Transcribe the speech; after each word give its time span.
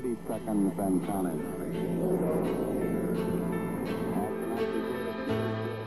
30 0.00 0.16
seconds 0.28 0.78
and 0.78 1.06
counting. 1.08 1.40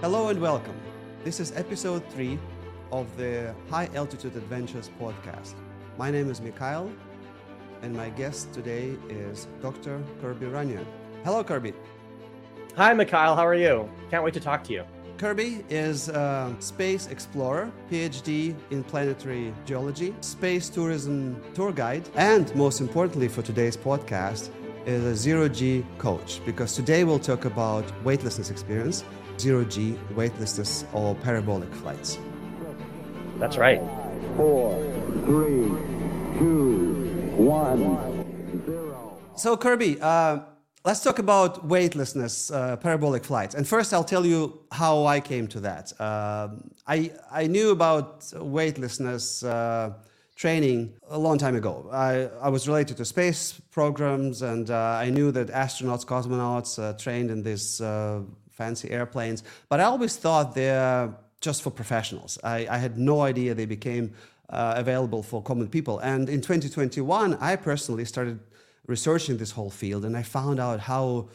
Hello 0.01 0.27
and 0.27 0.41
welcome. 0.41 0.75
This 1.23 1.39
is 1.39 1.53
episode 1.55 2.05
3 2.09 2.37
of 2.91 3.07
the 3.15 3.55
High 3.69 3.87
Altitude 3.95 4.35
Adventures 4.35 4.89
podcast. 4.99 5.53
My 5.97 6.11
name 6.11 6.29
is 6.29 6.41
Mikhail, 6.41 6.91
and 7.83 7.95
my 7.95 8.09
guest 8.09 8.51
today 8.51 8.97
is 9.07 9.47
Dr. 9.61 10.03
Kirby 10.19 10.47
Runyon. 10.47 10.85
Hello, 11.23 11.41
Kirby. 11.41 11.73
Hi, 12.75 12.93
Mikhail. 12.93 13.37
How 13.37 13.47
are 13.47 13.55
you? 13.55 13.89
Can't 14.09 14.25
wait 14.25 14.33
to 14.33 14.41
talk 14.41 14.65
to 14.65 14.73
you. 14.73 14.83
Kirby 15.21 15.63
is 15.69 16.09
a 16.09 16.51
space 16.57 17.05
explorer, 17.05 17.71
PhD 17.91 18.55
in 18.71 18.83
planetary 18.83 19.53
geology, 19.67 20.15
space 20.21 20.67
tourism 20.67 21.39
tour 21.53 21.71
guide, 21.71 22.09
and 22.15 22.53
most 22.55 22.81
importantly 22.81 23.27
for 23.27 23.43
today's 23.43 23.77
podcast, 23.77 24.49
is 24.87 25.03
a 25.03 25.15
zero 25.15 25.47
G 25.47 25.85
coach 25.99 26.41
because 26.43 26.73
today 26.73 27.03
we'll 27.03 27.19
talk 27.19 27.45
about 27.45 27.85
weightlessness 28.03 28.49
experience, 28.49 29.03
zero 29.37 29.63
G 29.63 29.95
weightlessness 30.15 30.85
or 30.91 31.13
parabolic 31.13 31.71
flights. 31.71 32.17
That's 33.37 33.57
right. 33.57 33.79
Four, 34.37 34.73
three, 35.25 35.67
two, 36.39 36.95
one, 37.37 38.65
zero. 38.65 39.19
So, 39.35 39.55
Kirby, 39.55 40.01
uh, 40.01 40.39
let's 40.83 41.03
talk 41.03 41.19
about 41.19 41.65
weightlessness, 41.65 42.51
uh, 42.51 42.75
parabolic 42.77 43.23
flights. 43.23 43.55
And 43.55 43.67
first, 43.67 43.93
I'll 43.93 44.03
tell 44.03 44.25
you 44.25 44.59
how 44.71 45.05
I 45.05 45.19
came 45.19 45.47
to 45.47 45.59
that. 45.61 45.93
Um 45.99 46.71
I, 46.87 47.11
I 47.31 47.47
knew 47.47 47.69
about 47.71 48.33
weightlessness 48.35 49.43
uh, 49.43 49.93
training 50.35 50.93
a 51.09 51.17
long 51.17 51.37
time 51.37 51.55
ago. 51.55 51.87
I, 51.91 52.27
I 52.41 52.49
was 52.49 52.67
related 52.67 52.97
to 52.97 53.05
space 53.05 53.61
programs, 53.71 54.41
and 54.41 54.69
uh, 54.69 55.05
I 55.05 55.09
knew 55.09 55.31
that 55.31 55.47
astronauts, 55.47 56.05
cosmonauts 56.05 56.79
uh, 56.79 56.93
trained 56.97 57.29
in 57.31 57.43
these 57.43 57.79
uh, 57.79 58.21
fancy 58.49 58.89
airplanes. 58.89 59.43
But 59.69 59.79
I 59.79 59.83
always 59.83 60.17
thought 60.17 60.55
they're 60.55 61.13
just 61.39 61.61
for 61.61 61.71
professionals. 61.71 62.39
I, 62.43 62.67
I 62.69 62.77
had 62.77 62.97
no 62.97 63.21
idea 63.21 63.53
they 63.53 63.65
became 63.65 64.13
uh, 64.49 64.73
available 64.75 65.23
for 65.23 65.41
common 65.41 65.67
people. 65.69 65.99
And 65.99 66.27
in 66.27 66.41
2021, 66.41 67.35
I 67.35 67.55
personally 67.55 68.05
started 68.05 68.39
researching 68.95 69.37
this 69.37 69.51
whole 69.57 69.73
field 69.81 70.03
and 70.07 70.15
I 70.21 70.23
found 70.39 70.59
out 70.59 70.79
how 70.91 71.29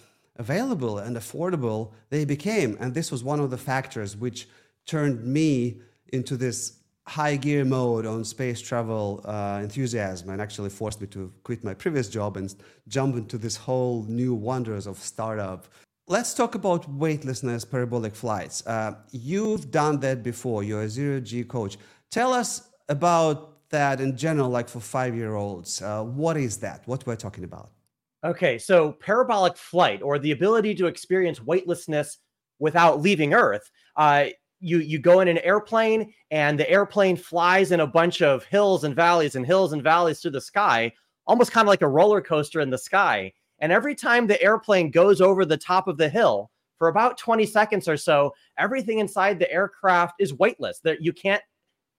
available 0.45 0.99
and 0.99 1.17
affordable 1.17 1.93
they 2.11 2.25
became. 2.25 2.77
And 2.81 2.95
this 2.95 3.11
was 3.11 3.25
one 3.25 3.41
of 3.41 3.51
the 3.51 3.63
factors 3.73 4.11
which 4.25 4.49
turned 4.85 5.25
me 5.25 5.81
into 6.13 6.37
this 6.37 6.59
high 7.07 7.37
gear 7.37 7.65
mode 7.65 8.05
on 8.05 8.25
space 8.25 8.61
travel 8.61 9.21
uh, 9.25 9.61
enthusiasm 9.63 10.29
and 10.31 10.41
actually 10.41 10.71
forced 10.71 11.01
me 11.01 11.07
to 11.07 11.33
quit 11.45 11.63
my 11.65 11.75
previous 11.75 12.09
job 12.09 12.37
and 12.37 12.55
jump 12.89 13.17
into 13.17 13.39
this 13.39 13.57
whole 13.57 14.05
new 14.21 14.35
wonders 14.35 14.87
of 14.87 14.99
startup. 14.99 15.61
Let's 16.09 16.35
talk 16.35 16.55
about 16.55 16.89
weightlessness 17.05 17.65
parabolic 17.65 18.15
flights. 18.15 18.57
Uh, 18.67 18.93
you've 19.11 19.71
done 19.71 20.01
that 20.01 20.23
before. 20.23 20.63
You're 20.63 20.83
a 20.83 20.89
zero 20.89 21.21
G 21.21 21.43
coach. 21.45 21.79
Tell 22.11 22.33
us 22.33 22.69
about 22.89 23.56
that 23.71 24.01
in 24.01 24.17
general, 24.17 24.49
like 24.49 24.69
for 24.69 24.81
five 24.81 25.15
year 25.15 25.35
olds. 25.35 25.83
Uh, 25.83 26.03
what 26.05 26.37
is 26.37 26.59
that? 26.59 26.83
What 26.87 27.07
we're 27.07 27.17
talking 27.17 27.45
about? 27.45 27.71
Okay, 28.25 28.59
so 28.59 28.93
parabolic 28.93 29.57
flight, 29.57 30.03
or 30.03 30.19
the 30.19 30.33
ability 30.33 30.75
to 30.77 30.87
experience 30.87 31.43
weightlessness 31.43 32.19
without 32.59 33.01
leaving 33.01 33.35
Earth. 33.35 33.71
Uh, 33.97 34.27
you 34.61 34.79
you 34.79 34.99
go 34.99 35.21
in 35.21 35.29
an 35.29 35.39
airplane, 35.39 36.13
and 36.31 36.59
the 36.59 36.69
airplane 36.71 37.17
flies 37.17 37.73
in 37.73 37.81
a 37.81 37.87
bunch 37.87 38.23
of 38.23 38.45
hills 38.45 38.85
and 38.85 38.97
valleys 38.97 39.37
and 39.37 39.47
hills 39.47 39.73
and 39.73 39.83
valleys 39.83 40.21
through 40.21 40.31
the 40.33 40.41
sky, 40.41 40.93
almost 41.27 41.53
kind 41.53 41.67
of 41.67 41.69
like 41.69 41.83
a 41.83 41.89
roller 41.89 42.21
coaster 42.21 42.61
in 42.61 42.71
the 42.71 42.79
sky. 42.79 43.33
And 43.59 43.73
every 43.73 43.95
time 43.95 44.27
the 44.27 44.43
airplane 44.43 44.91
goes 44.91 45.21
over 45.21 45.45
the 45.45 45.57
top 45.57 45.89
of 45.89 45.97
the 45.97 46.09
hill 46.09 46.51
for 46.79 46.89
about 46.89 47.17
20 47.17 47.47
seconds 47.47 47.89
or 47.89 47.97
so, 47.97 48.35
everything 48.59 48.99
inside 48.99 49.39
the 49.39 49.51
aircraft 49.51 50.15
is 50.19 50.35
weightless. 50.35 50.81
That 50.81 51.03
you 51.03 51.13
can't 51.13 51.43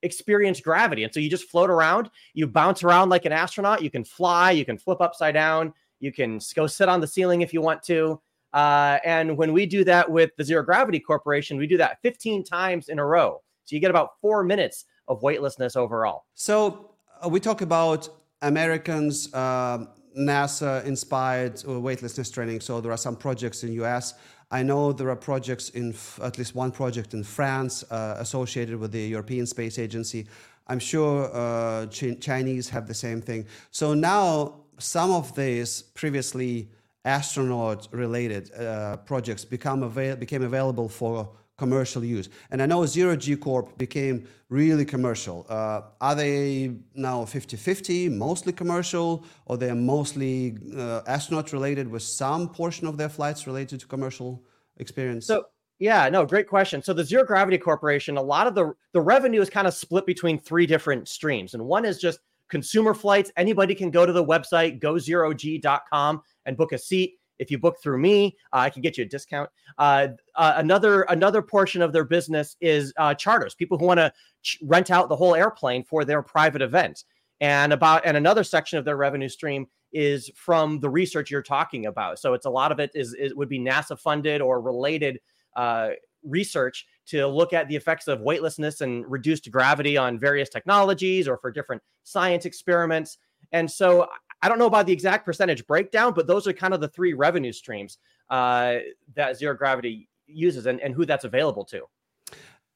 experience 0.03 0.59
gravity. 0.59 1.03
And 1.03 1.13
so 1.13 1.19
you 1.19 1.29
just 1.29 1.49
float 1.49 1.69
around, 1.69 2.09
you 2.33 2.47
bounce 2.47 2.83
around 2.83 3.09
like 3.09 3.25
an 3.25 3.31
astronaut, 3.31 3.81
you 3.81 3.89
can 3.89 4.03
fly, 4.03 4.51
you 4.51 4.65
can 4.65 4.77
flip 4.77 5.01
upside 5.01 5.33
down, 5.33 5.73
you 5.99 6.11
can 6.11 6.39
go 6.55 6.67
sit 6.67 6.89
on 6.89 7.01
the 7.01 7.07
ceiling 7.07 7.41
if 7.41 7.53
you 7.53 7.61
want 7.61 7.83
to. 7.83 8.21
Uh, 8.53 8.99
and 9.03 9.37
when 9.37 9.53
we 9.53 9.65
do 9.65 9.83
that 9.83 10.09
with 10.09 10.31
the 10.37 10.43
Zero 10.43 10.63
Gravity 10.63 10.99
Corporation, 10.99 11.57
we 11.57 11.67
do 11.67 11.77
that 11.77 11.99
15 12.01 12.43
times 12.43 12.89
in 12.89 12.99
a 12.99 13.05
row. 13.05 13.41
So 13.65 13.75
you 13.75 13.79
get 13.79 13.89
about 13.89 14.19
four 14.21 14.43
minutes 14.43 14.85
of 15.07 15.21
weightlessness 15.21 15.75
overall. 15.75 16.25
So 16.33 16.91
uh, 17.23 17.29
we 17.29 17.39
talk 17.39 17.61
about 17.61 18.09
Americans, 18.41 19.33
uh, 19.33 19.85
NASA 20.17 20.83
inspired 20.85 21.63
weightlessness 21.65 22.31
training. 22.31 22.61
So 22.61 22.81
there 22.81 22.91
are 22.91 22.97
some 22.97 23.15
projects 23.15 23.63
in 23.63 23.73
US. 23.73 24.15
I 24.49 24.63
know 24.63 24.93
there 24.93 25.09
are 25.09 25.15
projects 25.15 25.69
in 25.69 25.93
at 26.23 26.37
least 26.37 26.55
one 26.55 26.71
project 26.71 27.13
in 27.13 27.23
France 27.23 27.83
uh, 27.91 28.15
associated 28.19 28.77
with 28.79 28.91
the 28.91 29.07
European 29.07 29.45
Space 29.45 29.77
Agency. 29.77 30.27
I'm 30.67 30.79
sure 30.79 31.29
uh, 31.33 31.87
Ch- 31.87 32.19
Chinese 32.19 32.69
have 32.69 32.87
the 32.87 32.93
same 32.93 33.21
thing. 33.21 33.45
So 33.71 33.93
now 33.93 34.61
some 34.77 35.11
of 35.11 35.35
these 35.35 35.81
previously 35.81 36.69
astronaut 37.03 37.87
related 37.91 38.53
uh, 38.53 38.97
projects 38.97 39.43
become 39.45 39.83
avail- 39.83 40.15
became 40.15 40.43
available 40.43 40.87
for 40.89 41.29
commercial 41.57 42.03
use. 42.03 42.29
And 42.51 42.61
I 42.61 42.65
know 42.65 42.85
Zero 42.85 43.15
G 43.15 43.35
Corp 43.35 43.77
became 43.77 44.27
really 44.49 44.85
commercial. 44.85 45.45
Uh, 45.49 45.81
are 45.99 46.15
they 46.15 46.75
now 46.93 47.25
50 47.25 47.57
50, 47.57 48.09
mostly 48.09 48.53
commercial, 48.53 49.25
or 49.45 49.57
they're 49.57 49.75
mostly 49.75 50.57
uh, 50.75 51.01
astronaut 51.07 51.51
related 51.53 51.89
with 51.89 52.03
some 52.03 52.49
portion 52.49 52.87
of 52.87 52.97
their 52.97 53.09
flights 53.09 53.47
related 53.47 53.79
to 53.79 53.87
commercial 53.87 54.43
experience? 54.77 55.25
So, 55.25 55.45
yeah, 55.79 56.07
no, 56.09 56.25
great 56.25 56.47
question. 56.47 56.81
So 56.81 56.93
the 56.93 57.03
Zero 57.03 57.23
Gravity 57.23 57.57
Corporation, 57.57 58.17
a 58.17 58.21
lot 58.21 58.47
of 58.47 58.55
the 58.55 58.73
the 58.93 59.01
revenue 59.01 59.41
is 59.41 59.49
kind 59.49 59.67
of 59.67 59.73
split 59.73 60.05
between 60.05 60.39
three 60.39 60.65
different 60.65 61.07
streams. 61.07 61.53
And 61.53 61.65
one 61.65 61.85
is 61.85 61.99
just 61.99 62.19
consumer 62.49 62.93
flights. 62.93 63.31
Anybody 63.35 63.75
can 63.75 63.91
go 63.91 64.05
to 64.05 64.13
the 64.13 64.23
website 64.23 64.79
gozerog.com 64.79 66.21
and 66.45 66.57
book 66.57 66.71
a 66.71 66.77
seat. 66.77 67.15
If 67.39 67.51
you 67.51 67.57
book 67.57 67.77
through 67.81 67.99
me, 67.99 68.35
uh, 68.53 68.57
I 68.57 68.69
can 68.69 68.81
get 68.81 68.97
you 68.97 69.03
a 69.03 69.07
discount. 69.07 69.49
Uh, 69.77 70.09
uh, 70.35 70.53
another 70.57 71.03
another 71.03 71.41
portion 71.41 71.81
of 71.81 71.93
their 71.93 72.03
business 72.03 72.55
is 72.61 72.93
uh, 72.97 73.13
charters. 73.13 73.55
People 73.55 73.77
who 73.77 73.85
want 73.85 73.99
to 73.99 74.11
ch- 74.41 74.59
rent 74.63 74.91
out 74.91 75.09
the 75.09 75.15
whole 75.15 75.35
airplane 75.35 75.83
for 75.83 76.05
their 76.05 76.21
private 76.21 76.61
event. 76.61 77.03
And 77.39 77.73
about 77.73 78.03
and 78.05 78.17
another 78.17 78.43
section 78.43 78.79
of 78.79 78.85
their 78.85 78.97
revenue 78.97 79.29
stream 79.29 79.67
is 79.93 80.29
from 80.35 80.79
the 80.79 80.89
research 80.89 81.31
you're 81.31 81.41
talking 81.41 81.85
about. 81.85 82.19
So 82.19 82.33
it's 82.33 82.45
a 82.45 82.49
lot 82.49 82.71
of 82.71 82.79
it 82.79 82.91
is 82.93 83.15
it 83.17 83.35
would 83.37 83.49
be 83.49 83.59
NASA 83.59 83.97
funded 83.97 84.41
or 84.41 84.59
related 84.59 85.19
uh, 85.55 85.89
research 86.23 86.85
to 87.07 87.25
look 87.27 87.53
at 87.53 87.67
the 87.67 87.75
effects 87.75 88.07
of 88.07 88.19
weightlessness 88.21 88.81
and 88.81 89.09
reduced 89.09 89.49
gravity 89.49 89.97
on 89.97 90.19
various 90.19 90.49
technologies 90.49 91.27
or 91.27 91.37
for 91.37 91.51
different 91.51 91.81
science 92.03 92.45
experiments. 92.45 93.17
And 93.51 93.69
so 93.69 94.07
I 94.41 94.49
don't 94.49 94.59
know 94.59 94.67
about 94.67 94.85
the 94.85 94.93
exact 94.93 95.25
percentage 95.25 95.65
breakdown, 95.65 96.13
but 96.13 96.27
those 96.27 96.47
are 96.47 96.53
kind 96.53 96.73
of 96.73 96.81
the 96.81 96.87
three 96.87 97.13
revenue 97.13 97.51
streams 97.51 97.97
uh, 98.29 98.75
that 99.15 99.37
zero 99.37 99.55
gravity 99.55 100.09
uses 100.27 100.65
and, 100.65 100.79
and 100.81 100.93
who 100.93 101.05
that's 101.05 101.25
available 101.25 101.65
to. 101.65 101.83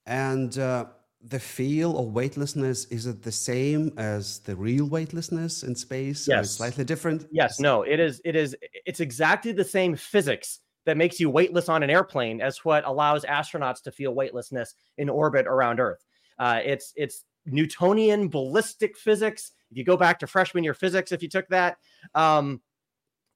And 0.05 0.57
uh, 0.57 0.85
the 1.23 1.39
feel 1.39 1.97
of 1.99 2.13
weightlessness 2.13 2.85
is 2.85 3.05
it 3.05 3.21
the 3.21 3.31
same 3.31 3.93
as 3.97 4.39
the 4.39 4.55
real 4.55 4.85
weightlessness 4.85 5.63
in 5.63 5.75
space? 5.75 6.27
Yes. 6.27 6.51
slightly 6.51 6.83
different. 6.83 7.27
Yes, 7.31 7.59
no, 7.59 7.83
it 7.83 7.99
is. 7.99 8.21
It 8.25 8.35
is. 8.35 8.55
It's 8.85 8.99
exactly 8.99 9.51
the 9.51 9.63
same 9.63 9.95
physics 9.95 10.59
that 10.85 10.97
makes 10.97 11.19
you 11.19 11.29
weightless 11.29 11.69
on 11.69 11.83
an 11.83 11.89
airplane 11.89 12.41
as 12.41 12.65
what 12.65 12.85
allows 12.85 13.23
astronauts 13.25 13.83
to 13.83 13.91
feel 13.91 14.15
weightlessness 14.15 14.73
in 14.97 15.09
orbit 15.09 15.45
around 15.45 15.79
Earth. 15.79 16.03
Uh, 16.39 16.59
it's 16.63 16.93
it's 16.95 17.23
Newtonian 17.45 18.29
ballistic 18.29 18.97
physics. 18.97 19.51
If 19.71 19.77
you 19.77 19.83
go 19.83 19.97
back 19.97 20.19
to 20.19 20.27
freshman 20.27 20.63
year 20.63 20.73
physics, 20.73 21.11
if 21.11 21.23
you 21.23 21.29
took 21.29 21.47
that, 21.49 21.77
um, 22.13 22.61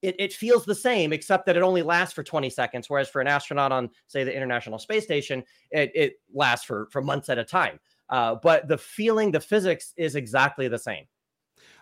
it, 0.02 0.16
it 0.20 0.34
feels 0.34 0.66
the 0.66 0.76
same, 0.76 1.14
except 1.14 1.46
that 1.48 1.58
it 1.58 1.64
only 1.64 1.82
lasts 1.82 2.14
for 2.14 2.24
20 2.24 2.50
seconds. 2.50 2.90
Whereas 2.90 3.10
for 3.10 3.22
an 3.22 3.28
astronaut 3.28 3.72
on, 3.72 3.90
say, 4.08 4.24
the 4.24 4.36
International 4.36 4.78
Space 4.78 5.04
Station, 5.04 5.44
it, 5.72 5.92
it 5.96 6.14
lasts 6.34 6.66
for, 6.66 6.88
for 6.92 7.02
months 7.02 7.30
at 7.30 7.40
a 7.40 7.44
time. 7.44 7.80
Uh, 8.10 8.36
but 8.36 8.68
the 8.68 8.78
feeling, 8.78 9.32
the 9.32 9.40
physics 9.40 9.94
is 9.98 10.16
exactly 10.16 10.68
the 10.68 10.78
same. 10.78 11.06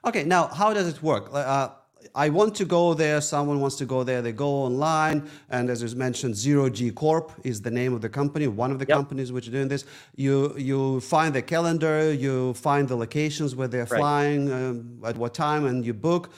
Okay, 0.06 0.24
now 0.24 0.48
how 0.48 0.74
does 0.74 0.88
it 0.88 1.02
work? 1.02 1.30
Uh, 1.34 1.70
I 2.16 2.30
want 2.30 2.56
to 2.56 2.66
go 2.66 2.94
there. 2.94 3.22
Someone 3.22 3.60
wants 3.60 3.76
to 3.78 3.86
go 3.86 4.04
there. 4.04 4.22
They 4.22 4.32
go 4.32 4.50
online, 4.50 5.30
and 5.50 5.70
as 5.70 5.82
was 5.84 5.96
mentioned, 5.96 6.36
Zero 6.36 6.70
G 6.70 6.92
Corp 6.92 7.32
is 7.44 7.62
the 7.62 7.72
name 7.72 7.94
of 7.94 8.02
the 8.02 8.10
company, 8.10 8.48
one 8.48 8.72
of 8.72 8.80
the 8.80 8.86
Yep. 8.88 8.98
companies 8.98 9.32
which 9.32 9.48
are 9.48 9.52
doing 9.52 9.68
this. 9.68 9.86
You 10.16 10.56
you 10.58 11.00
find 11.02 11.34
the 11.34 11.42
calendar, 11.42 12.14
you 12.14 12.54
find 12.54 12.88
the 12.88 12.96
locations 12.96 13.56
where 13.56 13.68
they're 13.68 13.86
Right. 13.92 14.00
flying, 14.00 14.52
um, 14.52 15.00
at 15.06 15.18
what 15.18 15.34
time, 15.34 15.66
and 15.66 15.86
you 15.86 15.94
book, 15.94 16.30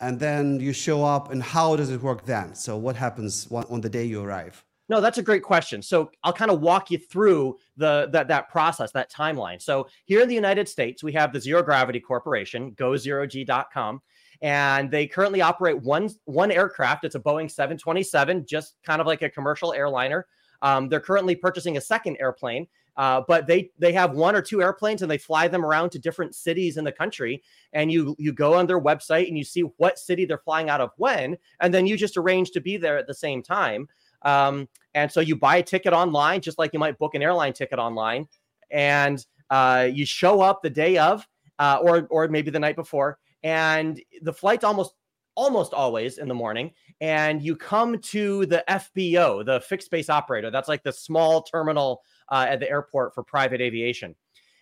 and 0.00 0.18
then 0.18 0.60
you 0.60 0.72
show 0.72 1.04
up. 1.04 1.30
And 1.32 1.42
how 1.42 1.76
does 1.76 1.90
it 1.90 2.02
work 2.02 2.24
then? 2.24 2.54
So 2.54 2.76
what 2.76 2.96
happens 2.96 3.46
on, 3.50 3.64
on 3.70 3.80
the 3.80 3.88
day 3.88 4.04
you 4.04 4.22
arrive? 4.22 4.64
No, 4.88 5.00
that's 5.00 5.16
a 5.16 5.22
great 5.22 5.42
question. 5.42 5.80
So 5.80 6.10
I'll 6.22 6.32
kind 6.34 6.50
of 6.50 6.60
walk 6.60 6.90
you 6.90 6.98
through 6.98 7.56
the 7.76 8.08
that 8.12 8.28
that 8.28 8.50
process, 8.50 8.90
that 8.92 9.10
timeline. 9.10 9.62
So 9.62 9.86
here 10.04 10.20
in 10.20 10.28
the 10.28 10.34
United 10.34 10.68
States, 10.68 11.02
we 11.02 11.12
have 11.12 11.32
the 11.32 11.40
Zero 11.40 11.62
Gravity 11.62 12.00
Corporation, 12.00 12.72
gozerog.com, 12.72 14.02
and 14.42 14.90
they 14.90 15.06
currently 15.06 15.40
operate 15.40 15.80
one 15.80 16.10
one 16.24 16.50
aircraft. 16.50 17.04
It's 17.04 17.14
a 17.14 17.20
Boeing 17.20 17.50
727, 17.50 18.44
just 18.44 18.74
kind 18.84 19.00
of 19.00 19.06
like 19.06 19.22
a 19.22 19.30
commercial 19.30 19.72
airliner. 19.72 20.26
Um, 20.60 20.88
they're 20.88 21.00
currently 21.00 21.36
purchasing 21.36 21.76
a 21.76 21.80
second 21.80 22.16
airplane, 22.20 22.66
uh, 22.96 23.22
but 23.26 23.46
they 23.46 23.70
they 23.78 23.92
have 23.92 24.12
one 24.12 24.34
or 24.34 24.42
two 24.42 24.60
airplanes 24.60 25.02
and 25.02 25.10
they 25.10 25.18
fly 25.18 25.46
them 25.46 25.64
around 25.64 25.90
to 25.90 25.98
different 25.98 26.34
cities 26.34 26.76
in 26.76 26.84
the 26.84 26.92
country. 26.92 27.42
And 27.72 27.90
you 27.90 28.16
you 28.18 28.32
go 28.32 28.54
on 28.54 28.66
their 28.66 28.80
website 28.80 29.28
and 29.28 29.38
you 29.38 29.44
see 29.44 29.62
what 29.76 29.98
city 29.98 30.24
they're 30.24 30.38
flying 30.38 30.68
out 30.68 30.80
of 30.80 30.90
when, 30.96 31.38
and 31.60 31.72
then 31.72 31.86
you 31.86 31.96
just 31.96 32.16
arrange 32.16 32.50
to 32.50 32.60
be 32.60 32.76
there 32.76 32.98
at 32.98 33.06
the 33.06 33.14
same 33.14 33.42
time. 33.42 33.88
Um, 34.22 34.68
and 34.94 35.10
so 35.10 35.20
you 35.20 35.36
buy 35.36 35.56
a 35.56 35.62
ticket 35.62 35.92
online, 35.92 36.40
just 36.40 36.58
like 36.58 36.72
you 36.72 36.78
might 36.78 36.98
book 36.98 37.14
an 37.14 37.22
airline 37.22 37.52
ticket 37.52 37.78
online, 37.78 38.28
and 38.70 39.24
uh, 39.50 39.88
you 39.92 40.04
show 40.04 40.40
up 40.40 40.62
the 40.62 40.70
day 40.70 40.98
of, 40.98 41.26
uh, 41.60 41.78
or 41.80 42.08
or 42.10 42.26
maybe 42.26 42.50
the 42.50 42.60
night 42.60 42.76
before, 42.76 43.18
and 43.42 44.00
the 44.22 44.32
flight's 44.32 44.64
almost 44.64 44.94
almost 45.34 45.72
always 45.72 46.18
in 46.18 46.28
the 46.28 46.34
morning 46.34 46.70
and 47.00 47.42
you 47.42 47.56
come 47.56 47.98
to 47.98 48.46
the 48.46 48.62
FBO, 48.68 49.44
the 49.44 49.60
fixed 49.60 49.90
base 49.90 50.10
operator. 50.10 50.50
That's 50.50 50.68
like 50.68 50.82
the 50.82 50.92
small 50.92 51.42
terminal 51.42 52.02
uh, 52.30 52.46
at 52.48 52.60
the 52.60 52.68
airport 52.68 53.14
for 53.14 53.22
private 53.22 53.60
aviation. 53.60 54.14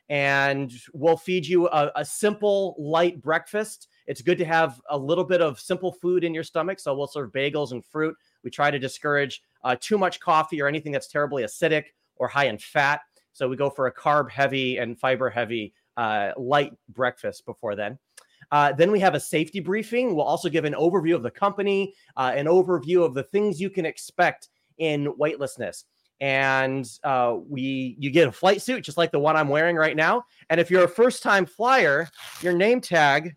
And 0.09 0.73
we'll 0.93 1.17
feed 1.17 1.47
you 1.47 1.69
a, 1.69 1.93
a, 1.95 2.05
simple, 2.05 2.75
light 2.79 3.21
breakfast. 3.23 3.89
It's 4.09 4.23
good 4.23 4.39
to 4.39 4.45
have 4.45 4.81
a 4.91 4.99
little 4.99 5.23
bit 5.23 5.41
of 5.41 5.61
simple 5.61 5.93
food 5.93 6.25
in 6.25 6.35
your 6.35 6.43
stomach. 6.43 6.81
So 6.81 6.95
we'll 6.97 7.07
serve 7.07 7.31
bagels 7.31 7.71
and 7.71 7.85
fruit. 7.85 8.17
We 8.43 8.51
try 8.51 8.73
to 8.73 8.79
discourage 8.79 9.43
uh, 9.63 9.77
too 9.79 9.99
much 9.99 10.19
coffee 10.19 10.61
or 10.61 10.67
anything 10.67 10.91
that's 10.91 11.07
terribly 11.07 11.45
acidic 11.45 11.85
or 12.17 12.27
high 12.27 12.47
in 12.47 12.59
fat. 12.59 13.01
So 13.33 13.49
we 13.49 13.57
go 13.57 13.71
for 13.71 13.87
a 13.87 13.95
carb 13.95 14.31
heavy 14.31 14.79
and 14.79 14.99
fiber 14.99 15.31
heavy 15.31 15.75
uh, 15.97 16.33
light 16.37 16.73
breakfast 16.89 17.47
before 17.47 17.77
then. 17.77 17.99
Uh, 18.51 18.73
then 18.73 18.91
we 18.91 19.01
have 19.01 19.15
a 19.15 19.21
safety 19.21 19.61
briefing. 19.61 20.15
We'll 20.15 20.25
also 20.25 20.49
give 20.49 20.65
an 20.65 20.75
overview 20.75 21.15
of 21.15 21.23
the 21.23 21.31
company, 21.31 21.95
uh, 22.17 22.33
an 22.35 22.47
overview 22.47 23.05
of 23.05 23.15
the 23.15 23.23
things 23.23 23.61
you 23.61 23.71
can 23.71 23.87
expect 23.87 24.49
in 24.79 25.13
weightlessness. 25.17 25.85
And 26.21 26.87
uh, 27.03 27.37
we, 27.49 27.97
you 27.99 28.11
get 28.11 28.29
a 28.29 28.33
flight 28.33 28.61
suit 28.61 28.85
just 28.85 28.99
like 28.99 29.11
the 29.11 29.19
one 29.19 29.37
I'm 29.37 29.49
wearing 29.49 29.77
right 29.77 29.97
now. 29.97 30.25
And 30.51 30.61
if 30.61 30.71
you're 30.71 30.85
a 30.85 30.89
first-time 30.89 31.47
flyer, 31.47 32.09
your 32.43 32.53
name 32.53 32.81
tag 32.81 33.35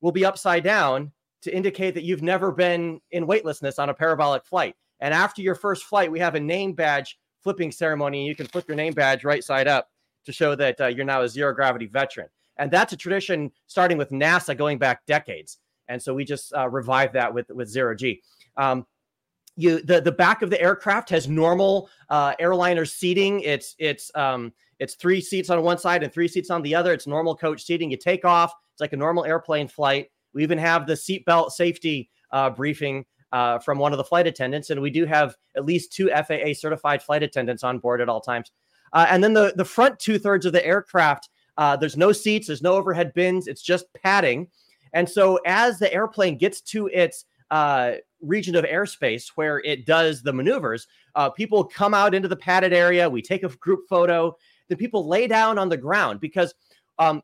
will 0.00 0.12
be 0.12 0.24
upside 0.24 0.64
down 0.64 1.12
to 1.42 1.54
indicate 1.54 1.94
that 1.94 2.04
you've 2.04 2.22
never 2.22 2.50
been 2.52 3.00
in 3.10 3.26
weightlessness 3.26 3.78
on 3.78 3.90
a 3.90 3.94
parabolic 3.94 4.46
flight. 4.46 4.76
And 5.00 5.12
after 5.12 5.42
your 5.42 5.56
first 5.56 5.84
flight, 5.84 6.10
we 6.10 6.20
have 6.20 6.36
a 6.36 6.40
name 6.40 6.72
badge 6.72 7.18
flipping 7.42 7.72
ceremony. 7.72 8.24
You 8.26 8.36
can 8.36 8.46
flip 8.46 8.66
your 8.68 8.76
name 8.76 8.92
badge 8.92 9.24
right 9.24 9.42
side 9.42 9.66
up 9.66 9.88
to 10.24 10.32
show 10.32 10.54
that 10.54 10.80
uh, 10.80 10.86
you're 10.86 11.04
now 11.04 11.22
a 11.22 11.28
zero 11.28 11.52
gravity 11.52 11.86
veteran. 11.86 12.28
And 12.58 12.70
that's 12.70 12.92
a 12.92 12.96
tradition 12.96 13.50
starting 13.66 13.98
with 13.98 14.10
NASA 14.10 14.56
going 14.56 14.78
back 14.78 15.06
decades. 15.06 15.58
And 15.88 16.00
so 16.00 16.14
we 16.14 16.24
just 16.24 16.52
uh, 16.54 16.68
revived 16.68 17.14
that 17.14 17.32
with, 17.32 17.50
with 17.50 17.68
zero 17.68 17.94
G. 17.94 18.22
Um, 18.56 18.86
you 19.56 19.82
the 19.82 20.00
the 20.00 20.12
back 20.12 20.42
of 20.42 20.50
the 20.50 20.60
aircraft 20.60 21.10
has 21.10 21.28
normal 21.28 21.90
uh, 22.08 22.34
airliner 22.38 22.84
seating. 22.84 23.40
It's 23.40 23.74
it's 23.78 24.10
um, 24.14 24.52
it's 24.78 24.94
three 24.94 25.20
seats 25.20 25.50
on 25.50 25.62
one 25.62 25.78
side 25.78 26.02
and 26.02 26.12
three 26.12 26.28
seats 26.28 26.50
on 26.50 26.62
the 26.62 26.74
other. 26.74 26.92
It's 26.92 27.06
normal 27.06 27.36
coach 27.36 27.62
seating. 27.62 27.90
You 27.90 27.96
take 27.96 28.24
off. 28.24 28.54
It's 28.72 28.80
like 28.80 28.94
a 28.94 28.96
normal 28.96 29.24
airplane 29.24 29.68
flight. 29.68 30.10
We 30.32 30.42
even 30.42 30.58
have 30.58 30.86
the 30.86 30.94
seatbelt 30.94 31.50
safety 31.50 32.10
uh, 32.30 32.50
briefing 32.50 33.04
uh, 33.32 33.58
from 33.58 33.78
one 33.78 33.92
of 33.92 33.98
the 33.98 34.04
flight 34.04 34.26
attendants, 34.26 34.70
and 34.70 34.80
we 34.80 34.90
do 34.90 35.04
have 35.04 35.36
at 35.56 35.66
least 35.66 35.92
two 35.92 36.08
FAA 36.08 36.54
certified 36.54 37.02
flight 37.02 37.22
attendants 37.22 37.62
on 37.62 37.78
board 37.78 38.00
at 38.00 38.08
all 38.08 38.20
times. 38.20 38.50
Uh, 38.94 39.06
and 39.08 39.22
then 39.22 39.34
the 39.34 39.52
the 39.56 39.64
front 39.64 39.98
two 39.98 40.18
thirds 40.18 40.46
of 40.46 40.52
the 40.52 40.64
aircraft 40.64 41.28
uh, 41.56 41.76
there's 41.76 41.96
no 41.96 42.12
seats, 42.12 42.46
there's 42.46 42.62
no 42.62 42.74
overhead 42.74 43.12
bins, 43.14 43.46
it's 43.46 43.62
just 43.62 43.86
padding. 43.94 44.48
And 44.92 45.08
so 45.08 45.38
as 45.46 45.78
the 45.78 45.92
airplane 45.92 46.38
gets 46.38 46.60
to 46.62 46.88
its 46.88 47.24
uh, 47.50 47.92
region 48.20 48.54
of 48.56 48.64
airspace 48.64 49.28
where 49.34 49.60
it 49.60 49.86
does 49.86 50.22
the 50.22 50.32
maneuvers, 50.32 50.86
uh, 51.14 51.30
people 51.30 51.64
come 51.64 51.94
out 51.94 52.14
into 52.14 52.28
the 52.28 52.36
padded 52.36 52.72
area. 52.72 53.08
We 53.08 53.22
take 53.22 53.42
a 53.42 53.48
group 53.48 53.80
photo. 53.88 54.36
Then 54.68 54.78
people 54.78 55.06
lay 55.06 55.26
down 55.26 55.58
on 55.58 55.68
the 55.68 55.76
ground 55.76 56.20
because 56.20 56.54
um, 56.98 57.22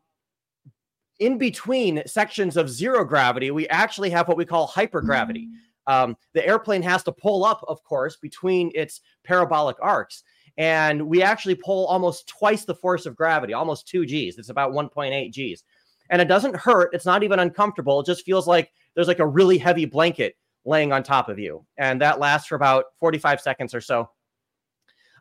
in 1.19 1.37
between 1.37 2.03
sections 2.05 2.57
of 2.57 2.69
zero 2.69 3.03
gravity, 3.03 3.51
we 3.51 3.67
actually 3.69 4.09
have 4.09 4.27
what 4.27 4.37
we 4.37 4.45
call 4.45 4.67
hypergravity. 4.67 5.47
Um, 5.87 6.15
the 6.33 6.45
airplane 6.45 6.83
has 6.83 7.03
to 7.03 7.11
pull 7.11 7.43
up, 7.43 7.65
of 7.67 7.83
course, 7.83 8.15
between 8.17 8.71
its 8.75 9.01
parabolic 9.23 9.77
arcs 9.81 10.23
and 10.59 11.01
we 11.07 11.23
actually 11.23 11.55
pull 11.55 11.87
almost 11.87 12.27
twice 12.27 12.65
the 12.65 12.75
force 12.75 13.05
of 13.05 13.15
gravity, 13.15 13.53
almost 13.53 13.87
two 13.87 14.05
G's. 14.05 14.37
It's 14.37 14.49
about 14.49 14.73
1.8 14.73 15.31
G's. 15.31 15.63
And 16.09 16.21
it 16.21 16.27
doesn't 16.27 16.55
hurt. 16.55 16.93
It's 16.93 17.05
not 17.05 17.23
even 17.23 17.39
uncomfortable. 17.39 18.01
It 18.01 18.05
just 18.05 18.25
feels 18.25 18.45
like 18.45 18.73
there's 18.93 19.07
like 19.07 19.19
a 19.19 19.27
really 19.27 19.57
heavy 19.57 19.85
blanket 19.85 20.35
laying 20.65 20.91
on 20.91 21.01
top 21.01 21.29
of 21.29 21.39
you. 21.39 21.65
And 21.77 22.01
that 22.01 22.19
lasts 22.19 22.49
for 22.49 22.55
about 22.55 22.85
45 22.99 23.39
seconds 23.39 23.73
or 23.73 23.79
so. 23.79 24.09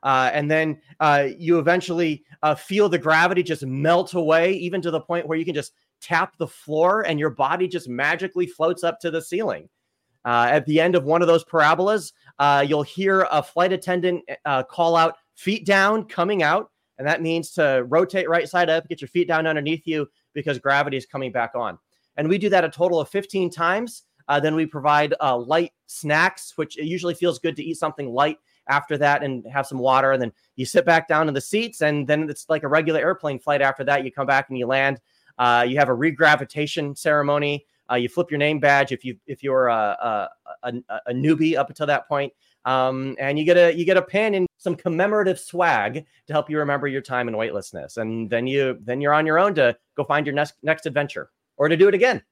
Uh, 0.03 0.31
and 0.33 0.51
then 0.51 0.81
uh, 0.99 1.29
you 1.39 1.61
eventually 1.61 2.25
uh, 2.43 2.57
feel 2.57 2.89
the 2.89 2.99
gravity 2.99 3.45
just 3.45 3.65
melt 3.65 4.15
away, 4.15 4.55
even 4.55 4.83
to 4.83 4.91
the 4.91 5.01
point 5.01 5.29
where 5.29 5.39
you 5.39 5.45
can 5.45 5.55
just 5.55 5.73
tap 6.01 6.37
the 6.39 6.49
floor 6.49 7.03
and 7.03 7.21
your 7.21 7.31
body 7.31 7.69
just 7.69 7.89
magically 7.89 8.47
floats 8.47 8.83
up 8.83 8.99
to 9.01 9.11
the 9.11 9.23
ceiling. 9.23 9.69
Uh, 10.25 10.49
at 10.51 10.67
the 10.67 10.81
end 10.81 10.97
of 10.97 11.05
one 11.05 11.23
of 11.23 11.29
those 11.29 11.45
parabolas, 11.45 12.13
uh, 12.41 12.65
you'll 12.67 12.83
hear 12.83 13.29
a 13.31 13.41
flight 13.41 13.73
attendant 13.73 14.25
uh, 14.45 14.65
call 14.65 14.97
out 14.97 15.15
feet 15.39 15.65
down 15.65 16.05
coming 16.05 16.43
out. 16.43 16.71
And 16.99 17.07
that 17.07 17.23
means 17.23 17.53
to 17.53 17.85
rotate 17.87 18.29
right 18.29 18.49
side 18.49 18.69
up, 18.69 18.89
get 18.89 19.01
your 19.01 19.09
feet 19.09 19.29
down 19.29 19.47
underneath 19.47 19.87
you 19.87 20.09
because 20.35 20.59
gravity 20.59 20.97
is 20.97 21.07
coming 21.07 21.31
back 21.31 21.53
on. 21.55 21.79
And 22.17 22.29
we 22.29 22.39
do 22.39 22.49
that 22.49 22.65
a 22.65 22.69
total 22.69 23.01
of 23.01 23.09
15 23.09 23.49
times. 23.49 24.03
Uh, 24.27 24.41
then 24.41 24.57
we 24.57 24.67
provide 24.67 25.15
uh, 25.21 25.37
light 25.37 25.73
snacks, 25.87 26.55
which 26.57 26.77
it 26.77 26.87
usually 26.87 27.15
feels 27.15 27.39
good 27.39 27.55
to 27.57 27.63
eat 27.63 27.77
something 27.77 28.13
light 28.13 28.39
after 28.67 28.99
that 28.99 29.23
and 29.23 29.47
have 29.47 29.67
some 29.67 29.79
water. 29.79 30.11
And 30.11 30.21
then 30.21 30.33
you 30.57 30.67
sit 30.67 30.85
back 30.85 31.07
down 31.07 31.29
in 31.29 31.35
the 31.35 31.41
seats, 31.41 31.81
and 31.81 32.07
then 32.07 32.29
it's 32.29 32.47
like 32.49 32.65
a 32.65 32.69
regular 32.69 33.01
airplane 33.01 33.39
flight 33.39 33.63
after 33.63 33.85
that. 33.85 34.05
You 34.05 34.13
come 34.13 34.27
back 34.27 34.51
and 34.51 34.59
you 34.59 34.67
land. 34.67 35.01
Uh, 35.39 35.65
you 35.67 35.79
have 35.79 35.89
a 35.89 35.95
regravitation 35.95 36.99
ceremony. 36.99 37.65
Uh, 37.91 37.95
you 37.95 38.09
flip 38.09 38.31
your 38.31 38.39
name 38.39 38.59
badge 38.59 38.93
if 38.93 39.03
you 39.05 39.17
if 39.27 39.43
you're 39.43 39.69
a, 39.69 40.29
a, 40.63 40.69
a, 40.69 41.01
a 41.07 41.13
newbie 41.13 41.57
up 41.57 41.71
until 41.71 41.87
that 41.87 42.07
point, 42.07 42.33
um, 42.65 43.17
and 43.19 43.39
you 43.39 43.45
get 43.45 43.57
a 43.57 43.75
you 43.75 43.85
get 43.85 43.97
a 43.97 44.03
pin 44.03 44.35
and 44.35 44.47
some 44.59 44.75
commemorative 44.75 45.39
swag 45.39 46.05
to 46.27 46.33
help 46.33 46.51
you 46.51 46.59
remember 46.59 46.87
your 46.87 47.01
time 47.01 47.29
in 47.29 47.37
weightlessness. 47.37 47.97
And 47.97 48.29
then 48.29 48.47
you 48.47 48.79
then 48.81 49.01
you're 49.01 49.15
on 49.15 49.27
your 49.27 49.39
own 49.39 49.55
to 49.55 49.77
go 49.97 50.05
find 50.05 50.27
your 50.27 50.35
next 50.35 50.55
next 50.63 50.87
adventure 50.87 51.31
or 51.57 51.69
to 51.69 51.77
do 51.77 51.89
it 51.89 51.95
again. 51.95 52.23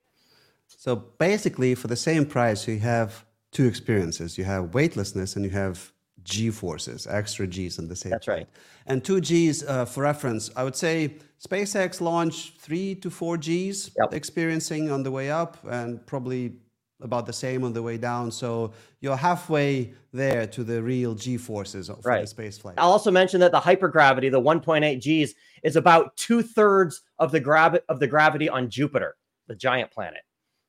So 0.67 0.97
basically, 0.97 1.75
for 1.75 1.87
the 1.87 1.97
same 1.97 2.27
price, 2.27 2.67
you 2.67 2.79
have 2.81 3.25
two 3.53 3.67
experiences. 3.67 4.37
You 4.37 4.45
have 4.45 4.75
weightlessness 4.75 5.37
and 5.37 5.45
you 5.45 5.51
have 5.53 5.93
G 6.25 6.51
forces, 6.51 7.07
extra 7.07 7.47
G's 7.47 7.79
in 7.79 7.87
the 7.89 7.95
same. 7.95 8.11
That's 8.11 8.27
right. 8.27 8.49
And 8.87 9.05
two 9.05 9.21
G's 9.21 9.63
uh, 9.63 9.85
for 9.85 10.03
reference, 10.03 10.51
I 10.57 10.65
would 10.65 10.75
say 10.75 11.15
SpaceX 11.41 12.01
launched 12.01 12.59
three 12.59 12.97
to 12.97 13.11
four 13.11 13.37
G's 13.37 13.93
yep. 13.97 14.13
experiencing 14.13 14.91
on 14.91 15.05
the 15.05 15.11
way 15.11 15.31
up, 15.31 15.57
and 15.71 16.05
probably 16.05 16.57
about 17.01 17.27
the 17.27 17.33
same 17.33 17.65
on 17.65 17.73
the 17.73 17.83
way 17.83 17.99
down. 17.99 18.31
So 18.31 18.73
you're 19.01 19.17
halfway 19.17 19.95
there 20.13 20.47
to 20.47 20.65
the 20.65 20.83
real 20.83 21.15
G 21.15 21.37
forces 21.37 21.89
for 21.89 21.97
right. 22.05 22.23
the 22.23 22.27
space 22.27 22.57
flight. 22.57 22.77
I'll 22.79 22.91
also 22.91 23.11
mention 23.11 23.41
that 23.41 23.53
the 23.53 23.61
hypergravity, 23.61 24.31
the 24.31 24.41
1.8 24.41 24.99
Gs, 25.01 25.35
is 25.63 25.77
about 25.77 26.17
two 26.17 26.43
thirds 26.43 27.03
of 27.19 27.33
the 27.33 27.41
gravi- 27.41 27.81
of 27.89 28.01
the 28.01 28.07
gravity 28.07 28.49
on 28.49 28.71
Jupiter, 28.71 29.17
the 29.47 29.55
giant 29.55 29.91
planet. 29.91 30.23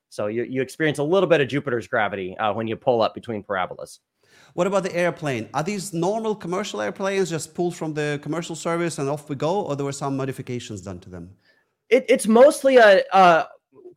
So 0.10 0.27
you, 0.27 0.43
you 0.43 0.62
experience 0.62 1.00
a 1.00 1.03
little 1.03 1.29
bit 1.29 1.41
of 1.41 1.48
Jupiter's 1.48 1.88
gravity 1.88 2.38
uh, 2.38 2.53
when 2.53 2.67
you 2.67 2.75
pull 2.75 3.01
up 3.01 3.13
between 3.13 3.43
parabolas. 3.43 4.00
What 4.53 4.67
about 4.67 4.84
the 4.84 4.96
airplane? 4.96 5.50
Are 5.53 5.63
these 5.63 5.93
normal 5.93 6.36
commercial 6.36 6.81
airplanes 6.81 7.29
just 7.29 7.53
pulled 7.53 7.75
from 7.75 7.93
the 7.93 8.19
commercial 8.22 8.55
service 8.55 8.98
and 8.98 9.10
off 9.10 9.29
we 9.29 9.36
go, 9.36 9.62
or 9.62 9.75
there 9.75 9.86
were 9.86 9.91
some 9.91 10.17
modifications 10.17 10.81
done 10.81 11.00
to 11.00 11.10
them? 11.10 11.31
It, 11.89 12.05
it's 12.10 12.27
mostly 12.27 12.77
a, 12.77 13.03
a 13.13 13.48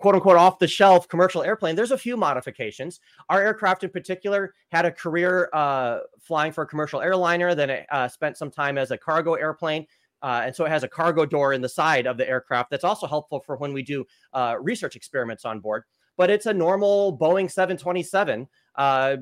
quote 0.01 0.15
unquote 0.15 0.37
off 0.37 0.59
the 0.59 0.67
shelf 0.67 1.07
commercial 1.09 1.43
airplane. 1.43 1.77
There's 1.77 1.91
a 1.91 1.99
few 1.99 2.17
modifications. 2.17 3.01
Our 3.29 3.43
aircraft 3.43 3.85
in 3.85 3.91
particular 3.91 4.55
had 4.71 4.87
a 4.87 4.91
career 4.91 5.51
uh, 5.53 6.01
flying 6.19 6.53
for 6.53 6.63
a 6.63 6.67
commercial 6.67 7.01
airliner, 7.01 7.55
then 7.55 7.71
it 7.71 7.87
uh, 7.91 8.09
spent 8.09 8.37
some 8.37 8.51
time 8.51 8.79
as 8.79 8.91
a 8.91 8.99
cargo 8.99 9.35
airplane. 9.35 9.87
Uh, 10.23 10.43
and 10.45 10.55
so 10.55 10.65
it 10.65 10.71
has 10.71 10.83
a 10.83 10.89
cargo 10.89 11.25
door 11.25 11.53
in 11.53 11.63
the 11.63 11.69
side 11.69 12.07
of 12.07 12.17
the 12.17 12.29
aircraft 12.29 12.71
that's 12.71 12.85
also 12.85 13.07
helpful 13.07 13.41
for 13.41 13.57
when 13.57 13.73
we 13.73 13.83
do 13.83 14.05
uh, 14.33 14.57
research 14.61 14.97
experiments 14.97 15.45
on 15.45 15.61
board. 15.61 15.85
But 16.17 16.31
it's 16.31 16.47
a 16.47 16.53
normal 16.53 17.17
Boeing 17.17 17.51
727. 17.51 18.47
Uh, 18.77 19.17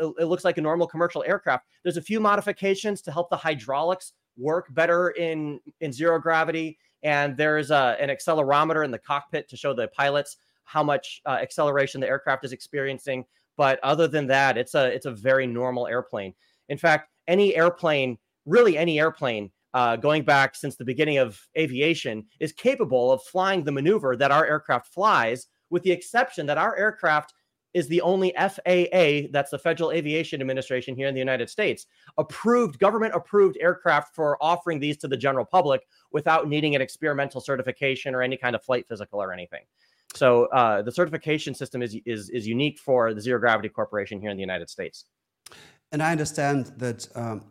it, 0.00 0.14
it 0.20 0.24
looks 0.26 0.44
like 0.44 0.56
a 0.58 0.62
normal 0.62 0.86
commercial 0.86 1.24
aircraft. 1.26 1.66
There's 1.82 1.98
a 1.98 2.02
few 2.02 2.20
modifications 2.20 3.02
to 3.02 3.12
help 3.12 3.28
the 3.28 3.36
hydraulics 3.36 4.12
work 4.38 4.72
better 4.72 5.10
in 5.10 5.60
in 5.80 5.92
zero 5.92 6.18
gravity 6.18 6.78
and 7.02 7.36
there's 7.36 7.70
a, 7.70 7.96
an 8.00 8.08
accelerometer 8.08 8.84
in 8.84 8.90
the 8.90 8.98
cockpit 8.98 9.48
to 9.48 9.56
show 9.56 9.72
the 9.72 9.88
pilots 9.88 10.36
how 10.64 10.82
much 10.82 11.22
uh, 11.26 11.38
acceleration 11.40 12.00
the 12.00 12.08
aircraft 12.08 12.44
is 12.44 12.52
experiencing. 12.52 13.24
But 13.56 13.80
other 13.82 14.06
than 14.06 14.26
that, 14.28 14.56
it's 14.56 14.74
a 14.74 14.86
it's 14.86 15.06
a 15.06 15.10
very 15.10 15.46
normal 15.46 15.86
airplane. 15.86 16.34
In 16.68 16.78
fact, 16.78 17.10
any 17.26 17.56
airplane, 17.56 18.18
really 18.46 18.78
any 18.78 19.00
airplane, 19.00 19.50
uh, 19.74 19.96
going 19.96 20.22
back 20.22 20.54
since 20.54 20.76
the 20.76 20.84
beginning 20.84 21.18
of 21.18 21.40
aviation, 21.56 22.24
is 22.38 22.52
capable 22.52 23.10
of 23.10 23.22
flying 23.22 23.64
the 23.64 23.72
maneuver 23.72 24.16
that 24.16 24.30
our 24.30 24.46
aircraft 24.46 24.92
flies 24.92 25.48
with 25.70 25.82
the 25.82 25.90
exception 25.90 26.46
that 26.46 26.58
our 26.58 26.76
aircraft 26.76 27.34
is 27.74 27.88
the 27.88 28.00
only 28.00 28.32
FAA, 28.38 29.28
that's 29.30 29.50
the 29.50 29.58
Federal 29.62 29.92
Aviation 29.92 30.40
Administration 30.40 30.96
here 30.96 31.08
in 31.08 31.14
the 31.14 31.20
United 31.20 31.50
States, 31.50 31.86
approved, 32.16 32.78
government 32.78 33.14
approved 33.14 33.56
aircraft 33.60 34.14
for 34.14 34.36
offering 34.40 34.80
these 34.80 34.96
to 34.98 35.08
the 35.08 35.16
general 35.16 35.44
public 35.44 35.86
without 36.12 36.48
needing 36.48 36.74
an 36.74 36.80
experimental 36.80 37.40
certification 37.40 38.14
or 38.14 38.22
any 38.22 38.36
kind 38.36 38.56
of 38.56 38.62
flight 38.64 38.86
physical 38.88 39.20
or 39.22 39.32
anything. 39.32 39.62
So 40.14 40.46
uh, 40.46 40.82
the 40.82 40.92
certification 40.92 41.54
system 41.54 41.82
is, 41.82 41.96
is, 42.06 42.30
is 42.30 42.46
unique 42.46 42.78
for 42.78 43.12
the 43.12 43.20
Zero 43.20 43.38
Gravity 43.38 43.68
Corporation 43.68 44.20
here 44.20 44.30
in 44.30 44.36
the 44.36 44.42
United 44.42 44.70
States. 44.70 45.04
And 45.92 46.02
I 46.02 46.12
understand 46.12 46.72
that 46.78 47.06
um, 47.14 47.44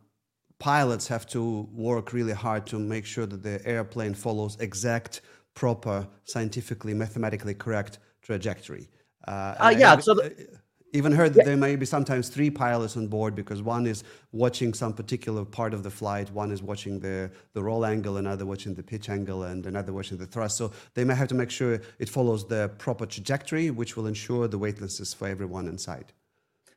pilots 0.60 1.08
have 1.08 1.28
to 1.28 1.68
work 1.72 2.14
really 2.14 2.34
hard 2.34 2.66
to 2.68 2.80
make 2.80 3.06
sure 3.06 3.26
that 3.26 3.44
the 3.44 3.66
airplane 3.66 4.14
follows 4.14 4.58
exact, 4.60 5.22
proper, 5.54 6.08
scientifically, 6.26 6.94
mathematically 6.94 7.54
correct 7.54 8.00
trajectory. 8.22 8.90
Uh, 9.28 9.56
uh, 9.60 9.76
yeah. 9.78 9.98
So 10.00 10.14
the, 10.14 10.26
uh, 10.26 10.58
even 10.94 11.12
heard 11.12 11.34
that 11.34 11.42
yeah. 11.42 11.46
there 11.46 11.58
may 11.58 11.76
be 11.76 11.86
sometimes 11.86 12.30
three 12.30 12.50
pilots 12.50 12.96
on 12.96 13.08
board 13.08 13.36
because 13.36 13.62
one 13.62 13.86
is 13.86 14.04
watching 14.32 14.74
some 14.74 14.94
particular 14.94 15.44
part 15.44 15.74
of 15.74 15.84
the 15.84 15.92
flight, 15.92 16.32
one 16.32 16.52
is 16.52 16.64
watching 16.64 17.00
the, 17.00 17.30
the 17.54 17.62
roll 17.62 17.86
angle, 17.86 18.18
another 18.18 18.46
watching 18.46 18.74
the 18.74 18.84
pitch 18.84 19.10
angle, 19.10 19.44
and 19.44 19.66
another 19.66 19.92
watching 19.92 20.18
the 20.18 20.26
thrust. 20.26 20.58
So 20.58 20.72
they 20.94 21.04
may 21.04 21.14
have 21.14 21.28
to 21.28 21.36
make 21.36 21.52
sure 21.52 21.82
it 22.00 22.10
follows 22.10 22.48
the 22.48 22.72
proper 22.78 23.06
trajectory, 23.06 23.70
which 23.70 23.98
will 23.98 24.08
ensure 24.08 24.48
the 24.48 24.58
weightlessness 24.58 25.14
for 25.14 25.28
everyone 25.28 25.68
inside. 25.68 26.14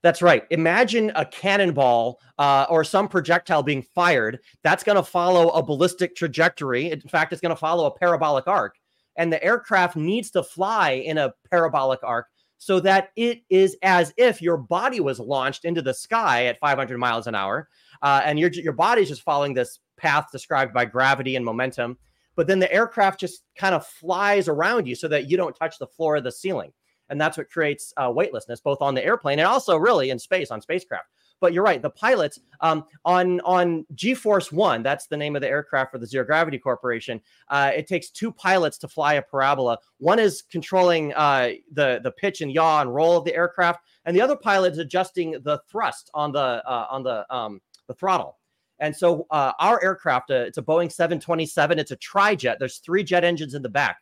That's 0.02 0.22
right. 0.22 0.44
Imagine 0.50 1.12
a 1.14 1.26
cannonball 1.26 2.20
uh, 2.38 2.66
or 2.70 2.84
some 2.84 3.06
projectile 3.06 3.62
being 3.62 3.82
fired. 3.82 4.40
That's 4.64 4.82
going 4.82 4.96
to 4.96 5.02
follow 5.02 5.50
a 5.50 5.62
ballistic 5.62 6.16
trajectory. 6.16 6.90
In 6.90 7.00
fact, 7.02 7.32
it's 7.32 7.42
going 7.42 7.50
to 7.50 7.56
follow 7.56 7.86
a 7.86 7.90
parabolic 7.90 8.46
arc. 8.48 8.76
And 9.16 9.30
the 9.30 9.42
aircraft 9.44 9.96
needs 9.96 10.30
to 10.30 10.42
fly 10.42 10.92
in 10.92 11.18
a 11.18 11.34
parabolic 11.50 12.00
arc 12.02 12.28
so 12.60 12.78
that 12.78 13.08
it 13.16 13.40
is 13.48 13.74
as 13.82 14.12
if 14.18 14.42
your 14.42 14.58
body 14.58 15.00
was 15.00 15.18
launched 15.18 15.64
into 15.64 15.80
the 15.80 15.94
sky 15.94 16.44
at 16.44 16.60
500 16.60 16.98
miles 16.98 17.26
an 17.26 17.34
hour, 17.34 17.70
uh, 18.02 18.20
and 18.22 18.38
your 18.38 18.50
your 18.50 18.74
body's 18.74 19.08
just 19.08 19.22
following 19.22 19.54
this 19.54 19.80
path 19.96 20.26
described 20.30 20.74
by 20.74 20.84
gravity 20.84 21.36
and 21.36 21.44
momentum. 21.44 21.96
But 22.36 22.46
then 22.46 22.58
the 22.58 22.70
aircraft 22.70 23.18
just 23.18 23.44
kind 23.56 23.74
of 23.74 23.86
flies 23.86 24.46
around 24.46 24.86
you 24.86 24.94
so 24.94 25.08
that 25.08 25.30
you 25.30 25.38
don't 25.38 25.56
touch 25.56 25.78
the 25.78 25.86
floor 25.86 26.16
of 26.16 26.24
the 26.24 26.30
ceiling, 26.30 26.70
and 27.08 27.18
that's 27.18 27.38
what 27.38 27.50
creates 27.50 27.94
uh, 27.96 28.12
weightlessness 28.14 28.60
both 28.60 28.82
on 28.82 28.94
the 28.94 29.04
airplane 29.04 29.38
and 29.38 29.48
also 29.48 29.78
really 29.78 30.10
in 30.10 30.18
space 30.18 30.50
on 30.50 30.60
spacecraft. 30.60 31.06
But 31.40 31.52
you're 31.52 31.64
right. 31.64 31.80
The 31.80 31.90
pilots 31.90 32.38
um, 32.60 32.84
on 33.04 33.40
on 33.40 33.86
G-Force 33.94 34.52
One, 34.52 34.82
that's 34.82 35.06
the 35.06 35.16
name 35.16 35.36
of 35.36 35.42
the 35.42 35.48
aircraft 35.48 35.92
for 35.92 35.98
the 35.98 36.06
Zero 36.06 36.24
Gravity 36.24 36.58
Corporation. 36.58 37.20
Uh, 37.48 37.72
it 37.74 37.86
takes 37.86 38.10
two 38.10 38.30
pilots 38.30 38.76
to 38.78 38.88
fly 38.88 39.14
a 39.14 39.22
parabola. 39.22 39.78
One 39.98 40.18
is 40.18 40.42
controlling 40.42 41.14
uh, 41.14 41.52
the 41.72 42.00
the 42.02 42.12
pitch 42.12 42.40
and 42.42 42.52
yaw 42.52 42.82
and 42.82 42.94
roll 42.94 43.16
of 43.16 43.24
the 43.24 43.34
aircraft, 43.34 43.80
and 44.04 44.14
the 44.14 44.20
other 44.20 44.36
pilot 44.36 44.72
is 44.72 44.78
adjusting 44.78 45.32
the 45.42 45.60
thrust 45.70 46.10
on 46.14 46.32
the 46.32 46.62
uh, 46.66 46.86
on 46.90 47.02
the 47.02 47.34
um, 47.34 47.60
the 47.86 47.94
throttle. 47.94 48.36
And 48.80 48.96
so 48.96 49.26
uh, 49.30 49.52
our 49.58 49.82
aircraft, 49.84 50.30
uh, 50.30 50.36
it's 50.36 50.58
a 50.58 50.62
Boeing 50.62 50.90
727. 50.90 51.78
It's 51.78 51.90
a 51.90 51.96
tri-jet. 51.96 52.58
There's 52.58 52.78
three 52.78 53.04
jet 53.04 53.24
engines 53.24 53.54
in 53.54 53.62
the 53.62 53.68
back. 53.68 53.98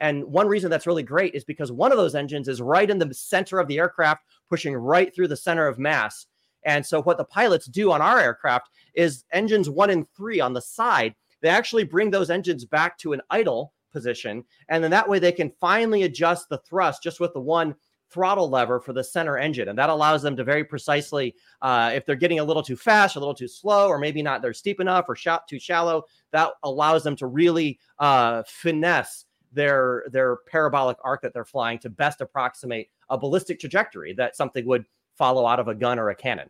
And 0.00 0.24
one 0.24 0.46
reason 0.48 0.70
that's 0.70 0.86
really 0.86 1.02
great 1.02 1.34
is 1.34 1.44
because 1.44 1.70
one 1.70 1.92
of 1.92 1.98
those 1.98 2.14
engines 2.14 2.48
is 2.48 2.62
right 2.62 2.88
in 2.88 2.98
the 2.98 3.12
center 3.12 3.58
of 3.58 3.68
the 3.68 3.78
aircraft, 3.78 4.24
pushing 4.48 4.74
right 4.74 5.14
through 5.14 5.28
the 5.28 5.36
center 5.36 5.66
of 5.66 5.78
mass. 5.78 6.26
And 6.64 6.84
so, 6.84 7.02
what 7.02 7.18
the 7.18 7.24
pilots 7.24 7.66
do 7.66 7.92
on 7.92 8.02
our 8.02 8.18
aircraft 8.20 8.70
is 8.94 9.24
engines 9.32 9.70
one 9.70 9.90
and 9.90 10.06
three 10.16 10.40
on 10.40 10.52
the 10.52 10.60
side, 10.60 11.14
they 11.40 11.48
actually 11.48 11.84
bring 11.84 12.10
those 12.10 12.30
engines 12.30 12.64
back 12.64 12.98
to 12.98 13.12
an 13.12 13.22
idle 13.30 13.72
position. 13.92 14.44
And 14.68 14.82
then 14.82 14.90
that 14.90 15.08
way 15.08 15.18
they 15.18 15.32
can 15.32 15.52
finally 15.60 16.04
adjust 16.04 16.48
the 16.48 16.58
thrust 16.58 17.02
just 17.02 17.20
with 17.20 17.32
the 17.32 17.40
one 17.40 17.74
throttle 18.10 18.50
lever 18.50 18.80
for 18.80 18.92
the 18.92 19.04
center 19.04 19.38
engine. 19.38 19.68
And 19.68 19.78
that 19.78 19.88
allows 19.88 20.22
them 20.22 20.36
to 20.36 20.44
very 20.44 20.64
precisely, 20.64 21.34
uh, 21.62 21.92
if 21.94 22.04
they're 22.04 22.16
getting 22.16 22.40
a 22.40 22.44
little 22.44 22.62
too 22.62 22.76
fast, 22.76 23.16
a 23.16 23.20
little 23.20 23.34
too 23.34 23.48
slow, 23.48 23.88
or 23.88 23.98
maybe 23.98 24.20
not 24.20 24.42
they're 24.42 24.52
steep 24.52 24.80
enough 24.80 25.04
or 25.08 25.14
shot 25.14 25.46
too 25.46 25.60
shallow, 25.60 26.04
that 26.32 26.50
allows 26.64 27.04
them 27.04 27.16
to 27.16 27.26
really 27.26 27.78
uh, 27.98 28.42
finesse 28.46 29.26
their 29.52 30.04
their 30.12 30.36
parabolic 30.46 30.96
arc 31.02 31.22
that 31.22 31.34
they're 31.34 31.44
flying 31.44 31.78
to 31.78 31.90
best 31.90 32.20
approximate 32.20 32.88
a 33.08 33.18
ballistic 33.18 33.58
trajectory 33.58 34.12
that 34.12 34.36
something 34.36 34.64
would 34.64 34.84
follow 35.22 35.44
out 35.50 35.60
of 35.60 35.68
a 35.68 35.76
gun 35.84 35.96
or 36.02 36.08
a 36.10 36.18
cannon. 36.24 36.48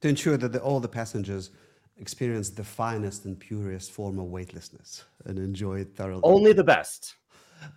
To 0.00 0.08
ensure 0.14 0.36
that 0.42 0.52
the, 0.54 0.60
all 0.68 0.80
the 0.80 0.92
passengers 1.00 1.44
experience 2.04 2.48
the 2.50 2.64
finest 2.64 3.24
and 3.26 3.34
purest 3.38 3.90
form 3.98 4.18
of 4.22 4.26
weightlessness 4.36 5.04
and 5.26 5.38
enjoy 5.38 5.76
it 5.84 5.90
thoroughly. 5.96 6.22
Only 6.24 6.52
the 6.52 6.68
best. 6.74 7.00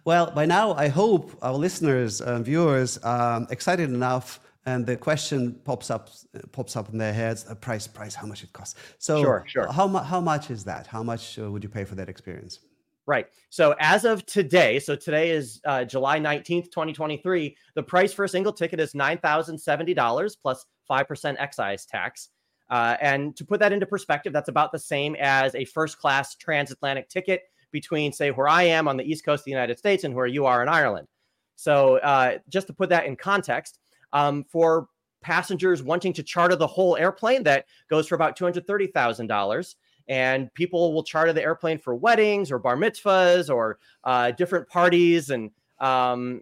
Well, 0.06 0.26
by 0.40 0.46
now, 0.58 0.68
I 0.86 0.88
hope 0.88 1.26
our 1.42 1.58
listeners 1.68 2.22
and 2.22 2.46
viewers 2.46 2.92
are 3.00 3.48
excited 3.50 3.90
enough 3.90 4.40
and 4.66 4.86
the 4.86 4.96
question 4.96 5.40
pops 5.70 5.90
up 5.90 6.04
pops 6.52 6.76
up 6.76 6.88
in 6.92 6.98
their 7.04 7.16
heads 7.22 7.46
a 7.50 7.56
price 7.56 7.88
price 7.88 8.14
how 8.14 8.28
much 8.28 8.44
it 8.44 8.54
costs 8.54 8.76
so 9.00 9.20
sure, 9.24 9.44
sure. 9.48 9.68
how, 9.72 9.88
how 10.12 10.22
much 10.22 10.52
is 10.52 10.64
that 10.64 10.86
how 10.86 11.02
much 11.12 11.40
uh, 11.40 11.50
would 11.52 11.64
you 11.64 11.70
pay 11.78 11.84
for 11.84 11.96
that 11.96 12.10
experience 12.10 12.60
Right. 13.08 13.27
So 13.50 13.75
as 13.79 14.05
of 14.05 14.25
today, 14.25 14.79
so 14.79 14.96
today 14.96 15.31
is 15.31 15.60
uh, 15.65 15.84
July 15.86 16.20
19th, 16.20 16.65
2023, 16.65 17.58
the 17.74 17.84
price 17.84 18.13
for 18.13 18.25
a 18.25 18.29
single 18.29 18.53
ticket 18.53 18.79
is 18.79 18.93
$9,070 18.93 20.36
plus 20.41 20.65
5% 20.89 21.36
excise 21.39 21.86
tax. 21.86 22.29
Uh, 22.70 22.96
and 23.01 23.36
to 23.36 23.43
put 23.43 23.60
that 23.60 23.74
into 23.74 23.86
perspective, 23.86 24.31
that's 24.31 24.50
about 24.50 24.72
the 24.72 24.79
same 24.79 25.15
as 25.20 25.55
a 25.55 25.65
first 25.65 25.98
class 25.98 26.36
transatlantic 26.36 27.10
ticket 27.10 27.41
between, 27.72 28.13
say, 28.13 28.31
where 28.31 28.48
I 28.48 28.63
am 28.63 28.88
on 28.88 28.98
the 28.98 29.03
East 29.03 29.25
Coast 29.25 29.41
of 29.41 29.46
the 29.46 29.51
United 29.51 29.77
States 29.77 30.03
and 30.03 30.13
where 30.13 30.27
you 30.27 30.46
are 30.46 30.62
in 30.62 30.70
Ireland. 30.70 31.08
So 31.55 31.98
uh, 31.98 32.38
just 32.50 32.67
to 32.67 32.74
put 32.74 32.89
that 32.89 33.05
in 33.05 33.15
context, 33.15 33.79
um, 34.13 34.43
for 34.43 34.88
passengers 35.22 35.84
wanting 35.84 36.13
to 36.13 36.24
charter 36.24 36.55
the 36.55 36.67
whole 36.67 36.98
airplane, 36.98 37.43
that 37.43 37.65
goes 37.89 38.08
for 38.08 38.15
about 38.15 38.38
$230,000 38.38 39.75
and 40.12 40.53
people 40.53 40.94
will 40.94 41.03
charter 41.03 41.32
the 41.32 41.41
airplane 41.41 41.80
for 41.80 41.96
weddings 41.96 42.51
or 42.51 42.60
bar 42.60 42.75
mitzvahs 42.75 43.50
or 43.50 43.80
uh, 44.03 44.30
different 44.32 44.68
parties 44.68 45.30
and 45.30 45.50
um, 45.80 46.41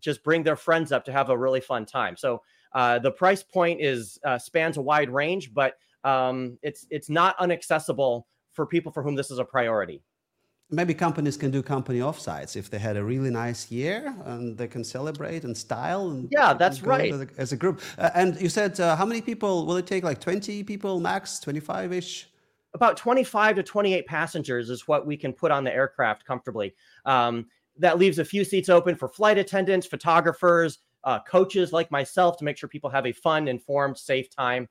just 0.00 0.24
bring 0.24 0.42
their 0.42 0.56
friends 0.56 0.90
up 0.90 1.04
to 1.04 1.12
have 1.12 1.30
a 1.30 1.38
really 1.38 1.60
fun 1.60 1.86
time. 1.86 2.16
So 2.16 2.42
uh, 2.72 2.98
the 2.98 3.12
price 3.12 3.44
point 3.44 3.80
is 3.80 4.18
uh, 4.24 4.36
spans 4.36 4.78
a 4.78 4.82
wide 4.82 5.10
range, 5.10 5.54
but 5.54 5.74
um, 6.02 6.58
it's 6.60 6.86
it's 6.90 7.08
not 7.08 7.36
inaccessible 7.40 8.26
for 8.52 8.66
people 8.66 8.90
for 8.90 9.04
whom 9.04 9.14
this 9.14 9.30
is 9.30 9.38
a 9.38 9.44
priority. 9.44 10.02
Maybe 10.68 10.92
companies 10.92 11.36
can 11.36 11.52
do 11.52 11.62
company 11.62 12.00
offsites 12.00 12.56
if 12.56 12.68
they 12.68 12.78
had 12.78 12.96
a 12.96 13.04
really 13.04 13.30
nice 13.30 13.70
year 13.70 14.12
and 14.24 14.58
they 14.58 14.66
can 14.66 14.82
celebrate 14.82 15.44
and 15.44 15.56
style. 15.56 16.10
And 16.10 16.28
yeah, 16.32 16.52
that's 16.52 16.82
right. 16.82 17.14
As 17.38 17.52
a 17.52 17.56
group. 17.56 17.80
Uh, 17.96 18.10
and 18.14 18.38
you 18.40 18.48
said 18.48 18.78
uh, 18.80 18.96
how 18.96 19.06
many 19.06 19.20
people 19.22 19.66
will 19.66 19.76
it 19.76 19.86
take? 19.86 20.02
Like 20.02 20.20
twenty 20.20 20.64
people 20.64 20.98
max, 20.98 21.38
twenty 21.38 21.60
five 21.60 21.92
ish 21.92 22.28
about 22.74 22.96
25 22.96 23.56
to 23.56 23.62
28 23.62 24.06
passengers 24.06 24.70
is 24.70 24.86
what 24.86 25.06
we 25.06 25.16
can 25.16 25.32
put 25.32 25.50
on 25.50 25.64
the 25.64 25.72
aircraft 25.72 26.24
comfortably. 26.24 26.74
Um, 27.04 27.46
that 27.78 27.98
leaves 27.98 28.18
a 28.18 28.24
few 28.24 28.44
seats 28.44 28.68
open 28.68 28.96
for 28.96 29.08
flight 29.08 29.38
attendants, 29.38 29.86
photographers, 29.86 30.78
uh, 31.04 31.20
coaches 31.20 31.72
like 31.72 31.90
myself 31.90 32.36
to 32.36 32.44
make 32.44 32.56
sure 32.56 32.68
people 32.68 32.90
have 32.90 33.06
a 33.06 33.12
fun, 33.12 33.48
informed, 33.48 33.96
safe 33.96 34.28
time. 34.28 34.68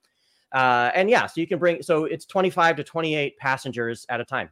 Uh, 0.52 0.92
and 0.94 1.10
yeah, 1.10 1.26
so 1.26 1.40
you 1.42 1.48
can 1.48 1.58
bring, 1.58 1.82
so 1.82 2.06
it's 2.06 2.26
25 2.26 2.78
to 2.78 2.84
28 2.84 3.38
passengers 3.38 4.06
at 4.10 4.20
a 4.20 4.26
time. 4.26 4.50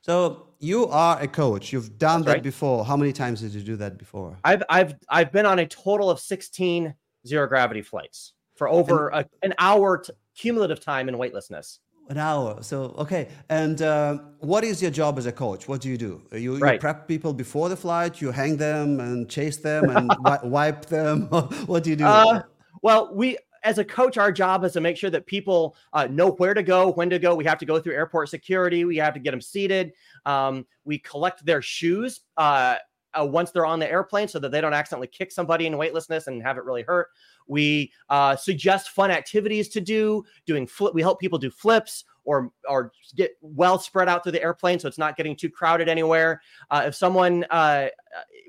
So 0.00 0.48
you 0.58 0.86
are 0.88 1.20
a 1.20 1.28
coach. 1.28 1.72
You've 1.72 1.98
done 1.98 2.20
That's 2.20 2.26
that 2.26 2.32
right. 2.34 2.42
before. 2.42 2.84
How 2.84 2.96
many 2.96 3.12
times 3.12 3.40
did 3.40 3.54
you 3.54 3.62
do 3.62 3.76
that 3.76 3.96
before? 3.96 4.36
I've 4.44 4.62
I've 4.68 4.94
I've 5.08 5.32
been 5.32 5.46
on 5.46 5.60
a 5.60 5.66
total 5.66 6.10
of 6.10 6.20
16 6.20 6.94
zero 7.26 7.46
gravity 7.46 7.80
flights 7.80 8.34
for 8.54 8.68
over 8.68 9.08
and, 9.08 9.24
a, 9.24 9.46
an 9.46 9.54
hour 9.58 9.98
t- 9.98 10.12
cumulative 10.36 10.78
time 10.78 11.08
in 11.08 11.16
weightlessness. 11.16 11.80
An 12.08 12.18
hour. 12.18 12.62
So 12.62 12.94
okay. 12.98 13.28
And 13.48 13.80
uh, 13.80 14.18
what 14.40 14.62
is 14.62 14.82
your 14.82 14.90
job 14.90 15.18
as 15.18 15.26
a 15.26 15.32
coach? 15.32 15.68
What 15.68 15.80
do 15.80 15.88
you 15.88 15.96
do? 15.96 16.22
You, 16.32 16.58
right. 16.58 16.74
you 16.74 16.78
prep 16.78 17.08
people 17.08 17.32
before 17.32 17.70
the 17.70 17.76
flight. 17.76 18.20
You 18.20 18.30
hang 18.30 18.58
them 18.58 19.00
and 19.00 19.28
chase 19.28 19.56
them 19.56 19.88
and 19.88 20.12
wipe 20.42 20.86
them. 20.86 21.22
what 21.66 21.82
do 21.82 21.90
you 21.90 21.96
do? 21.96 22.04
Uh, 22.04 22.42
well, 22.82 23.14
we 23.14 23.38
as 23.64 23.78
a 23.78 23.84
coach, 23.84 24.18
our 24.18 24.30
job 24.30 24.62
is 24.64 24.72
to 24.74 24.80
make 24.80 24.96
sure 24.96 25.10
that 25.10 25.24
people 25.24 25.74
uh, 25.94 26.06
know 26.10 26.32
where 26.32 26.52
to 26.52 26.62
go, 26.62 26.92
when 26.92 27.08
to 27.08 27.18
go. 27.18 27.34
We 27.34 27.44
have 27.46 27.58
to 27.58 27.66
go 27.66 27.80
through 27.80 27.94
airport 27.94 28.28
security. 28.28 28.84
We 28.84 28.98
have 28.98 29.14
to 29.14 29.20
get 29.20 29.30
them 29.30 29.40
seated. 29.40 29.92
Um, 30.26 30.66
we 30.84 30.98
collect 30.98 31.44
their 31.44 31.62
shoes 31.62 32.20
uh, 32.36 32.76
uh, 33.18 33.24
once 33.24 33.50
they're 33.50 33.66
on 33.66 33.78
the 33.78 33.90
airplane 33.90 34.28
so 34.28 34.38
that 34.38 34.50
they 34.50 34.60
don't 34.60 34.74
accidentally 34.74 35.06
kick 35.08 35.32
somebody 35.32 35.66
in 35.66 35.76
weightlessness 35.76 36.26
and 36.26 36.42
have 36.42 36.56
it 36.56 36.64
really 36.64 36.82
hurt. 36.82 37.08
We 37.46 37.92
uh, 38.08 38.36
suggest 38.36 38.90
fun 38.90 39.10
activities 39.10 39.68
to 39.70 39.80
do, 39.80 40.24
doing 40.46 40.66
flip. 40.66 40.94
We 40.94 41.02
help 41.02 41.20
people 41.20 41.38
do 41.38 41.50
flips 41.50 42.04
or 42.24 42.50
or 42.68 42.92
get 43.14 43.32
well 43.42 43.78
spread 43.78 44.08
out 44.08 44.22
through 44.22 44.32
the 44.32 44.42
airplane 44.42 44.78
so 44.78 44.88
it's 44.88 44.98
not 44.98 45.16
getting 45.16 45.36
too 45.36 45.50
crowded 45.50 45.88
anywhere. 45.88 46.40
Uh, 46.70 46.84
if 46.86 46.94
someone, 46.94 47.44
uh, 47.50 47.88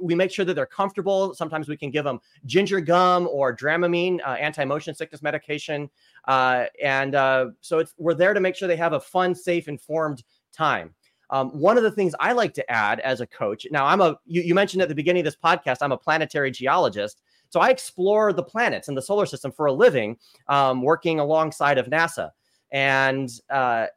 we 0.02 0.16
make 0.16 0.32
sure 0.32 0.46
that 0.46 0.54
they're 0.54 0.66
comfortable. 0.66 1.34
Sometimes 1.34 1.68
we 1.68 1.78
can 1.78 1.92
give 1.92 2.06
them 2.06 2.20
ginger 2.46 2.80
gum 2.80 3.28
or 3.30 3.56
Dramamine, 3.56 4.20
uh, 4.26 4.32
anti-motion 4.32 4.96
sickness 4.96 5.22
medication, 5.22 5.90
uh, 6.28 6.66
and 6.82 7.16
uh, 7.16 7.48
so 7.62 7.80
it's 7.80 7.94
we're 7.98 8.14
there 8.14 8.34
to 8.34 8.40
make 8.40 8.56
sure 8.56 8.68
they 8.68 8.76
have 8.76 8.94
a 8.94 9.00
fun, 9.00 9.36
safe, 9.36 9.68
informed 9.68 10.24
time. 10.54 10.94
Um, 11.30 11.50
one 11.52 11.78
of 11.78 11.84
the 11.84 11.92
things 11.92 12.14
I 12.20 12.34
like 12.34 12.54
to 12.56 12.72
add 12.72 13.00
as 13.00 13.22
a 13.22 13.28
coach, 13.28 13.66
now 13.72 13.86
I'm 13.86 14.02
a, 14.02 14.18
you, 14.26 14.42
you 14.42 14.54
mentioned 14.54 14.82
at 14.82 14.90
the 14.90 14.96
beginning 14.96 15.22
of 15.22 15.26
this 15.26 15.38
podcast, 15.42 15.78
I'm 15.82 15.92
a 15.92 15.98
planetary 15.98 16.52
geologist. 16.52 17.22
So 17.50 17.60
I 17.60 17.70
explore 17.70 18.34
the 18.34 18.44
planets 18.44 18.88
and 18.88 18.98
the 18.98 19.02
solar 19.02 19.26
system 19.26 19.52
for 19.52 19.68
a 19.68 19.74
living, 19.74 20.18
um, 20.48 20.82
working 20.82 21.20
alongside 21.20 21.78
of 21.78 21.88
NASA. 21.88 22.32
And 22.72 23.30
uh, 23.50 23.88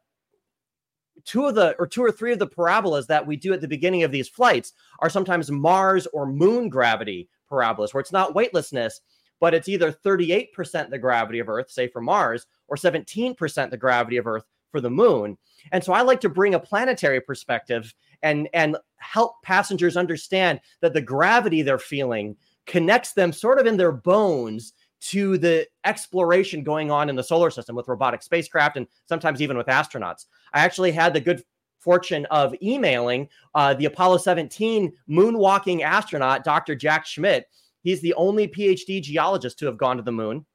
two 1.25 1.45
of 1.45 1.55
the 1.55 1.75
or 1.77 1.87
two 1.87 2.03
or 2.03 2.11
three 2.11 2.31
of 2.31 2.39
the 2.39 2.47
parabolas 2.47 3.07
that 3.07 3.25
we 3.25 3.35
do 3.35 3.53
at 3.53 3.61
the 3.61 3.67
beginning 3.67 4.03
of 4.03 4.11
these 4.11 4.29
flights 4.29 4.73
are 4.99 5.09
sometimes 5.09 5.51
Mars 5.51 6.07
or 6.13 6.25
moon 6.25 6.69
gravity 6.69 7.29
parabolas, 7.49 7.93
where 7.93 8.01
it's 8.01 8.11
not 8.11 8.35
weightlessness, 8.35 9.01
but 9.39 9.53
it's 9.53 9.67
either 9.67 9.91
38% 9.91 10.89
the 10.89 10.97
gravity 10.97 11.39
of 11.39 11.49
Earth, 11.49 11.69
say 11.69 11.87
for 11.87 12.01
Mars, 12.01 12.45
or 12.67 12.75
17% 12.75 13.69
the 13.69 13.77
gravity 13.77 14.17
of 14.17 14.27
Earth 14.27 14.45
for 14.71 14.81
the 14.81 14.89
moon. 14.89 15.37
And 15.71 15.83
so 15.83 15.93
I 15.93 16.01
like 16.01 16.21
to 16.21 16.29
bring 16.29 16.55
a 16.55 16.59
planetary 16.59 17.21
perspective 17.21 17.93
and 18.21 18.49
and 18.53 18.77
help 18.97 19.41
passengers 19.43 19.97
understand 19.97 20.59
that 20.81 20.93
the 20.93 21.01
gravity 21.01 21.61
they're 21.61 21.77
feeling 21.77 22.35
connects 22.65 23.13
them 23.13 23.31
sort 23.31 23.59
of 23.59 23.65
in 23.65 23.77
their 23.77 23.91
bones 23.91 24.73
to 25.01 25.37
the 25.37 25.65
exploration 25.85 26.63
going 26.63 26.91
on 26.91 27.09
in 27.09 27.15
the 27.15 27.23
solar 27.23 27.49
system 27.49 27.75
with 27.75 27.87
robotic 27.87 28.21
spacecraft 28.21 28.77
and 28.77 28.87
sometimes 29.07 29.41
even 29.41 29.57
with 29.57 29.67
astronauts. 29.67 30.25
I 30.53 30.59
actually 30.59 30.91
had 30.91 31.13
the 31.13 31.21
good 31.21 31.43
fortune 31.79 32.25
of 32.25 32.53
emailing 32.61 33.29
uh, 33.55 33.73
the 33.73 33.85
Apollo 33.85 34.17
17 34.17 34.91
moonwalking 35.09 35.81
astronaut, 35.81 36.43
Dr. 36.43 36.75
Jack 36.75 37.05
Schmitt. 37.05 37.45
He's 37.81 38.01
the 38.01 38.13
only 38.15 38.47
PhD 38.47 39.01
geologist 39.01 39.57
to 39.59 39.65
have 39.65 39.77
gone 39.77 39.97
to 39.97 40.03
the 40.03 40.11
moon. 40.11 40.45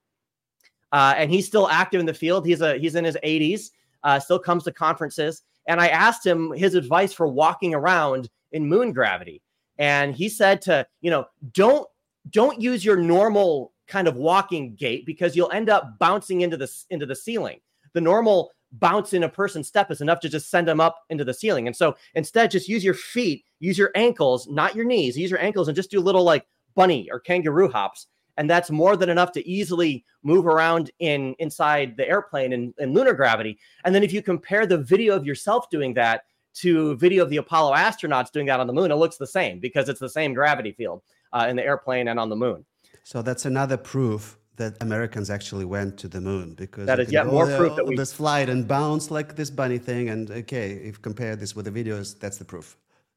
Uh, 0.92 1.14
and 1.16 1.30
he's 1.30 1.46
still 1.46 1.68
active 1.68 1.98
in 1.98 2.06
the 2.06 2.14
field. 2.14 2.46
He's 2.46 2.60
a 2.60 2.78
he's 2.78 2.94
in 2.94 3.04
his 3.04 3.18
80s, 3.24 3.70
uh, 4.04 4.20
still 4.20 4.38
comes 4.38 4.64
to 4.64 4.72
conferences. 4.72 5.42
And 5.66 5.80
I 5.80 5.88
asked 5.88 6.24
him 6.24 6.52
his 6.52 6.74
advice 6.74 7.12
for 7.12 7.26
walking 7.26 7.74
around 7.74 8.28
in 8.52 8.66
moon 8.66 8.92
gravity. 8.92 9.42
And 9.78 10.14
he 10.14 10.28
said 10.28 10.62
to, 10.62 10.86
you 11.00 11.10
know, 11.10 11.26
don't 11.52 11.86
don't 12.30 12.60
use 12.60 12.84
your 12.84 12.96
normal 12.96 13.72
kind 13.86 14.08
of 14.08 14.16
walking 14.16 14.74
gait 14.76 15.04
because 15.04 15.36
you'll 15.36 15.50
end 15.50 15.68
up 15.68 15.98
bouncing 15.98 16.42
into 16.42 16.56
the 16.56 16.70
into 16.90 17.06
the 17.06 17.16
ceiling. 17.16 17.60
The 17.92 18.00
normal 18.00 18.50
bounce 18.72 19.12
in 19.12 19.22
a 19.22 19.28
person's 19.28 19.68
step 19.68 19.90
is 19.90 20.00
enough 20.00 20.20
to 20.20 20.28
just 20.28 20.50
send 20.50 20.66
them 20.66 20.80
up 20.80 21.04
into 21.10 21.24
the 21.24 21.34
ceiling. 21.34 21.66
And 21.66 21.76
so 21.76 21.96
instead, 22.14 22.50
just 22.50 22.68
use 22.68 22.84
your 22.84 22.94
feet, 22.94 23.44
use 23.60 23.78
your 23.78 23.90
ankles, 23.94 24.48
not 24.48 24.74
your 24.74 24.84
knees, 24.84 25.16
use 25.16 25.30
your 25.30 25.40
ankles, 25.40 25.68
and 25.68 25.76
just 25.76 25.90
do 25.90 26.00
little 26.00 26.24
like 26.24 26.46
bunny 26.74 27.08
or 27.10 27.20
kangaroo 27.20 27.68
hops. 27.68 28.06
And 28.36 28.50
that's 28.50 28.70
more 28.70 28.96
than 28.96 29.08
enough 29.08 29.32
to 29.32 29.48
easily 29.48 30.04
move 30.22 30.46
around 30.46 30.90
in 30.98 31.34
inside 31.38 31.96
the 31.96 32.08
airplane 32.08 32.52
in, 32.52 32.74
in 32.78 32.92
lunar 32.92 33.12
gravity. 33.12 33.58
And 33.84 33.94
then 33.94 34.02
if 34.02 34.12
you 34.12 34.22
compare 34.22 34.66
the 34.66 34.78
video 34.78 35.14
of 35.14 35.24
yourself 35.24 35.70
doing 35.70 35.94
that 35.94 36.24
to 36.54 36.96
video 36.96 37.22
of 37.22 37.30
the 37.30 37.36
Apollo 37.38 37.74
astronauts 37.74 38.30
doing 38.32 38.46
that 38.46 38.60
on 38.60 38.66
the 38.66 38.72
moon, 38.72 38.90
it 38.90 38.96
looks 38.96 39.16
the 39.16 39.26
same 39.26 39.58
because 39.60 39.88
it's 39.88 40.00
the 40.00 40.08
same 40.08 40.34
gravity 40.34 40.72
field 40.72 41.02
uh, 41.32 41.46
in 41.48 41.56
the 41.56 41.64
airplane 41.64 42.08
and 42.08 42.18
on 42.18 42.28
the 42.28 42.36
moon. 42.36 42.64
So 43.02 43.22
that's 43.22 43.44
another 43.44 43.76
proof 43.76 44.38
that 44.56 44.80
Americans 44.80 45.30
actually 45.30 45.64
went 45.64 45.98
to 45.98 46.08
the 46.08 46.20
moon 46.20 46.54
because 46.54 46.86
that 46.86 47.00
is 47.00 47.10
yet 47.10 47.26
more 47.26 47.46
proof 47.46 47.74
that 47.76 47.86
we 47.86 47.96
this 47.96 48.12
flight 48.12 48.48
and 48.48 48.68
bounce 48.68 49.10
like 49.10 49.34
this 49.34 49.50
bunny 49.50 49.78
thing. 49.78 50.10
And 50.10 50.30
okay, 50.30 50.72
if 50.72 51.02
compare 51.02 51.36
this 51.36 51.56
with 51.56 51.64
the 51.64 51.72
videos, 51.72 52.18
that's 52.18 52.38
the 52.38 52.44
proof. 52.44 52.76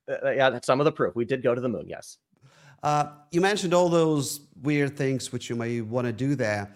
Uh, 0.10 0.16
uh, 0.26 0.32
yeah, 0.32 0.50
that's 0.50 0.66
some 0.66 0.80
of 0.80 0.86
the 0.86 0.92
proof. 0.92 1.16
We 1.16 1.26
did 1.26 1.44
go 1.44 1.54
to 1.54 1.62
the 1.62 1.70
moon. 1.70 1.86
Yes. 1.88 2.18
Uh, 2.84 3.08
you 3.32 3.42
mentioned 3.42 3.74
all 3.74 3.90
those 3.90 4.42
weird 4.62 4.98
things 4.98 5.32
which 5.32 5.50
you 5.50 5.56
may 5.56 5.82
want 5.82 6.06
to 6.08 6.14
do 6.14 6.36
there. 6.36 6.72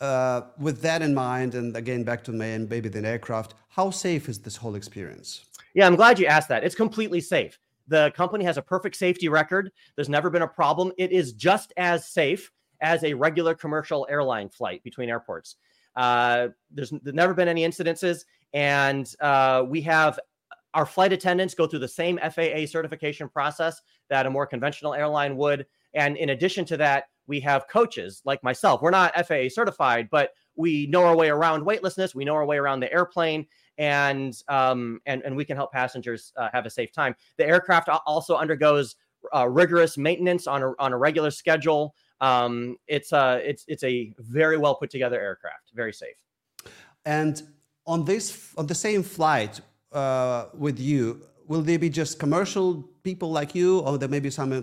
Uh, 0.00 0.42
with 0.58 0.80
that 0.80 1.02
in 1.02 1.12
mind, 1.12 1.54
and 1.54 1.76
again 1.76 2.02
back 2.02 2.24
to 2.24 2.32
me 2.32 2.52
and 2.52 2.68
maybe 2.70 2.88
the 2.88 3.06
aircraft, 3.06 3.54
how 3.68 3.90
safe 3.90 4.28
is 4.28 4.38
this 4.38 4.56
whole 4.56 4.74
experience? 4.74 5.44
Yeah, 5.74 5.86
I'm 5.86 5.96
glad 5.96 6.18
you 6.18 6.26
asked 6.26 6.48
that. 6.48 6.64
It's 6.64 6.74
completely 6.74 7.20
safe. 7.20 7.58
The 7.88 8.12
company 8.16 8.44
has 8.44 8.56
a 8.56 8.62
perfect 8.62 8.96
safety 8.96 9.28
record. 9.28 9.70
There's 9.96 10.08
never 10.08 10.30
been 10.30 10.42
a 10.42 10.48
problem. 10.48 10.92
It 10.96 11.12
is 11.12 11.32
just 11.32 11.72
as 11.76 12.08
safe 12.08 12.50
as 12.80 13.04
a 13.04 13.12
regular 13.14 13.54
commercial 13.54 14.06
airline 14.08 14.48
flight 14.48 14.82
between 14.82 15.10
airports. 15.10 15.56
Uh, 15.96 16.48
there's, 16.70 16.90
there's, 17.02 17.14
never 17.14 17.34
been 17.34 17.48
any 17.48 17.66
incidences, 17.66 18.24
and 18.54 19.14
uh, 19.20 19.64
we 19.66 19.80
have 19.82 20.18
our 20.74 20.86
flight 20.86 21.12
attendants 21.12 21.54
go 21.54 21.66
through 21.66 21.80
the 21.80 21.88
same 21.88 22.18
FAA 22.18 22.66
certification 22.66 23.28
process 23.28 23.80
that 24.08 24.26
a 24.26 24.30
more 24.30 24.46
conventional 24.46 24.94
airline 24.94 25.36
would. 25.36 25.66
And 25.94 26.16
in 26.16 26.30
addition 26.30 26.64
to 26.66 26.76
that, 26.76 27.04
we 27.26 27.40
have 27.40 27.68
coaches 27.68 28.22
like 28.24 28.42
myself. 28.42 28.82
We're 28.82 28.90
not 28.90 29.14
FAA 29.26 29.48
certified, 29.48 30.08
but 30.10 30.30
we 30.56 30.86
know 30.86 31.04
our 31.04 31.16
way 31.16 31.30
around 31.30 31.64
weightlessness. 31.64 32.14
We 32.14 32.24
know 32.24 32.34
our 32.34 32.44
way 32.44 32.58
around 32.58 32.80
the 32.80 32.92
airplane, 32.92 33.46
and 33.78 34.34
um, 34.48 35.00
and 35.06 35.22
and 35.22 35.36
we 35.36 35.44
can 35.44 35.56
help 35.56 35.72
passengers 35.72 36.32
uh, 36.36 36.48
have 36.52 36.66
a 36.66 36.70
safe 36.70 36.92
time. 36.92 37.14
The 37.36 37.46
aircraft 37.46 37.88
also 38.04 38.36
undergoes 38.36 38.96
uh, 39.34 39.48
rigorous 39.48 39.96
maintenance 39.96 40.46
on 40.46 40.62
a 40.62 40.72
on 40.78 40.92
a 40.92 40.98
regular 40.98 41.30
schedule. 41.30 41.94
Um, 42.20 42.76
it's 42.88 43.12
a 43.12 43.18
uh, 43.18 43.40
it's 43.42 43.64
it's 43.68 43.84
a 43.84 44.12
very 44.18 44.58
well 44.58 44.74
put 44.74 44.90
together 44.90 45.20
aircraft, 45.20 45.70
very 45.74 45.92
safe. 45.92 46.16
And 47.04 47.42
on 47.86 48.04
this 48.04 48.52
on 48.58 48.66
the 48.66 48.74
same 48.74 49.02
flight 49.02 49.60
uh, 49.92 50.46
with 50.54 50.78
you, 50.78 51.20
will 51.48 51.62
there 51.62 51.78
be 51.78 51.88
just 51.88 52.18
commercial 52.18 52.82
people 53.02 53.30
like 53.30 53.54
you, 53.54 53.80
or 53.80 53.98
there 53.98 54.08
may 54.08 54.20
be 54.20 54.30
some 54.30 54.52
uh, 54.52 54.62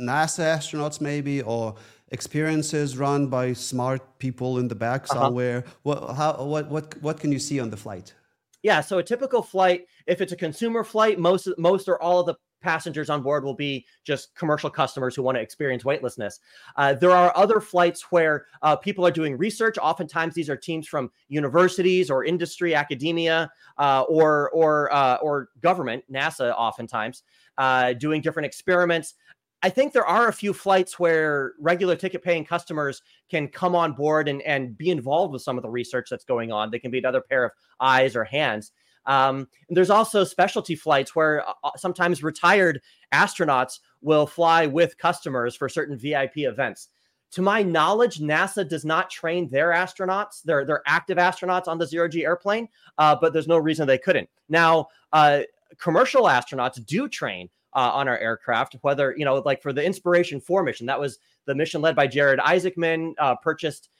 NASA 0.00 0.44
astronauts, 0.56 1.00
maybe, 1.00 1.42
or 1.42 1.74
experiences 2.10 2.96
run 2.96 3.26
by 3.26 3.52
smart 3.52 4.18
people 4.18 4.58
in 4.58 4.68
the 4.68 4.74
back 4.74 5.04
uh-huh. 5.04 5.20
somewhere? 5.20 5.58
Uh-huh. 5.58 5.72
What 5.82 6.14
how 6.14 6.44
what 6.44 6.68
what 6.70 7.02
what 7.02 7.20
can 7.20 7.32
you 7.32 7.38
see 7.38 7.60
on 7.60 7.70
the 7.70 7.76
flight? 7.76 8.14
Yeah, 8.62 8.80
so 8.80 8.98
a 8.98 9.02
typical 9.02 9.42
flight, 9.42 9.86
if 10.06 10.20
it's 10.20 10.32
a 10.32 10.36
consumer 10.36 10.82
flight, 10.84 11.18
most 11.18 11.48
most 11.58 11.88
or 11.88 12.00
all 12.02 12.20
of 12.20 12.26
the 12.26 12.34
passengers 12.60 13.10
on 13.10 13.22
board 13.22 13.44
will 13.44 13.54
be 13.54 13.86
just 14.04 14.34
commercial 14.34 14.70
customers 14.70 15.14
who 15.14 15.22
want 15.22 15.36
to 15.36 15.40
experience 15.40 15.84
weightlessness. 15.84 16.40
Uh, 16.76 16.94
there 16.94 17.10
are 17.10 17.32
other 17.36 17.60
flights 17.60 18.10
where 18.10 18.46
uh, 18.62 18.76
people 18.76 19.06
are 19.06 19.10
doing 19.10 19.36
research. 19.36 19.76
Oftentimes, 19.78 20.34
these 20.34 20.50
are 20.50 20.56
teams 20.56 20.86
from 20.86 21.10
universities 21.28 22.10
or 22.10 22.24
industry, 22.24 22.74
academia, 22.74 23.50
uh, 23.78 24.02
or 24.08 24.50
or 24.50 24.92
uh, 24.92 25.16
or 25.16 25.50
government, 25.60 26.04
NASA, 26.10 26.54
oftentimes 26.56 27.22
uh, 27.58 27.92
doing 27.94 28.20
different 28.20 28.46
experiments. 28.46 29.14
I 29.60 29.70
think 29.70 29.92
there 29.92 30.06
are 30.06 30.28
a 30.28 30.32
few 30.32 30.52
flights 30.52 31.00
where 31.00 31.54
regular 31.58 31.96
ticket 31.96 32.22
paying 32.22 32.44
customers 32.44 33.02
can 33.28 33.48
come 33.48 33.74
on 33.74 33.92
board 33.92 34.28
and, 34.28 34.40
and 34.42 34.78
be 34.78 34.90
involved 34.90 35.32
with 35.32 35.42
some 35.42 35.56
of 35.56 35.62
the 35.62 35.68
research 35.68 36.08
that's 36.10 36.24
going 36.24 36.52
on. 36.52 36.70
They 36.70 36.78
can 36.78 36.92
be 36.92 36.98
another 36.98 37.20
pair 37.20 37.44
of 37.44 37.50
eyes 37.80 38.14
or 38.14 38.22
hands. 38.22 38.70
Um, 39.06 39.48
there's 39.68 39.90
also 39.90 40.24
specialty 40.24 40.74
flights 40.74 41.16
where 41.16 41.46
uh, 41.48 41.52
uh, 41.64 41.70
sometimes 41.76 42.22
retired 42.22 42.80
astronauts 43.12 43.80
will 44.00 44.26
fly 44.26 44.66
with 44.66 44.98
customers 44.98 45.56
for 45.56 45.68
certain 45.68 45.96
VIP 45.96 46.38
events. 46.38 46.88
To 47.32 47.42
my 47.42 47.62
knowledge, 47.62 48.20
NASA 48.20 48.66
does 48.66 48.84
not 48.84 49.10
train 49.10 49.48
their 49.48 49.70
astronauts, 49.70 50.42
their, 50.42 50.64
their 50.64 50.82
active 50.86 51.18
astronauts 51.18 51.68
on 51.68 51.78
the 51.78 51.86
zero 51.86 52.08
G 52.08 52.24
airplane, 52.24 52.68
uh, 52.96 53.16
but 53.20 53.32
there's 53.32 53.48
no 53.48 53.58
reason 53.58 53.86
they 53.86 53.98
couldn't. 53.98 54.28
Now, 54.48 54.88
uh, 55.12 55.40
commercial 55.78 56.24
astronauts 56.24 56.84
do 56.86 57.06
train 57.08 57.50
uh, 57.74 57.90
on 57.92 58.08
our 58.08 58.18
aircraft, 58.18 58.76
whether, 58.80 59.14
you 59.16 59.26
know, 59.26 59.36
like 59.44 59.60
for 59.60 59.74
the 59.74 59.84
Inspiration 59.84 60.40
4 60.40 60.62
mission, 60.62 60.86
that 60.86 60.98
was 60.98 61.18
the 61.44 61.54
mission 61.54 61.82
led 61.82 61.94
by 61.94 62.06
Jared 62.06 62.40
Isaacman, 62.40 63.12
uh, 63.18 63.36
purchased 63.36 63.90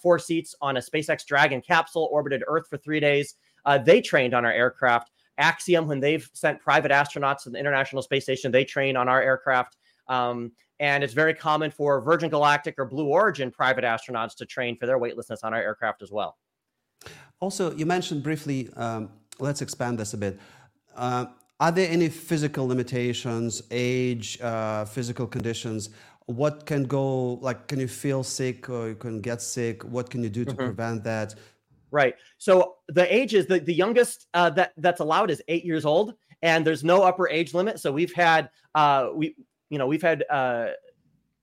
four 0.00 0.18
seats 0.18 0.54
on 0.62 0.76
a 0.76 0.80
SpaceX 0.80 1.26
Dragon 1.26 1.60
capsule, 1.60 2.08
orbited 2.10 2.42
Earth 2.46 2.66
for 2.68 2.78
three 2.78 3.00
days. 3.00 3.34
Uh, 3.66 3.76
they 3.76 4.00
trained 4.00 4.32
on 4.32 4.46
our 4.46 4.52
aircraft. 4.52 5.10
Axiom, 5.38 5.86
when 5.86 6.00
they've 6.00 6.26
sent 6.32 6.60
private 6.62 6.90
astronauts 6.90 7.42
to 7.42 7.50
the 7.50 7.58
International 7.58 8.00
Space 8.00 8.22
Station, 8.22 8.50
they 8.50 8.64
train 8.64 8.96
on 8.96 9.08
our 9.08 9.20
aircraft. 9.20 9.76
Um, 10.08 10.52
and 10.78 11.02
it's 11.04 11.12
very 11.12 11.34
common 11.34 11.70
for 11.70 12.00
Virgin 12.00 12.30
Galactic 12.30 12.76
or 12.78 12.86
Blue 12.86 13.08
Origin 13.08 13.50
private 13.50 13.84
astronauts 13.84 14.34
to 14.36 14.46
train 14.46 14.76
for 14.76 14.86
their 14.86 14.98
weightlessness 14.98 15.42
on 15.42 15.52
our 15.52 15.60
aircraft 15.60 16.00
as 16.00 16.10
well. 16.10 16.38
Also, 17.40 17.74
you 17.74 17.84
mentioned 17.84 18.22
briefly, 18.22 18.70
um, 18.76 19.10
let's 19.38 19.60
expand 19.60 19.98
this 19.98 20.14
a 20.14 20.16
bit. 20.16 20.40
Uh, 20.94 21.26
are 21.60 21.72
there 21.72 21.90
any 21.90 22.08
physical 22.08 22.66
limitations, 22.66 23.62
age, 23.70 24.40
uh, 24.40 24.84
physical 24.84 25.26
conditions? 25.26 25.90
What 26.26 26.66
can 26.66 26.84
go, 26.84 27.34
like, 27.34 27.66
can 27.66 27.80
you 27.80 27.88
feel 27.88 28.22
sick 28.22 28.68
or 28.68 28.88
you 28.88 28.94
can 28.94 29.20
get 29.20 29.42
sick? 29.42 29.82
What 29.84 30.10
can 30.10 30.22
you 30.22 30.28
do 30.28 30.44
to 30.44 30.50
mm-hmm. 30.52 30.64
prevent 30.64 31.04
that? 31.04 31.34
Right. 31.96 32.14
So 32.36 32.74
the 32.88 33.06
age 33.12 33.32
is 33.32 33.46
the, 33.46 33.58
the 33.58 33.72
youngest 33.72 34.26
uh, 34.34 34.50
that 34.50 34.74
that's 34.76 35.00
allowed 35.00 35.30
is 35.30 35.42
eight 35.48 35.64
years 35.64 35.86
old, 35.86 36.12
and 36.42 36.62
there's 36.62 36.84
no 36.84 37.02
upper 37.02 37.26
age 37.26 37.54
limit. 37.54 37.80
So 37.80 37.90
we've 37.90 38.12
had 38.12 38.50
uh, 38.74 39.08
we 39.14 39.34
you 39.70 39.78
know 39.78 39.86
we've 39.86 40.02
had 40.02 40.22
uh, 40.28 40.72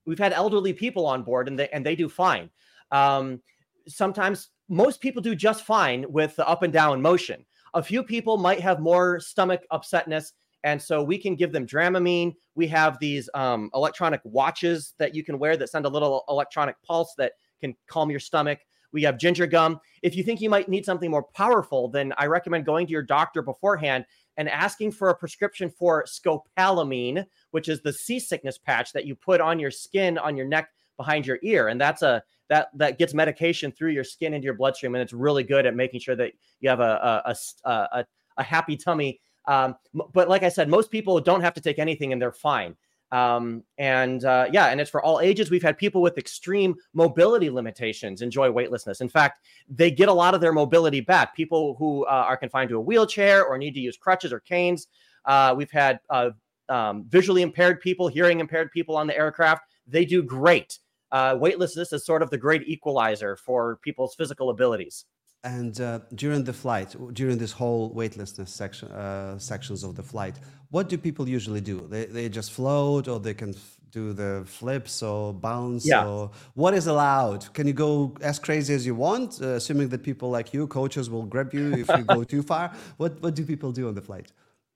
we've 0.05 0.19
had 0.19 0.31
elderly 0.31 0.71
people 0.71 1.07
on 1.07 1.23
board, 1.23 1.47
and 1.47 1.57
they 1.57 1.69
and 1.69 1.83
they 1.83 1.95
do 1.95 2.07
fine. 2.07 2.51
Um, 2.91 3.41
sometimes 3.87 4.49
most 4.69 5.01
people 5.01 5.23
do 5.23 5.33
just 5.33 5.65
fine 5.65 6.05
with 6.07 6.35
the 6.35 6.47
up 6.47 6.61
and 6.61 6.71
down 6.71 7.01
motion. 7.01 7.43
A 7.73 7.81
few 7.81 8.03
people 8.03 8.37
might 8.37 8.59
have 8.59 8.79
more 8.79 9.19
stomach 9.19 9.61
upsetness, 9.71 10.33
and 10.63 10.79
so 10.79 11.01
we 11.01 11.17
can 11.17 11.35
give 11.35 11.51
them 11.51 11.65
Dramamine. 11.65 12.35
We 12.53 12.67
have 12.67 12.99
these 12.99 13.27
um, 13.33 13.71
electronic 13.73 14.21
watches 14.23 14.93
that 14.99 15.15
you 15.15 15.23
can 15.23 15.39
wear 15.39 15.57
that 15.57 15.71
send 15.71 15.87
a 15.87 15.89
little 15.89 16.25
electronic 16.29 16.75
pulse 16.83 17.15
that 17.17 17.31
can 17.59 17.75
calm 17.87 18.11
your 18.11 18.19
stomach. 18.19 18.59
We 18.93 19.03
have 19.03 19.17
ginger 19.17 19.47
gum. 19.47 19.79
If 20.01 20.15
you 20.15 20.23
think 20.23 20.39
you 20.39 20.49
might 20.49 20.69
need 20.69 20.85
something 20.85 21.11
more 21.11 21.23
powerful, 21.23 21.89
then 21.89 22.13
I 22.17 22.27
recommend 22.27 22.65
going 22.65 22.85
to 22.87 22.91
your 22.91 23.01
doctor 23.03 23.41
beforehand 23.41 24.05
and 24.37 24.47
asking 24.49 24.91
for 24.91 25.09
a 25.09 25.15
prescription 25.15 25.69
for 25.69 26.05
scopolamine, 26.05 27.25
which 27.51 27.67
is 27.67 27.81
the 27.81 27.93
seasickness 27.93 28.57
patch 28.57 28.93
that 28.93 29.05
you 29.05 29.15
put 29.15 29.41
on 29.41 29.59
your 29.59 29.71
skin, 29.71 30.17
on 30.17 30.37
your 30.37 30.47
neck, 30.47 30.69
behind 30.97 31.25
your 31.25 31.39
ear, 31.43 31.69
and 31.69 31.81
that's 31.81 32.01
a 32.01 32.23
that 32.49 32.69
that 32.75 32.97
gets 32.97 33.13
medication 33.13 33.71
through 33.71 33.91
your 33.91 34.03
skin 34.03 34.33
into 34.33 34.45
your 34.45 34.53
bloodstream, 34.53 34.95
and 34.95 35.01
it's 35.01 35.13
really 35.13 35.43
good 35.43 35.65
at 35.65 35.75
making 35.75 35.99
sure 35.99 36.15
that 36.15 36.33
you 36.59 36.69
have 36.69 36.79
a 36.79 37.23
a 37.25 37.35
a, 37.65 37.71
a, 37.71 38.05
a 38.37 38.43
happy 38.43 38.77
tummy. 38.77 39.19
Um, 39.45 39.75
but 40.13 40.29
like 40.29 40.43
I 40.43 40.49
said, 40.49 40.69
most 40.69 40.91
people 40.91 41.19
don't 41.19 41.41
have 41.41 41.53
to 41.55 41.61
take 41.61 41.79
anything, 41.79 42.13
and 42.13 42.21
they're 42.21 42.31
fine. 42.31 42.75
Um, 43.13 43.63
and 43.77 44.25
uh, 44.25 44.47
yeah, 44.51 44.67
and 44.67 44.81
it's 44.81 44.89
for 44.89 45.01
all 45.01 45.21
ages. 45.21 45.51
We've 45.51 45.61
had 45.61 45.77
people 45.77 46.01
with 46.01 46.17
extreme 46.17 46.75
mobility 46.93 47.51
limitations 47.51 48.23
enjoy 48.23 48.49
weightlessness. 48.49 49.01
In 49.01 49.07
fact, 49.07 49.45
they 49.69 49.91
get 49.91 50.09
a 50.09 50.13
lot 50.13 50.33
of 50.33 50.41
their 50.41 50.51
mobility 50.51 50.99
back. 50.99 51.35
People 51.35 51.75
who 51.77 52.05
uh, 52.05 52.25
are 52.27 52.35
confined 52.35 52.69
to 52.69 52.77
a 52.77 52.81
wheelchair 52.81 53.45
or 53.45 53.57
need 53.59 53.75
to 53.75 53.79
use 53.79 53.97
crutches 53.97 54.33
or 54.33 54.39
canes. 54.39 54.87
Uh, 55.25 55.53
we've 55.55 55.69
had 55.69 55.99
uh, 56.09 56.31
um, 56.69 57.05
visually 57.07 57.43
impaired 57.43 57.81
people, 57.81 58.07
hearing 58.07 58.39
impaired 58.39 58.71
people 58.71 58.97
on 58.97 59.05
the 59.05 59.15
aircraft. 59.15 59.63
They 59.85 60.05
do 60.05 60.23
great 60.23 60.79
uh, 61.13 61.37
weightlessness 61.39 61.93
is 61.93 62.03
sort 62.03 62.23
of 62.23 62.31
the 62.31 62.37
great 62.37 62.67
equalizer 62.67 63.35
for 63.35 63.77
people's 63.83 64.15
physical 64.15 64.49
abilities. 64.49 65.05
And 65.43 65.79
uh, 65.81 65.99
during 66.15 66.45
the 66.45 66.53
flight, 66.53 66.95
during 67.13 67.37
this 67.37 67.51
whole 67.51 67.89
weightlessness 67.89 68.49
section, 68.49 68.89
uh, 68.91 69.37
sections 69.37 69.83
of 69.83 69.95
the 69.95 70.03
flight, 70.03 70.39
what 70.71 70.87
do 70.87 70.97
people 70.97 71.27
usually 71.27 71.59
do? 71.59 71.85
They, 71.89 72.05
they 72.05 72.29
just 72.29 72.53
float, 72.53 73.09
or 73.09 73.19
they 73.19 73.33
can 73.33 73.53
do 73.91 74.13
the 74.13 74.43
flips 74.45 75.03
or 75.03 75.33
bounce. 75.33 75.85
Yeah. 75.85 76.07
Or 76.07 76.31
what 76.53 76.73
is 76.73 76.87
allowed? 76.87 77.53
Can 77.53 77.67
you 77.67 77.73
go 77.73 78.15
as 78.21 78.39
crazy 78.39 78.73
as 78.73 78.85
you 78.85 78.95
want, 78.95 79.41
uh, 79.41 79.55
assuming 79.55 79.89
that 79.89 80.01
people 80.01 80.29
like 80.29 80.53
you, 80.53 80.65
coaches, 80.67 81.09
will 81.09 81.23
grab 81.23 81.53
you 81.53 81.73
if 81.73 81.89
you 81.89 82.03
go 82.05 82.23
too 82.23 82.41
far? 82.41 82.73
What 82.97 83.21
what 83.21 83.35
do 83.35 83.45
people 83.45 83.73
do 83.73 83.89
on 83.89 83.95
the 83.95 84.01
flight? 84.01 84.31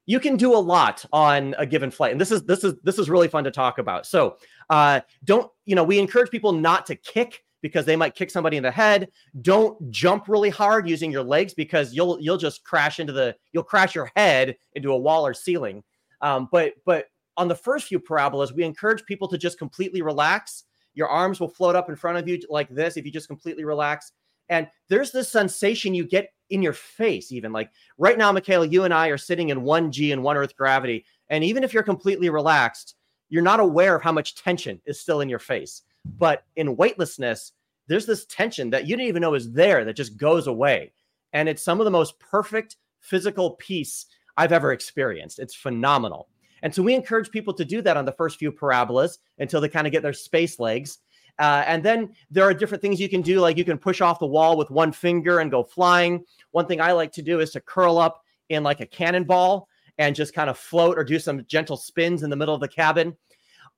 you 0.08 0.20
can 0.22 0.38
do 0.38 0.56
a 0.56 0.58
lot 0.58 1.06
on 1.14 1.54
a 1.60 1.66
given 1.66 1.92
flight 1.92 2.12
and 2.14 2.20
this 2.20 2.32
is 2.32 2.42
this 2.44 2.64
is 2.64 2.74
this 2.82 2.98
is 2.98 3.10
really 3.10 3.28
fun 3.28 3.44
to 3.44 3.52
talk 3.52 3.78
about 3.78 4.06
so 4.06 4.38
uh 4.70 5.00
don't 5.26 5.52
you 5.66 5.76
know 5.76 5.84
we 5.84 6.00
encourage 6.00 6.32
people 6.32 6.52
not 6.52 6.86
to 6.86 6.96
kick 6.96 7.44
because 7.62 7.86
they 7.86 7.96
might 7.96 8.16
kick 8.16 8.30
somebody 8.30 8.58
in 8.58 8.64
the 8.64 8.72
head 8.72 9.10
don't 9.42 9.92
jump 9.92 10.28
really 10.28 10.50
hard 10.50 10.88
using 10.88 11.12
your 11.12 11.24
legs 11.24 11.54
because 11.54 11.94
you'll 11.94 12.20
you'll 12.20 12.38
just 12.38 12.64
crash 12.64 13.00
into 13.00 13.14
the 13.14 13.36
you'll 13.52 13.64
crash 13.64 13.96
your 13.96 14.12
head 14.16 14.56
into 14.74 14.92
a 14.92 14.98
wall 14.98 15.26
or 15.26 15.34
ceiling 15.34 15.84
um, 16.22 16.48
but 16.52 16.74
but 16.86 17.06
on 17.38 17.48
the 17.48 17.56
first 17.56 17.88
few 17.88 18.00
parabolas 18.00 18.54
we 18.54 18.64
encourage 18.64 19.06
people 19.06 19.28
to 19.28 19.38
just 19.38 19.58
completely 19.58 20.02
relax 20.02 20.66
your 20.94 21.08
arms 21.08 21.40
will 21.40 21.50
float 21.50 21.76
up 21.76 21.90
in 21.90 21.96
front 21.96 22.18
of 22.18 22.28
you 22.28 22.40
like 22.50 22.70
this 22.70 22.98
if 22.98 23.06
you 23.06 23.12
just 23.12 23.28
completely 23.28 23.64
relax 23.64 24.12
and 24.50 24.68
there's 24.90 25.12
this 25.12 25.30
sensation 25.30 25.94
you 25.94 26.06
get 26.06 26.32
in 26.50 26.62
your 26.62 26.74
face, 26.74 27.32
even 27.32 27.52
like 27.52 27.72
right 27.98 28.18
now, 28.18 28.32
Michaela, 28.32 28.68
you 28.68 28.84
and 28.84 28.94
I 28.94 29.08
are 29.08 29.18
sitting 29.18 29.50
in 29.50 29.64
one 29.64 29.92
G 29.92 30.12
and 30.12 30.24
one 30.24 30.38
Earth 30.38 30.56
gravity. 30.56 31.06
And 31.30 31.44
even 31.44 31.64
if 31.64 31.74
you're 31.74 31.84
completely 31.84 32.30
relaxed, 32.30 32.96
you're 33.30 33.44
not 33.44 33.60
aware 33.60 33.96
of 33.96 34.02
how 34.02 34.14
much 34.14 34.36
tension 34.36 34.82
is 34.86 35.00
still 35.00 35.22
in 35.22 35.30
your 35.30 35.40
face. 35.40 35.82
But 36.18 36.44
in 36.56 36.78
weightlessness, 36.78 37.54
there's 37.88 38.06
this 38.06 38.26
tension 38.26 38.70
that 38.72 38.86
you 38.86 38.96
didn't 38.96 39.10
even 39.10 39.22
know 39.22 39.34
is 39.34 39.52
there 39.52 39.86
that 39.86 39.96
just 39.96 40.18
goes 40.18 40.48
away. 40.48 40.92
And 41.34 41.50
it's 41.50 41.64
some 41.64 41.80
of 41.80 41.86
the 41.86 41.92
most 41.92 42.20
perfect 42.20 42.78
physical 43.00 43.52
peace 43.52 44.06
I've 44.38 44.52
ever 44.52 44.72
experienced. 44.72 45.40
It's 45.40 45.56
phenomenal. 45.56 46.30
And 46.64 46.74
so 46.74 46.82
we 46.82 46.96
encourage 46.96 47.32
people 47.32 47.54
to 47.54 47.66
do 47.66 47.82
that 47.84 47.98
on 47.98 48.06
the 48.06 48.12
first 48.12 48.40
few 48.40 48.52
parabolas 48.52 49.20
until 49.40 49.62
they 49.62 49.70
kind 49.70 49.88
of 49.88 49.94
get 49.94 50.04
their 50.04 50.14
space 50.14 50.60
legs. 50.60 51.00
Uh, 51.40 51.64
and 51.68 51.84
then 51.84 52.14
there 52.32 52.44
are 52.44 52.54
different 52.54 52.82
things 52.82 53.00
you 53.00 53.10
can 53.10 53.22
do, 53.22 53.40
like 53.40 53.58
you 53.58 53.66
can 53.66 53.78
push 53.78 54.02
off 54.02 54.20
the 54.20 54.26
wall 54.26 54.58
with 54.58 54.72
one 54.72 54.92
finger 54.92 55.40
and 55.40 55.52
go 55.52 55.64
flying. 55.64 56.26
One 56.52 56.66
thing 56.66 56.82
I 56.82 56.94
like 56.94 57.12
to 57.14 57.22
do 57.22 57.40
is 57.40 57.52
to 57.52 57.62
curl 57.62 58.00
up 58.00 58.24
in 58.50 58.64
like 58.64 58.82
a 58.82 58.88
cannonball 58.88 59.68
and 60.00 60.16
just 60.16 60.34
kind 60.34 60.50
of 60.50 60.58
float 60.58 60.98
or 60.98 61.04
do 61.04 61.20
some 61.20 61.46
gentle 61.48 61.78
spins 61.78 62.24
in 62.24 62.30
the 62.30 62.36
middle 62.36 62.56
of 62.56 62.62
the 62.62 62.68
cabin. 62.68 63.16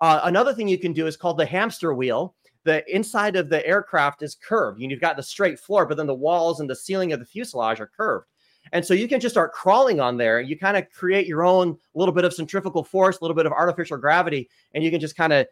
Uh, 0.02 0.22
another 0.24 0.54
thing 0.54 0.68
you 0.68 0.78
can 0.78 0.94
do 0.94 1.08
is 1.08 1.18
called 1.18 1.38
the 1.38 1.46
hamster 1.46 1.94
wheel. 1.94 2.36
The 2.64 2.84
inside 2.94 3.36
of 3.36 3.50
the 3.50 3.66
aircraft 3.66 4.22
is 4.22 4.36
curved. 4.36 4.82
You've 4.82 5.02
got 5.02 5.16
the 5.16 5.24
straight 5.24 5.60
floor, 5.60 5.86
but 5.86 5.98
then 5.98 6.08
the 6.08 6.14
walls 6.14 6.60
and 6.60 6.70
the 6.70 6.76
ceiling 6.76 7.14
of 7.14 7.20
the 7.20 7.26
fuselage 7.26 7.80
are 7.80 7.92
curved. 7.96 8.28
And 8.72 8.86
so 8.86 8.94
you 8.94 9.08
can 9.08 9.20
just 9.20 9.34
start 9.34 9.54
crawling 9.54 10.00
on 10.00 10.18
there. 10.18 10.42
You 10.42 10.58
kind 10.58 10.78
of 10.78 10.90
create 10.92 11.26
your 11.26 11.44
own 11.44 11.78
little 11.96 12.14
bit 12.14 12.26
of 12.26 12.34
centrifugal 12.34 12.84
force, 12.84 13.18
a 13.18 13.24
little 13.24 13.36
bit 13.36 13.46
of 13.46 13.52
artificial 13.52 13.98
gravity, 13.98 14.50
and 14.74 14.84
you 14.84 14.92
can 14.92 15.00
just 15.00 15.16
kind 15.16 15.34
of 15.34 15.48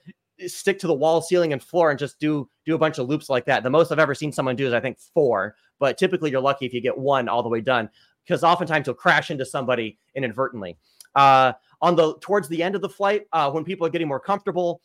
stick 0.46 0.78
to 0.80 0.88
the 0.88 0.94
wall, 0.94 1.22
ceiling, 1.22 1.54
and 1.54 1.64
floor 1.64 1.90
and 1.90 1.98
just 1.98 2.20
do 2.20 2.48
do 2.66 2.76
a 2.76 2.78
bunch 2.78 3.00
of 3.00 3.08
loops 3.08 3.30
like 3.30 3.46
that. 3.46 3.64
The 3.64 3.70
most 3.70 3.92
I've 3.92 4.00
ever 4.00 4.14
seen 4.14 4.32
someone 4.32 4.56
do 4.56 4.68
is 4.68 4.74
I 4.74 4.80
think 4.80 5.00
four, 5.00 5.56
but 5.80 5.98
typically 5.98 6.30
you're 6.30 6.42
lucky 6.42 6.66
if 6.66 6.74
you 6.74 6.82
get 6.82 6.98
one 6.98 7.28
all 7.28 7.42
the 7.42 7.50
way 7.50 7.62
done 7.62 7.90
because 8.24 8.44
oftentimes 8.44 8.86
you'll 8.86 8.96
crash 8.96 9.32
into 9.32 9.46
somebody 9.46 9.98
inadvertently. 10.14 10.78
Uh, 11.16 11.54
on 11.82 11.96
the 11.96 12.16
towards 12.20 12.48
the 12.48 12.62
end 12.62 12.76
of 12.76 12.82
the 12.82 12.90
flight, 12.90 13.28
uh, 13.34 13.50
when 13.52 13.64
people 13.64 13.86
are 13.86 13.90
getting 13.90 14.08
more 14.08 14.20
comfortable, 14.20 14.82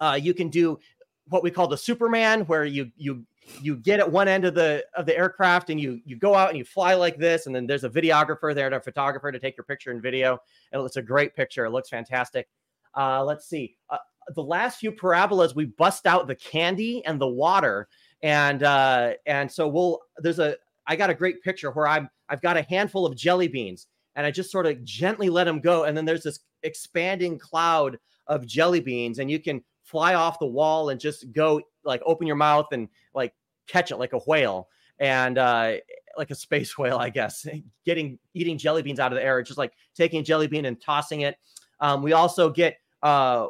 uh, 0.00 0.18
you 0.20 0.34
can 0.34 0.48
do 0.48 0.78
what 1.28 1.42
we 1.42 1.50
call 1.50 1.66
the 1.66 1.76
Superman, 1.76 2.42
where 2.42 2.64
you 2.64 2.90
you 2.96 3.24
you 3.60 3.76
get 3.76 3.98
at 3.98 4.10
one 4.10 4.28
end 4.28 4.44
of 4.44 4.54
the 4.54 4.84
of 4.96 5.06
the 5.06 5.16
aircraft 5.16 5.70
and 5.70 5.80
you 5.80 6.00
you 6.04 6.16
go 6.16 6.34
out 6.34 6.48
and 6.48 6.58
you 6.58 6.64
fly 6.64 6.94
like 6.94 7.16
this, 7.16 7.46
and 7.46 7.54
then 7.54 7.66
there's 7.66 7.84
a 7.84 7.90
videographer 7.90 8.54
there 8.54 8.66
and 8.66 8.74
a 8.74 8.80
photographer 8.80 9.32
to 9.32 9.38
take 9.38 9.56
your 9.56 9.64
picture 9.64 9.90
and 9.90 10.02
video, 10.02 10.38
and 10.72 10.82
it's 10.84 10.96
a 10.96 11.02
great 11.02 11.34
picture. 11.34 11.64
It 11.64 11.70
looks 11.70 11.88
fantastic. 11.88 12.48
Uh, 12.94 13.24
let's 13.24 13.46
see. 13.46 13.76
Uh, 13.88 13.98
the 14.34 14.42
last 14.42 14.78
few 14.78 14.92
parabolas 14.92 15.54
we 15.54 15.66
bust 15.66 16.06
out 16.06 16.26
the 16.26 16.34
candy 16.34 17.04
and 17.04 17.20
the 17.20 17.26
water 17.26 17.88
and 18.22 18.62
uh 18.62 19.12
and 19.26 19.50
so 19.50 19.66
we'll 19.68 20.00
there's 20.18 20.38
a 20.38 20.56
i 20.86 20.94
got 20.94 21.10
a 21.10 21.14
great 21.14 21.42
picture 21.42 21.70
where 21.70 21.88
i'm 21.88 22.08
i've 22.28 22.40
got 22.40 22.56
a 22.56 22.62
handful 22.62 23.04
of 23.04 23.16
jelly 23.16 23.48
beans 23.48 23.88
and 24.16 24.26
i 24.26 24.30
just 24.30 24.50
sort 24.50 24.66
of 24.66 24.82
gently 24.84 25.28
let 25.28 25.44
them 25.44 25.60
go 25.60 25.84
and 25.84 25.96
then 25.96 26.04
there's 26.04 26.22
this 26.22 26.40
expanding 26.62 27.38
cloud 27.38 27.98
of 28.26 28.46
jelly 28.46 28.80
beans 28.80 29.18
and 29.18 29.30
you 29.30 29.38
can 29.38 29.62
fly 29.82 30.14
off 30.14 30.38
the 30.38 30.46
wall 30.46 30.90
and 30.90 31.00
just 31.00 31.30
go 31.32 31.60
like 31.84 32.00
open 32.06 32.26
your 32.26 32.36
mouth 32.36 32.66
and 32.72 32.88
like 33.14 33.34
catch 33.66 33.90
it 33.90 33.96
like 33.96 34.12
a 34.12 34.18
whale 34.20 34.68
and 34.98 35.38
uh 35.38 35.74
like 36.16 36.30
a 36.30 36.34
space 36.34 36.76
whale 36.78 36.98
i 36.98 37.10
guess 37.10 37.46
getting 37.84 38.18
eating 38.34 38.58
jelly 38.58 38.82
beans 38.82 39.00
out 39.00 39.12
of 39.12 39.16
the 39.16 39.24
air 39.24 39.42
just 39.42 39.58
like 39.58 39.72
taking 39.94 40.20
a 40.20 40.22
jelly 40.22 40.46
bean 40.46 40.64
and 40.64 40.80
tossing 40.80 41.22
it 41.22 41.36
um, 41.80 42.00
we 42.02 42.12
also 42.12 42.48
get 42.48 42.76
uh 43.02 43.48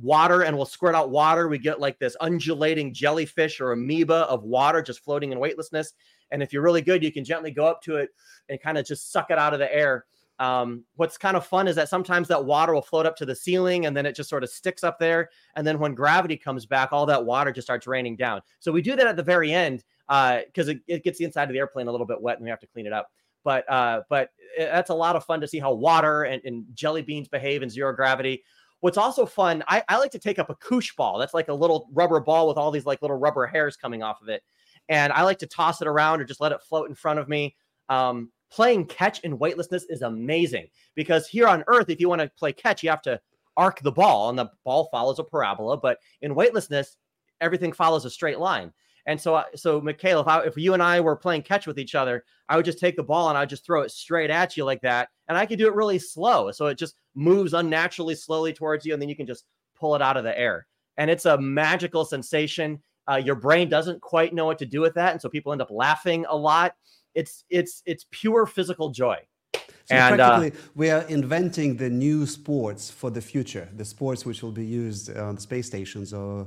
water 0.00 0.42
and 0.42 0.56
we'll 0.56 0.66
squirt 0.66 0.94
out 0.94 1.10
water. 1.10 1.48
We 1.48 1.58
get 1.58 1.80
like 1.80 1.98
this 1.98 2.16
undulating 2.20 2.94
jellyfish 2.94 3.60
or 3.60 3.72
amoeba 3.72 4.26
of 4.28 4.42
water 4.42 4.80
just 4.82 5.00
floating 5.00 5.32
in 5.32 5.38
weightlessness. 5.38 5.92
And 6.32 6.42
if 6.42 6.52
you're 6.52 6.62
really 6.62 6.82
good, 6.82 7.02
you 7.02 7.12
can 7.12 7.24
gently 7.24 7.50
go 7.50 7.66
up 7.66 7.82
to 7.82 7.96
it 7.96 8.10
and 8.48 8.60
kind 8.60 8.78
of 8.78 8.86
just 8.86 9.12
suck 9.12 9.30
it 9.30 9.38
out 9.38 9.52
of 9.52 9.58
the 9.58 9.72
air. 9.72 10.04
Um, 10.38 10.84
what's 10.96 11.16
kind 11.16 11.36
of 11.36 11.46
fun 11.46 11.68
is 11.68 11.76
that 11.76 11.88
sometimes 11.88 12.26
that 12.28 12.44
water 12.44 12.74
will 12.74 12.82
float 12.82 13.06
up 13.06 13.16
to 13.16 13.26
the 13.26 13.34
ceiling 13.36 13.86
and 13.86 13.96
then 13.96 14.06
it 14.06 14.16
just 14.16 14.28
sort 14.28 14.42
of 14.42 14.50
sticks 14.50 14.82
up 14.82 14.98
there. 14.98 15.30
And 15.54 15.64
then 15.64 15.78
when 15.78 15.94
gravity 15.94 16.36
comes 16.36 16.66
back, 16.66 16.92
all 16.92 17.06
that 17.06 17.24
water 17.24 17.52
just 17.52 17.66
starts 17.66 17.86
raining 17.86 18.16
down. 18.16 18.40
So 18.58 18.72
we 18.72 18.82
do 18.82 18.96
that 18.96 19.06
at 19.06 19.16
the 19.16 19.22
very 19.22 19.52
end 19.52 19.84
because 20.08 20.68
uh, 20.68 20.72
it, 20.72 20.80
it, 20.88 21.04
gets 21.04 21.18
the 21.18 21.24
inside 21.24 21.44
of 21.44 21.52
the 21.52 21.58
airplane 21.58 21.86
a 21.86 21.92
little 21.92 22.06
bit 22.06 22.20
wet 22.20 22.38
and 22.38 22.44
we 22.44 22.50
have 22.50 22.60
to 22.60 22.66
clean 22.66 22.86
it 22.86 22.92
up. 22.92 23.10
But 23.44 23.70
uh, 23.70 24.02
but 24.08 24.30
that's 24.56 24.90
a 24.90 24.94
lot 24.94 25.16
of 25.16 25.24
fun 25.24 25.40
to 25.40 25.48
see 25.48 25.58
how 25.58 25.72
water 25.72 26.24
and, 26.24 26.42
and 26.44 26.64
jelly 26.74 27.02
beans 27.02 27.28
behave 27.28 27.62
in 27.62 27.70
zero 27.70 27.92
gravity. 27.92 28.44
What's 28.80 28.98
also 28.98 29.26
fun, 29.26 29.62
I, 29.68 29.84
I 29.88 29.98
like 29.98 30.10
to 30.10 30.18
take 30.18 30.40
up 30.40 30.50
a 30.50 30.56
koosh 30.56 30.92
ball. 30.96 31.18
That's 31.18 31.34
like 31.34 31.48
a 31.48 31.54
little 31.54 31.88
rubber 31.92 32.18
ball 32.18 32.48
with 32.48 32.56
all 32.56 32.72
these 32.72 32.84
like 32.84 33.00
little 33.00 33.16
rubber 33.16 33.46
hairs 33.46 33.76
coming 33.76 34.02
off 34.02 34.20
of 34.22 34.28
it. 34.28 34.42
And 34.88 35.12
I 35.12 35.22
like 35.22 35.38
to 35.38 35.46
toss 35.46 35.80
it 35.80 35.88
around 35.88 36.20
or 36.20 36.24
just 36.24 36.40
let 36.40 36.52
it 36.52 36.62
float 36.62 36.88
in 36.88 36.94
front 36.94 37.18
of 37.18 37.28
me. 37.28 37.56
Um, 37.88 38.30
playing 38.50 38.86
catch 38.86 39.20
in 39.20 39.38
weightlessness 39.38 39.84
is 39.88 40.02
amazing 40.02 40.68
because 40.94 41.26
here 41.26 41.48
on 41.48 41.64
Earth, 41.66 41.88
if 41.88 42.00
you 42.00 42.08
want 42.08 42.20
to 42.20 42.30
play 42.38 42.52
catch, 42.52 42.82
you 42.82 42.90
have 42.90 43.02
to 43.02 43.20
arc 43.56 43.80
the 43.80 43.92
ball 43.92 44.28
and 44.28 44.38
the 44.38 44.50
ball 44.64 44.88
follows 44.90 45.18
a 45.18 45.24
parabola. 45.24 45.76
But 45.76 45.98
in 46.20 46.34
weightlessness, 46.34 46.96
everything 47.40 47.72
follows 47.72 48.04
a 48.04 48.10
straight 48.10 48.38
line. 48.38 48.72
And 49.06 49.20
so, 49.20 49.42
so 49.56 49.80
Michaela, 49.80 50.22
if, 50.22 50.28
I, 50.28 50.40
if 50.42 50.56
you 50.56 50.74
and 50.74 50.82
I 50.82 51.00
were 51.00 51.16
playing 51.16 51.42
catch 51.42 51.66
with 51.66 51.78
each 51.78 51.94
other, 51.94 52.24
I 52.48 52.56
would 52.56 52.64
just 52.64 52.78
take 52.78 52.96
the 52.96 53.02
ball 53.02 53.28
and 53.28 53.36
I 53.36 53.42
would 53.42 53.48
just 53.48 53.66
throw 53.66 53.82
it 53.82 53.90
straight 53.90 54.30
at 54.30 54.56
you 54.56 54.64
like 54.64 54.80
that, 54.82 55.08
and 55.28 55.36
I 55.36 55.46
could 55.46 55.58
do 55.58 55.66
it 55.66 55.74
really 55.74 55.98
slow, 55.98 56.52
so 56.52 56.66
it 56.66 56.78
just 56.78 56.94
moves 57.14 57.52
unnaturally 57.52 58.14
slowly 58.14 58.52
towards 58.52 58.86
you, 58.86 58.92
and 58.92 59.02
then 59.02 59.08
you 59.08 59.16
can 59.16 59.26
just 59.26 59.44
pull 59.74 59.96
it 59.96 60.02
out 60.02 60.16
of 60.16 60.24
the 60.24 60.38
air. 60.38 60.66
And 60.98 61.10
it's 61.10 61.26
a 61.26 61.40
magical 61.40 62.04
sensation. 62.04 62.80
Uh, 63.10 63.16
your 63.16 63.34
brain 63.34 63.68
doesn't 63.68 64.00
quite 64.00 64.32
know 64.32 64.46
what 64.46 64.58
to 64.58 64.66
do 64.66 64.80
with 64.80 64.94
that, 64.94 65.12
and 65.12 65.20
so 65.20 65.28
people 65.28 65.52
end 65.52 65.62
up 65.62 65.70
laughing 65.70 66.24
a 66.28 66.36
lot. 66.36 66.74
It's 67.14 67.44
it's 67.50 67.82
it's 67.84 68.06
pure 68.10 68.46
physical 68.46 68.90
joy. 68.90 69.18
So 69.54 69.96
and, 69.96 70.16
practically, 70.16 70.58
uh, 70.58 70.62
we 70.74 70.90
are 70.90 71.02
inventing 71.02 71.76
the 71.76 71.90
new 71.90 72.26
sports 72.26 72.90
for 72.90 73.10
the 73.10 73.20
future. 73.20 73.68
The 73.76 73.84
sports 73.84 74.24
which 74.24 74.42
will 74.42 74.52
be 74.52 74.64
used 74.64 75.14
on 75.16 75.34
the 75.34 75.40
space 75.40 75.66
stations 75.66 76.14
or 76.14 76.46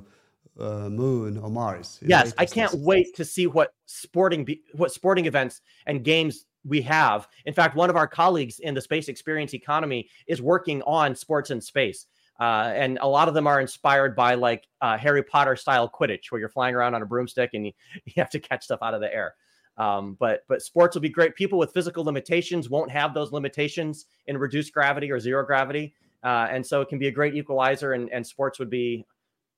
uh, 0.60 0.90
Moon 0.90 1.38
or 1.38 1.50
Mars. 1.50 2.00
Yes, 2.02 2.34
I 2.38 2.46
can't 2.46 2.74
wait 2.76 3.16
to 3.16 3.26
see 3.26 3.48
what 3.48 3.74
sporting 3.86 4.46
be- 4.46 4.64
what 4.74 4.92
sporting 4.92 5.26
events 5.26 5.62
and 5.86 6.04
games 6.04 6.46
we 6.64 6.82
have. 6.82 7.28
In 7.46 7.54
fact, 7.54 7.76
one 7.76 7.90
of 7.90 7.96
our 7.96 8.08
colleagues 8.08 8.60
in 8.60 8.74
the 8.74 8.82
space 8.82 9.08
experience 9.08 9.54
economy 9.54 10.10
is 10.28 10.42
working 10.42 10.82
on 10.84 11.16
sports 11.16 11.52
in 11.52 11.62
space. 11.62 12.08
Uh, 12.40 12.72
and 12.76 12.98
a 13.02 13.08
lot 13.08 13.28
of 13.28 13.34
them 13.34 13.48
are 13.48 13.62
inspired 13.62 14.16
by 14.16 14.36
like 14.36 14.68
uh, 14.82 14.98
Harry 14.98 15.24
Potter 15.24 15.56
style 15.56 15.90
Quidditch, 15.90 16.32
where 16.32 16.40
you're 16.40 16.50
flying 16.50 16.76
around 16.76 16.94
on 16.94 17.02
a 17.02 17.06
broomstick 17.06 17.52
and 17.54 17.68
you, 17.68 17.72
you 18.06 18.14
have 18.18 18.30
to 18.32 18.40
catch 18.40 18.66
stuff 18.66 18.80
out 18.82 18.94
of 18.94 19.02
the 19.02 19.14
air. 19.14 19.36
Um, 19.78 20.16
but 20.20 20.44
but 20.48 20.62
sports 20.62 20.96
will 20.96 21.02
be 21.02 21.10
great. 21.10 21.36
People 21.36 21.60
with 21.60 21.74
physical 21.74 22.04
limitations 22.04 22.70
won't 22.70 22.92
have 22.92 23.14
those 23.14 23.32
limitations 23.32 24.06
in 24.28 24.38
reduced 24.38 24.74
gravity 24.74 25.12
or 25.12 25.20
zero 25.20 25.46
gravity, 25.46 25.94
uh, 26.24 26.48
and 26.50 26.66
so 26.66 26.82
it 26.82 26.88
can 26.88 26.98
be 26.98 27.08
a 27.08 27.12
great 27.12 27.36
equalizer. 27.36 27.94
And, 27.94 28.10
and 28.12 28.26
sports 28.26 28.58
would 28.60 28.70
be 28.70 29.06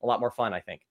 a 0.02 0.06
lot 0.06 0.20
more 0.20 0.32
fun, 0.32 0.54
I 0.54 0.60
think. 0.60 0.82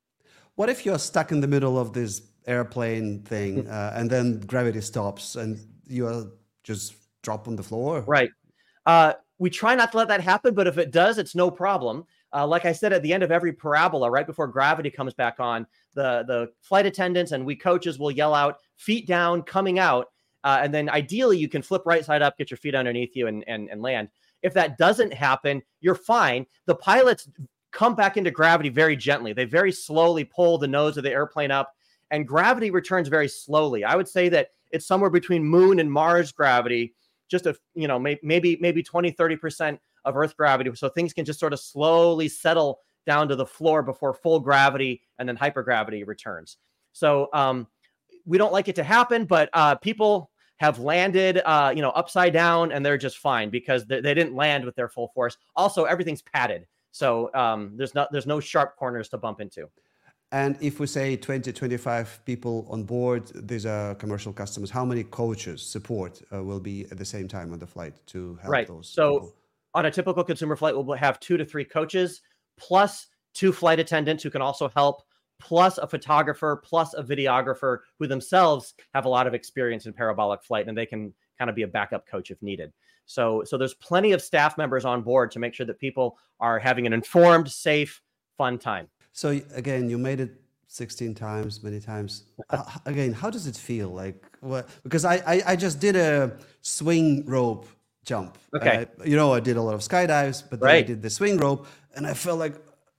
What 0.55 0.69
if 0.69 0.87
you're 0.87 0.99
stuck 0.99 1.33
in 1.33 1.41
the 1.41 1.49
middle 1.49 1.79
of 1.79 1.93
this 1.93 2.23
airplane 2.47 3.23
thing, 3.23 3.69
uh, 3.69 3.95
and 3.97 4.09
then 4.09 4.41
gravity 4.41 4.81
stops, 4.81 5.35
and 5.35 5.59
you 5.89 6.07
are 6.07 6.27
just 6.63 6.95
drop 7.23 7.49
on 7.49 7.57
the 7.57 7.65
floor? 7.65 8.05
Right. 8.07 8.31
Uh, 8.87 9.15
we 9.39 9.51
try 9.51 9.75
not 9.75 9.93
to 9.93 9.99
let 9.99 10.09
that 10.09 10.21
happen, 10.21 10.55
but 10.55 10.67
if 10.67 10.79
it 10.79 10.91
does, 10.91 11.19
it's 11.19 11.35
no 11.35 11.51
problem. 11.51 12.05
Uh, 12.33 12.47
like 12.47 12.65
I 12.65 12.73
said, 12.73 12.93
at 12.93 13.03
the 13.03 13.13
end 13.13 13.23
of 13.23 13.31
every 13.31 13.53
parabola, 13.53 14.11
right 14.11 14.27
before 14.27 14.47
gravity 14.47 14.91
comes 14.91 15.15
back 15.15 15.41
on, 15.41 15.67
the 15.95 16.25
the 16.27 16.51
flight 16.61 16.87
attendants 16.87 17.33
and 17.33 17.45
we 17.45 17.57
coaches 17.57 17.99
will 17.99 18.11
yell 18.11 18.35
out, 18.35 18.59
"Feet 18.77 19.07
down, 19.07 19.43
coming 19.43 19.79
out," 19.79 20.09
uh, 20.45 20.59
and 20.63 20.73
then 20.73 20.89
ideally 20.89 21.39
you 21.39 21.49
can 21.49 21.63
flip 21.63 21.83
right 21.87 22.05
side 22.05 22.23
up, 22.23 22.37
get 22.39 22.51
your 22.51 22.59
feet 22.59 22.75
underneath 22.75 23.15
you, 23.15 23.27
and 23.27 23.45
and, 23.47 23.69
and 23.71 23.83
land. 23.83 24.09
If 24.43 24.55
that 24.55 24.79
doesn't 24.79 25.13
happen, 25.13 25.63
you're 25.81 25.95
fine. 25.95 26.47
The 26.67 26.75
pilots 26.75 27.29
come 27.73 27.95
back 27.95 28.17
into 28.17 28.31
gravity 28.31 28.69
very 28.69 28.97
gently. 28.97 29.33
They 29.33 29.45
very 29.45 29.73
slowly 29.73 30.25
pull 30.25 30.59
the 30.59 30.69
nose 30.69 30.97
of 30.97 31.05
the 31.05 31.13
airplane 31.13 31.51
up, 31.51 31.73
and 32.11 32.27
gravity 32.27 32.71
returns 32.71 33.09
very 33.09 33.29
slowly. 33.29 33.85
I 33.85 33.97
would 33.97 34.09
say 34.09 34.29
that 34.31 34.51
it's 34.73 34.87
somewhere 34.87 35.11
between 35.11 35.45
Moon 35.45 35.79
and 35.79 35.91
Mars 35.91 36.33
gravity, 36.33 36.95
just 37.29 37.47
a 37.47 37.57
you 37.75 37.89
know 37.89 37.99
maybe 37.99 38.57
maybe 38.61 38.83
20 38.83 39.11
30 39.11 39.37
percent 39.37 39.81
of 40.05 40.17
Earth 40.17 40.37
gravity, 40.37 40.71
so 40.75 40.89
things 40.89 41.13
can 41.13 41.25
just 41.25 41.41
sort 41.41 41.53
of 41.53 41.61
slowly 41.61 42.29
settle 42.29 42.81
down 43.07 43.29
to 43.29 43.37
the 43.37 43.47
floor 43.47 43.83
before 43.83 44.15
full 44.15 44.41
gravity 44.41 45.03
and 45.19 45.29
then 45.29 45.37
hypergravity 45.37 46.07
returns. 46.07 46.59
So 46.93 47.29
um, 47.33 47.67
we 48.25 48.39
don't 48.39 48.53
like 48.53 48.69
it 48.69 48.77
to 48.77 48.83
happen, 48.83 49.25
but 49.25 49.49
uh, 49.53 49.77
people 49.77 50.31
have 50.59 50.79
landed, 50.79 51.43
uh, 51.45 51.73
you 51.75 51.83
know, 51.83 51.91
upside 51.91 52.33
down, 52.33 52.73
and 52.73 52.85
they're 52.85 52.99
just 52.99 53.19
fine 53.19 53.51
because 53.51 53.85
they, 53.87 54.01
they, 54.01 54.15
didn't 54.15 54.35
land 54.35 54.65
with 54.65 54.75
their 54.75 54.89
full 54.89 55.09
force. 55.09 55.37
Also, 55.55 55.85
everything's 55.85 56.23
padded, 56.23 56.67
so 56.93 57.31
um, 57.35 57.73
there's 57.77 57.95
not 57.95 58.11
there's 58.11 58.27
no 58.27 58.41
sharp 58.41 58.77
corners 58.77 59.09
to 59.11 59.19
bump 59.19 59.41
into. 59.41 59.69
And 60.33 60.57
if 60.61 60.81
we 60.81 60.87
say 60.87 61.17
20, 61.17 61.53
25 61.53 62.21
people 62.25 62.67
on 62.69 62.83
board, 62.83 63.31
these 63.35 63.65
are 63.65 63.95
commercial 63.95 64.33
customers, 64.33 64.71
how 64.71 64.85
many 64.85 65.05
coaches 65.05 65.63
support 65.63 66.21
uh, 66.35 66.43
will 66.43 66.59
be 66.59 66.85
at 66.91 66.99
the 66.99 67.05
same 67.05 67.29
time 67.29 67.53
on 67.53 67.61
the 67.61 67.67
flight 67.67 67.95
to 68.07 68.37
help 68.43 68.53
right. 68.53 68.67
those? 68.67 68.89
So 68.89 69.13
people? 69.13 69.35
on 69.75 69.87
a 69.87 69.91
typical 69.91 70.25
consumer 70.25 70.57
flight, 70.57 70.75
we'll 70.77 70.97
have 70.97 71.21
two 71.21 71.37
to 71.37 71.45
three 71.45 71.65
coaches 71.65 72.23
plus 72.59 73.07
two 73.35 73.53
flight 73.53 73.79
attendants 73.79 74.23
who 74.23 74.31
can 74.31 74.43
also 74.43 74.69
help, 74.69 75.03
plus 75.39 75.79
a 75.79 75.87
photographer, 75.87 76.61
plus 76.65 76.95
a 76.95 77.03
videographer 77.03 77.79
who 77.99 78.07
themselves 78.07 78.75
have 78.95 79.05
a 79.05 79.09
lot 79.09 79.27
of 79.27 79.35
experience 79.35 79.87
in 79.87 79.93
parabolic 79.93 80.43
flight 80.43 80.67
and 80.67 80.77
they 80.77 80.87
can 80.87 81.13
kind 81.39 81.51
of 81.51 81.55
be 81.55 81.63
a 81.63 81.69
backup 81.69 82.07
coach 82.07 82.31
if 82.31 82.43
needed. 82.43 82.73
So, 83.05 83.45
so 83.45 83.57
there's 83.57 83.75
plenty 83.75 84.13
of 84.13 84.23
staff 84.23 84.59
members 84.59 84.85
on 84.85 85.03
board 85.03 85.31
to 85.33 85.39
make 85.39 85.55
sure 85.55 85.67
that 85.67 85.79
people 85.79 86.19
are 86.41 86.59
having 86.59 86.87
an 86.87 86.93
informed, 86.93 87.49
safe, 87.49 88.03
fun 88.37 88.59
time. 88.59 88.89
So 89.17 89.31
again, 89.55 89.89
you 89.89 89.97
made 89.97 90.21
it 90.21 90.39
16 90.69 91.15
times, 91.15 91.63
many 91.63 91.81
times. 91.81 92.25
Again, 92.85 93.15
how 93.15 93.31
does 93.31 93.47
it 93.47 93.57
feel? 93.57 93.89
Like 93.89 94.23
what? 94.41 94.69
Because 94.83 95.07
I, 95.07 95.15
I, 95.27 95.43
I 95.47 95.57
just 95.57 95.81
did 95.81 95.97
a 95.97 96.37
swing 96.61 97.25
rope 97.25 97.67
jump. 98.05 98.37
Okay. 98.55 98.87
I, 99.01 99.05
you 99.07 99.17
know, 99.17 99.33
I 99.33 99.41
did 99.41 99.57
a 99.57 99.63
lot 99.63 99.73
of 99.73 99.81
skydives, 99.81 100.45
but 100.51 100.61
then 100.61 100.67
right. 100.67 100.85
I 100.85 100.87
did 100.87 101.01
the 101.01 101.09
swing 101.09 101.39
rope, 101.39 101.67
and 101.95 102.07
I 102.07 102.13
felt 102.13 102.39
like 102.39 102.57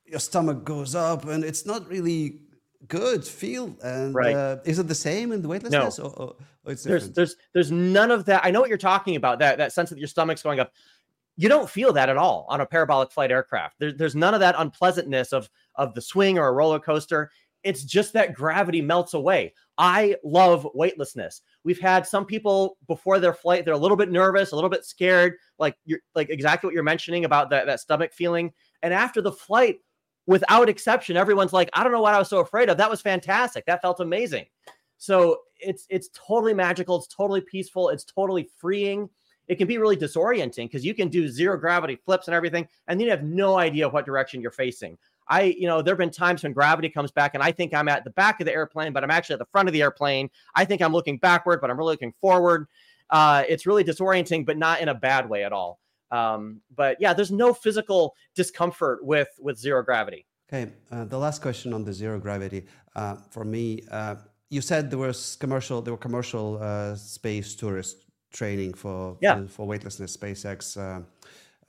your 0.07 0.19
stomach 0.19 0.63
goes 0.63 0.95
up, 0.95 1.25
and 1.25 1.43
it's 1.43 1.67
not 1.67 1.87
really 1.87 2.41
good 2.87 3.23
feel. 3.23 3.77
And 3.83 4.15
right. 4.15 4.35
uh, 4.35 4.57
is 4.65 4.79
it 4.79 4.87
the 4.87 4.95
same 4.95 5.31
in 5.31 5.43
the 5.43 5.47
weightlessness? 5.47 5.99
No. 5.99 6.05
Or, 6.05 6.11
or, 6.13 6.35
or 6.65 6.71
it's 6.71 6.83
there's 6.83 7.11
there's 7.11 7.35
there's 7.53 7.71
none 7.71 8.09
of 8.09 8.25
that. 8.25 8.43
I 8.43 8.49
know 8.49 8.59
what 8.59 8.69
you're 8.69 8.79
talking 8.79 9.17
about. 9.17 9.37
That 9.37 9.59
that 9.59 9.71
sense 9.71 9.91
that 9.91 9.99
your 9.99 10.07
stomach's 10.07 10.41
going 10.41 10.59
up. 10.59 10.71
You 11.37 11.49
don't 11.49 11.69
feel 11.69 11.93
that 11.93 12.09
at 12.09 12.17
all 12.17 12.45
on 12.49 12.61
a 12.61 12.65
parabolic 12.65 13.11
flight 13.11 13.31
aircraft. 13.31 13.77
There, 13.79 13.91
there's 13.91 14.15
none 14.15 14.33
of 14.33 14.39
that 14.39 14.55
unpleasantness 14.57 15.33
of 15.33 15.49
of 15.75 15.93
the 15.93 16.01
swing 16.01 16.37
or 16.37 16.47
a 16.47 16.53
roller 16.53 16.79
coaster. 16.79 17.31
It's 17.63 17.83
just 17.83 18.13
that 18.13 18.33
gravity 18.33 18.81
melts 18.81 19.13
away. 19.13 19.53
I 19.77 20.15
love 20.23 20.67
weightlessness. 20.73 21.41
We've 21.63 21.79
had 21.79 22.07
some 22.07 22.25
people 22.25 22.77
before 22.87 23.19
their 23.19 23.33
flight, 23.33 23.65
they're 23.65 23.73
a 23.73 23.77
little 23.77 23.97
bit 23.97 24.11
nervous, 24.11 24.51
a 24.51 24.55
little 24.55 24.69
bit 24.69 24.85
scared, 24.85 25.35
like 25.59 25.75
you're 25.85 25.99
like 26.15 26.29
exactly 26.29 26.67
what 26.67 26.73
you're 26.73 26.83
mentioning 26.83 27.25
about 27.25 27.49
that, 27.51 27.65
that 27.67 27.79
stomach 27.79 28.13
feeling. 28.13 28.53
And 28.81 28.93
after 28.93 29.21
the 29.21 29.31
flight, 29.31 29.79
without 30.25 30.69
exception, 30.69 31.17
everyone's 31.17 31.53
like, 31.53 31.69
I 31.73 31.83
don't 31.83 31.91
know 31.91 32.01
what 32.01 32.13
I 32.13 32.19
was 32.19 32.29
so 32.29 32.39
afraid 32.39 32.69
of. 32.69 32.77
That 32.77 32.89
was 32.89 33.01
fantastic. 33.01 33.65
That 33.65 33.81
felt 33.81 33.99
amazing. 33.99 34.45
So 34.97 35.39
it's 35.59 35.85
it's 35.89 36.09
totally 36.13 36.53
magical. 36.53 36.97
It's 36.97 37.07
totally 37.07 37.41
peaceful. 37.41 37.89
It's 37.89 38.03
totally 38.03 38.49
freeing. 38.57 39.09
It 39.47 39.55
can 39.55 39.67
be 39.67 39.77
really 39.77 39.97
disorienting 39.97 40.65
because 40.65 40.83
you 40.83 40.93
can 40.93 41.07
do 41.09 41.27
zero 41.27 41.57
gravity 41.57 41.95
flips 41.95 42.27
and 42.27 42.35
everything, 42.35 42.67
and 42.87 42.99
then 42.99 43.05
you 43.05 43.11
have 43.11 43.23
no 43.23 43.57
idea 43.57 43.87
what 43.87 44.05
direction 44.05 44.41
you're 44.41 44.51
facing. 44.51 44.97
I, 45.29 45.43
you 45.43 45.67
know, 45.67 45.81
there 45.81 45.93
have 45.93 45.99
been 45.99 46.09
times 46.09 46.43
when 46.43 46.53
gravity 46.53 46.89
comes 46.89 47.11
back 47.11 47.33
and 47.33 47.43
I 47.43 47.51
think 47.51 47.73
I'm 47.73 47.89
at 47.89 48.03
the 48.03 48.11
back 48.11 48.39
of 48.39 48.45
the 48.45 48.53
airplane, 48.53 48.93
but 48.93 49.03
I'm 49.03 49.11
actually 49.11 49.33
at 49.33 49.39
the 49.39 49.45
front 49.51 49.67
of 49.67 49.73
the 49.73 49.81
airplane. 49.81 50.29
I 50.55 50.65
think 50.65 50.81
I'm 50.81 50.93
looking 50.93 51.17
backward, 51.17 51.59
but 51.59 51.69
I'm 51.69 51.77
really 51.77 51.93
looking 51.93 52.13
forward. 52.21 52.67
Uh, 53.09 53.43
it's 53.47 53.65
really 53.65 53.83
disorienting, 53.83 54.45
but 54.45 54.57
not 54.57 54.79
in 54.79 54.89
a 54.89 54.93
bad 54.95 55.29
way 55.29 55.43
at 55.43 55.51
all. 55.51 55.79
Um, 56.11 56.61
but 56.75 56.97
yeah, 56.99 57.13
there's 57.13 57.31
no 57.31 57.53
physical 57.53 58.15
discomfort 58.35 59.03
with 59.03 59.27
with 59.39 59.57
zero 59.57 59.83
gravity. 59.83 60.25
Okay, 60.47 60.71
uh, 60.91 61.03
the 61.03 61.17
last 61.17 61.41
question 61.41 61.73
on 61.73 61.83
the 61.83 61.91
zero 61.91 62.19
gravity 62.19 62.65
uh, 62.95 63.15
for 63.29 63.43
me. 63.43 63.83
Uh, 63.91 64.15
you 64.49 64.61
said 64.61 64.89
there 64.89 64.99
was 64.99 65.35
commercial, 65.35 65.81
there 65.81 65.93
were 65.93 65.97
commercial 65.97 66.57
uh, 66.61 66.95
space 66.95 67.53
tourist 67.53 68.06
training 68.31 68.73
for 68.73 69.17
yeah. 69.21 69.45
for 69.47 69.65
weightlessness, 69.65 70.15
SpaceX. 70.15 70.77
Uh, 70.77 71.01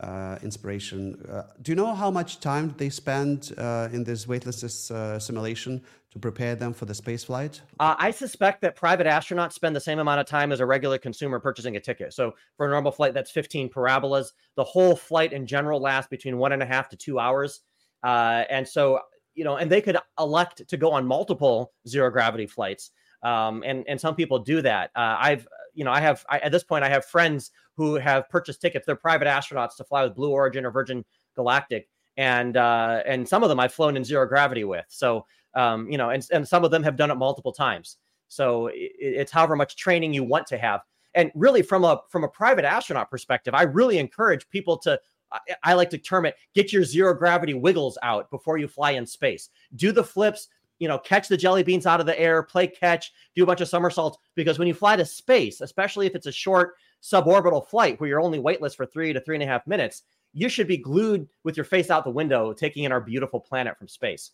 uh, 0.01 0.38
inspiration. 0.42 1.21
Uh, 1.29 1.42
do 1.62 1.73
you 1.73 1.77
know 1.77 1.94
how 1.94 2.11
much 2.11 2.40
time 2.40 2.75
they 2.79 2.88
spend 2.88 3.53
uh, 3.59 3.88
in 3.92 4.05
this 4.05 4.29
weightlessness 4.29 4.90
uh, 4.90 5.18
simulation 5.18 5.83
to 6.11 6.18
prepare 6.18 6.55
them 6.55 6.73
for 6.73 6.85
the 6.85 6.94
space 6.94 7.25
flight? 7.25 7.61
Uh, 7.81 7.97
I 7.99 8.12
suspect 8.12 8.61
that 8.62 8.77
private 8.77 9.07
astronauts 9.07 9.53
spend 9.53 9.75
the 9.75 9.81
same 9.81 9.99
amount 9.99 10.21
of 10.21 10.27
time 10.27 10.53
as 10.53 10.61
a 10.61 10.66
regular 10.66 10.99
consumer 10.99 11.40
purchasing 11.40 11.77
a 11.77 11.81
ticket. 11.81 12.12
So 12.12 12.35
for 12.57 12.66
a 12.66 12.71
normal 12.71 12.92
flight, 12.92 13.12
that's 13.12 13.31
15 13.31 13.71
parabolas. 13.71 14.33
The 14.55 14.64
whole 14.64 14.94
flight 14.94 15.33
in 15.33 15.47
general 15.47 15.81
lasts 15.81 16.09
between 16.09 16.38
one 16.38 16.53
and 16.53 16.62
a 16.62 16.66
half 16.66 16.88
to 16.90 16.97
two 16.97 17.18
hours. 17.18 17.61
Uh, 18.05 18.44
and 18.49 18.66
so, 18.66 19.01
you 19.35 19.42
know, 19.42 19.57
and 19.57 19.71
they 19.71 19.81
could 19.81 19.97
elect 20.18 20.66
to 20.68 20.77
go 20.77 20.92
on 20.92 21.07
multiple 21.07 21.73
zero 21.87 22.11
gravity 22.11 22.47
flights. 22.47 22.92
Um, 23.25 23.64
and 23.66 23.85
and 23.88 24.01
some 24.01 24.14
people 24.14 24.38
do 24.38 24.62
that. 24.62 24.92
I've 24.94 25.49
you 25.79 25.85
know 25.85 25.93
I 25.93 26.01
have 26.01 26.27
I, 26.29 26.41
at 26.41 26.51
this 26.51 26.64
point 26.64 26.83
I 26.83 26.88
have 26.88 27.05
friends 27.05 27.53
who 27.77 27.95
have 27.95 28.29
purchased 28.29 28.61
tickets. 28.61 28.85
They're 28.85 28.97
private 28.97 29.29
astronauts 29.29 29.77
to 29.77 29.85
fly 29.85 30.03
with 30.03 30.17
Blue 30.17 30.31
Origin 30.31 30.67
or 30.67 30.73
Virgin 30.73 31.05
Galactic, 31.37 31.88
and 32.17 32.57
uh, 32.57 33.03
and 33.07 33.27
some 33.27 33.45
of 33.45 33.49
them 33.49 33.61
I've 33.61 33.73
flown 33.73 33.97
in 33.97 34.03
zero 34.05 34.27
gravity 34.27 34.64
with. 34.64 34.85
So 34.88 35.25
um, 35.55 35.88
you 35.91 35.97
know, 35.97 36.11
and 36.11 36.27
and 36.33 36.47
some 36.47 36.64
of 36.64 36.73
them 36.73 36.83
have 36.83 36.97
done 36.97 37.12
it 37.12 37.14
multiple 37.14 37.53
times. 37.53 37.97
So 38.27 38.67
it, 38.67 38.91
it's 38.99 39.33
however 39.33 39.55
much 39.55 39.77
training 39.77 40.12
you 40.12 40.25
want 40.25 40.49
to 40.49 40.59
have. 40.59 40.81
And 41.14 41.31
really, 41.35 41.62
from 41.62 41.85
a 41.85 42.01
from 42.11 42.25
a 42.25 42.29
private 42.29 42.64
astronaut 42.64 43.11
perspective, 43.11 43.55
I 43.55 43.62
really 43.62 43.99
encourage 43.99 44.49
people 44.49 44.77
to. 44.79 45.01
I, 45.31 45.38
I 45.62 45.75
like 45.75 45.91
to 45.91 45.99
term 45.99 46.27
it: 46.27 46.35
get 46.55 46.73
your 46.73 46.83
zero 46.83 47.14
gravity 47.14 47.55
wiggles 47.55 47.97
out 48.03 48.31
before 48.31 48.59
you 48.59 48.67
fly 48.67 48.93
in 48.93 49.07
space. 49.07 49.49
Do 49.77 49.93
the 49.93 50.05
flips, 50.05 50.49
you 50.79 50.88
know, 50.88 50.99
catch 50.99 51.29
the 51.29 51.37
jelly 51.37 51.62
beans 51.62 51.87
out 51.87 52.01
of 52.01 52.07
the 52.07 52.19
air, 52.19 52.43
play 52.43 52.67
catch, 52.67 53.12
do 53.35 53.43
a 53.43 53.47
bunch 53.47 53.61
of 53.61 53.69
somersaults. 53.69 54.19
Because 54.35 54.59
when 54.59 54.69
you 54.69 54.75
fly 54.75 54.97
to 54.97 55.05
space, 55.05 55.61
especially 55.61 56.07
if 56.07 56.14
it's 56.14 56.27
a 56.27 56.33
short 56.33 56.75
suborbital 57.03 57.67
flight 57.69 58.01
where 58.01 58.09
you're 58.09 58.21
only 58.21 58.38
weightless 58.38 58.75
for 58.75 58.87
three 58.87 59.12
to 59.12 59.21
three 59.21 59.37
and 59.37 59.43
a 59.43 59.47
half 59.47 59.67
minutes, 59.67 60.03
you 60.33 60.49
should 60.49 60.69
be 60.69 60.77
glued 60.77 61.29
with 61.45 61.57
your 61.57 61.64
face 61.64 61.91
out 61.91 62.05
the 62.05 62.11
window, 62.11 62.53
taking 62.53 62.85
in 62.85 62.93
our 62.93 63.01
beautiful 63.01 63.41
planet 63.41 63.79
from 63.79 63.88
space. 63.88 64.33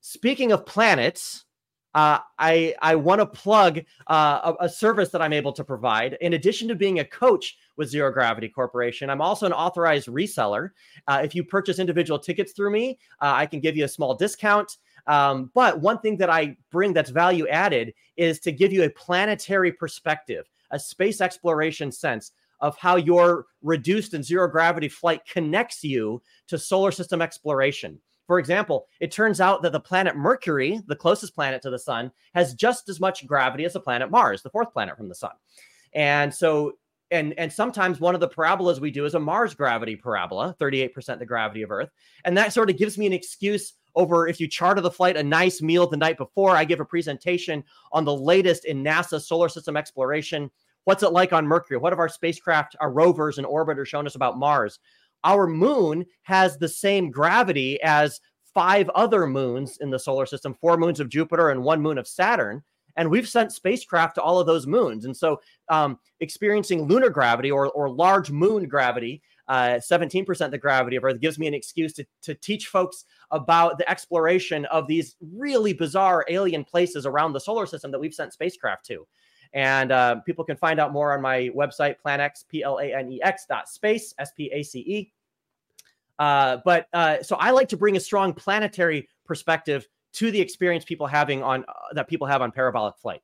Speaking 0.00 0.52
of 0.52 0.66
planets, 0.66 1.44
uh, 1.94 2.18
I 2.38 2.74
I 2.80 2.94
want 2.94 3.20
to 3.20 3.26
plug 3.26 3.80
uh, 4.06 4.54
a, 4.60 4.64
a, 4.64 4.68
service 4.68 5.08
that 5.10 5.20
I'm 5.20 5.32
able 5.32 5.52
to 5.52 5.64
provide. 5.64 6.16
In 6.20 6.34
addition 6.34 6.68
to 6.68 6.76
being 6.76 7.00
a 7.00 7.04
coach 7.04 7.58
with 7.76 7.88
Zero 7.88 8.12
Gravity 8.12 8.48
Corporation, 8.48 9.10
I'm 9.10 9.20
also 9.20 9.44
an 9.44 9.52
authorized 9.52 10.06
reseller. 10.06 10.70
Uh, 11.08 11.20
if 11.24 11.34
you 11.34 11.42
purchase 11.42 11.80
individual 11.80 12.18
tickets 12.18 12.52
through 12.52 12.70
me, 12.70 12.98
uh, 13.20 13.32
I 13.34 13.46
can 13.46 13.58
give 13.58 13.76
you 13.76 13.84
a 13.84 13.88
small 13.88 14.14
discount. 14.14 14.76
Um, 15.06 15.50
but 15.54 15.80
one 15.80 15.98
thing 15.98 16.16
that 16.18 16.30
I 16.30 16.56
bring 16.70 16.92
that's 16.92 17.10
value 17.10 17.48
added 17.48 17.94
is 18.16 18.38
to 18.40 18.52
give 18.52 18.72
you 18.72 18.84
a 18.84 18.90
planetary 18.90 19.72
perspective 19.72 20.46
a 20.70 20.78
space 20.78 21.20
exploration 21.20 21.90
sense 21.90 22.32
of 22.60 22.76
how 22.76 22.96
your 22.96 23.46
reduced 23.62 24.14
and 24.14 24.24
zero 24.24 24.46
gravity 24.46 24.88
flight 24.88 25.22
connects 25.26 25.82
you 25.82 26.22
to 26.46 26.58
solar 26.58 26.92
system 26.92 27.22
exploration. 27.22 27.98
For 28.26 28.38
example, 28.38 28.86
it 29.00 29.10
turns 29.10 29.40
out 29.40 29.62
that 29.62 29.72
the 29.72 29.80
planet 29.80 30.16
Mercury, 30.16 30.80
the 30.86 30.94
closest 30.94 31.34
planet 31.34 31.62
to 31.62 31.70
the 31.70 31.78
sun, 31.78 32.12
has 32.34 32.54
just 32.54 32.88
as 32.88 33.00
much 33.00 33.26
gravity 33.26 33.64
as 33.64 33.72
the 33.72 33.80
planet 33.80 34.10
Mars, 34.10 34.42
the 34.42 34.50
fourth 34.50 34.72
planet 34.72 34.96
from 34.96 35.08
the 35.08 35.14
sun. 35.14 35.32
And 35.94 36.32
so 36.32 36.74
and 37.10 37.34
and 37.38 37.52
sometimes 37.52 38.00
one 38.00 38.14
of 38.14 38.20
the 38.20 38.28
parabolas 38.28 38.80
we 38.80 38.90
do 38.90 39.04
is 39.04 39.14
a 39.14 39.20
Mars 39.20 39.54
gravity 39.54 39.96
parabola, 39.96 40.56
38% 40.60 41.18
the 41.18 41.26
gravity 41.26 41.62
of 41.62 41.70
Earth, 41.70 41.90
and 42.24 42.36
that 42.36 42.52
sort 42.52 42.70
of 42.70 42.78
gives 42.78 42.98
me 42.98 43.06
an 43.06 43.12
excuse 43.12 43.74
over 43.96 44.28
if 44.28 44.40
you 44.40 44.48
charter 44.48 44.80
the 44.80 44.90
flight 44.90 45.16
a 45.16 45.22
nice 45.22 45.60
meal 45.60 45.86
the 45.86 45.96
night 45.96 46.16
before. 46.16 46.56
I 46.56 46.64
give 46.64 46.80
a 46.80 46.84
presentation 46.84 47.64
on 47.92 48.04
the 48.04 48.14
latest 48.14 48.64
in 48.64 48.84
NASA 48.84 49.20
solar 49.20 49.48
system 49.48 49.76
exploration. 49.76 50.50
What's 50.84 51.02
it 51.02 51.12
like 51.12 51.32
on 51.32 51.46
Mercury? 51.46 51.78
What 51.78 51.92
have 51.92 51.98
our 51.98 52.08
spacecraft, 52.08 52.76
our 52.80 52.90
rovers 52.90 53.38
and 53.38 53.46
orbiters 53.46 53.86
shown 53.86 54.06
us 54.06 54.14
about 54.14 54.38
Mars? 54.38 54.78
Our 55.24 55.46
moon 55.46 56.06
has 56.22 56.56
the 56.56 56.68
same 56.68 57.10
gravity 57.10 57.80
as 57.82 58.20
five 58.54 58.88
other 58.90 59.26
moons 59.26 59.78
in 59.80 59.90
the 59.90 59.98
solar 59.98 60.26
system, 60.26 60.54
four 60.54 60.76
moons 60.76 61.00
of 61.00 61.08
Jupiter 61.08 61.50
and 61.50 61.62
one 61.62 61.82
moon 61.82 61.98
of 61.98 62.08
Saturn. 62.08 62.62
And 63.00 63.10
we've 63.10 63.26
sent 63.26 63.50
spacecraft 63.50 64.16
to 64.16 64.20
all 64.20 64.38
of 64.38 64.46
those 64.46 64.66
moons. 64.66 65.06
And 65.06 65.16
so 65.16 65.40
um, 65.70 65.98
experiencing 66.20 66.86
lunar 66.86 67.08
gravity 67.08 67.50
or, 67.50 67.70
or 67.70 67.88
large 67.88 68.30
moon 68.30 68.68
gravity, 68.68 69.22
uh, 69.48 69.80
17% 69.80 70.50
the 70.50 70.58
gravity 70.58 70.96
of 70.96 71.04
Earth, 71.04 71.18
gives 71.18 71.38
me 71.38 71.46
an 71.46 71.54
excuse 71.54 71.94
to, 71.94 72.04
to 72.20 72.34
teach 72.34 72.66
folks 72.66 73.06
about 73.30 73.78
the 73.78 73.90
exploration 73.90 74.66
of 74.66 74.86
these 74.86 75.16
really 75.32 75.72
bizarre 75.72 76.26
alien 76.28 76.62
places 76.62 77.06
around 77.06 77.32
the 77.32 77.40
solar 77.40 77.64
system 77.64 77.90
that 77.90 77.98
we've 77.98 78.12
sent 78.12 78.34
spacecraft 78.34 78.84
to. 78.84 79.06
And 79.54 79.92
uh, 79.92 80.16
people 80.26 80.44
can 80.44 80.58
find 80.58 80.78
out 80.78 80.92
more 80.92 81.14
on 81.14 81.22
my 81.22 81.48
website, 81.56 81.96
planex, 82.04 82.46
P 82.46 82.62
L 82.62 82.80
A 82.80 82.92
N 82.92 83.10
E 83.10 83.22
X 83.22 83.46
dot 83.48 83.66
space, 83.70 84.12
S 84.18 84.32
P 84.36 84.50
A 84.52 84.62
C 84.62 84.80
E. 84.80 85.12
Uh, 86.18 86.58
but 86.66 86.86
uh, 86.92 87.22
so 87.22 87.36
I 87.36 87.52
like 87.52 87.70
to 87.70 87.78
bring 87.78 87.96
a 87.96 88.00
strong 88.00 88.34
planetary 88.34 89.08
perspective 89.24 89.88
to 90.12 90.30
the 90.30 90.40
experience 90.40 90.84
people 90.84 91.06
having 91.06 91.42
on 91.42 91.64
uh, 91.68 91.72
that 91.94 92.08
people 92.08 92.26
have 92.26 92.42
on 92.42 92.50
parabolic 92.50 92.96
flight. 92.96 93.22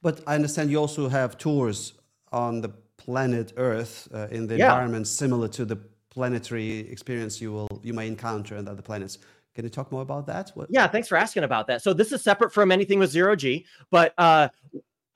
But 0.00 0.20
I 0.26 0.34
understand 0.34 0.70
you 0.70 0.78
also 0.78 1.08
have 1.08 1.38
tours 1.38 1.94
on 2.32 2.60
the 2.60 2.70
planet 2.96 3.52
Earth 3.56 4.08
uh, 4.14 4.28
in 4.30 4.46
the 4.46 4.56
yeah. 4.56 4.66
environment 4.66 5.06
similar 5.06 5.48
to 5.48 5.64
the 5.64 5.78
planetary 6.10 6.80
experience 6.90 7.40
you 7.40 7.52
will 7.52 7.80
you 7.82 7.94
may 7.94 8.06
encounter 8.06 8.56
on 8.56 8.68
other 8.68 8.82
planets. 8.82 9.18
Can 9.54 9.64
you 9.64 9.70
talk 9.70 9.92
more 9.92 10.02
about 10.02 10.26
that? 10.26 10.50
What? 10.54 10.68
Yeah, 10.70 10.86
thanks 10.86 11.08
for 11.08 11.16
asking 11.16 11.44
about 11.44 11.66
that. 11.66 11.82
So 11.82 11.92
this 11.92 12.12
is 12.12 12.22
separate 12.22 12.52
from 12.52 12.72
anything 12.72 12.98
with 12.98 13.10
zero 13.10 13.36
G, 13.36 13.66
but 13.90 14.14
uh, 14.16 14.48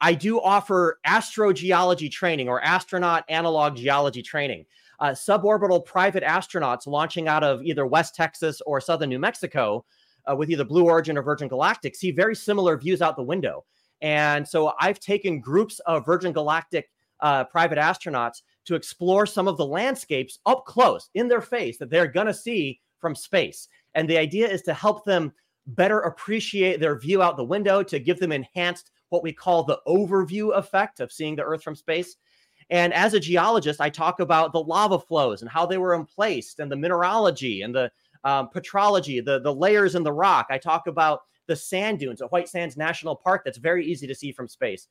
I 0.00 0.14
do 0.14 0.40
offer 0.40 0.98
astrogeology 1.06 2.10
training 2.10 2.48
or 2.48 2.62
astronaut 2.62 3.24
analog 3.28 3.76
geology 3.76 4.22
training. 4.22 4.66
Uh, 4.98 5.10
suborbital 5.10 5.84
private 5.84 6.22
astronauts 6.22 6.86
launching 6.86 7.28
out 7.28 7.44
of 7.44 7.62
either 7.62 7.86
West 7.86 8.14
Texas 8.14 8.62
or 8.66 8.80
southern 8.80 9.10
New 9.10 9.18
Mexico 9.18 9.84
uh, 10.30 10.36
with 10.36 10.50
either 10.50 10.64
Blue 10.64 10.84
Origin 10.84 11.16
or 11.16 11.22
Virgin 11.22 11.48
Galactic 11.48 11.94
see 11.94 12.10
very 12.10 12.34
similar 12.34 12.76
views 12.76 13.02
out 13.02 13.16
the 13.16 13.22
window. 13.22 13.64
And 14.00 14.46
so 14.46 14.72
I've 14.80 15.00
taken 15.00 15.40
groups 15.40 15.78
of 15.80 16.04
Virgin 16.04 16.32
Galactic 16.32 16.90
uh, 17.20 17.44
private 17.44 17.78
astronauts 17.78 18.42
to 18.66 18.74
explore 18.74 19.26
some 19.26 19.48
of 19.48 19.56
the 19.56 19.66
landscapes 19.66 20.38
up 20.44 20.64
close 20.66 21.08
in 21.14 21.28
their 21.28 21.40
face 21.40 21.78
that 21.78 21.88
they're 21.88 22.06
going 22.06 22.26
to 22.26 22.34
see 22.34 22.80
from 22.98 23.14
space. 23.14 23.68
And 23.94 24.08
the 24.08 24.18
idea 24.18 24.48
is 24.48 24.62
to 24.62 24.74
help 24.74 25.04
them 25.04 25.32
better 25.68 26.00
appreciate 26.00 26.80
their 26.80 26.98
view 26.98 27.22
out 27.22 27.36
the 27.36 27.44
window, 27.44 27.82
to 27.82 27.98
give 27.98 28.18
them 28.18 28.32
enhanced 28.32 28.90
what 29.08 29.22
we 29.22 29.32
call 29.32 29.62
the 29.62 29.80
overview 29.86 30.54
effect 30.56 31.00
of 31.00 31.12
seeing 31.12 31.36
the 31.36 31.44
Earth 31.44 31.62
from 31.62 31.76
space. 31.76 32.16
And 32.70 32.92
as 32.92 33.14
a 33.14 33.20
geologist, 33.20 33.80
I 33.80 33.88
talk 33.88 34.20
about 34.20 34.52
the 34.52 34.62
lava 34.62 34.98
flows 34.98 35.42
and 35.42 35.50
how 35.50 35.66
they 35.66 35.78
were 35.78 35.94
emplaced 35.94 36.58
and 36.58 36.70
the 36.70 36.76
mineralogy 36.76 37.62
and 37.62 37.74
the 37.74 37.90
um, 38.24 38.48
petrology, 38.54 39.24
the, 39.24 39.40
the 39.40 39.54
layers 39.54 39.94
in 39.94 40.02
the 40.02 40.12
rock. 40.12 40.46
I 40.50 40.58
talk 40.58 40.86
about 40.86 41.20
the 41.46 41.56
sand 41.56 41.98
dunes 41.98 42.20
at 42.20 42.32
White 42.32 42.48
Sands 42.48 42.76
National 42.76 43.16
Park 43.16 43.42
that's 43.44 43.58
very 43.58 43.86
easy 43.86 44.06
to 44.06 44.14
see 44.14 44.32
from 44.32 44.48
space. 44.48 44.88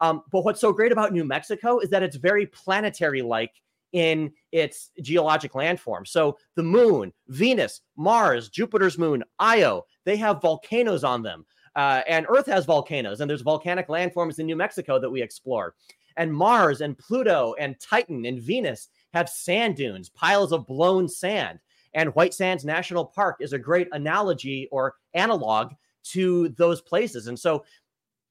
Um, 0.00 0.22
but 0.30 0.44
what's 0.44 0.60
so 0.60 0.72
great 0.72 0.92
about 0.92 1.12
New 1.12 1.24
Mexico 1.24 1.78
is 1.78 1.90
that 1.90 2.02
it's 2.02 2.16
very 2.16 2.46
planetary 2.46 3.22
like 3.22 3.52
in 3.92 4.32
its 4.52 4.90
geologic 5.00 5.52
landform. 5.52 6.06
So 6.06 6.36
the 6.54 6.62
moon, 6.62 7.12
Venus, 7.28 7.80
Mars, 7.96 8.50
Jupiter's 8.50 8.98
moon, 8.98 9.24
Io, 9.38 9.84
they 10.04 10.16
have 10.16 10.42
volcanoes 10.42 11.04
on 11.04 11.22
them. 11.22 11.46
Uh, 11.76 12.02
and 12.08 12.26
Earth 12.28 12.46
has 12.46 12.64
volcanoes, 12.64 13.20
and 13.20 13.28
there's 13.28 13.42
volcanic 13.42 13.88
landforms 13.88 14.38
in 14.38 14.46
New 14.46 14.56
Mexico 14.56 14.98
that 14.98 15.10
we 15.10 15.22
explore. 15.22 15.74
And 16.16 16.32
Mars 16.32 16.80
and 16.80 16.96
Pluto 16.96 17.54
and 17.58 17.78
Titan 17.78 18.24
and 18.24 18.40
Venus 18.40 18.88
have 19.12 19.28
sand 19.28 19.76
dunes, 19.76 20.08
piles 20.08 20.52
of 20.52 20.66
blown 20.66 21.08
sand. 21.08 21.58
And 21.96 22.14
White 22.14 22.34
Sands 22.34 22.64
National 22.64 23.06
Park 23.06 23.38
is 23.40 23.54
a 23.54 23.58
great 23.58 23.88
analogy 23.92 24.68
or 24.70 24.94
analog 25.14 25.72
to 26.12 26.50
those 26.50 26.82
places. 26.82 27.26
And 27.26 27.38
so, 27.38 27.64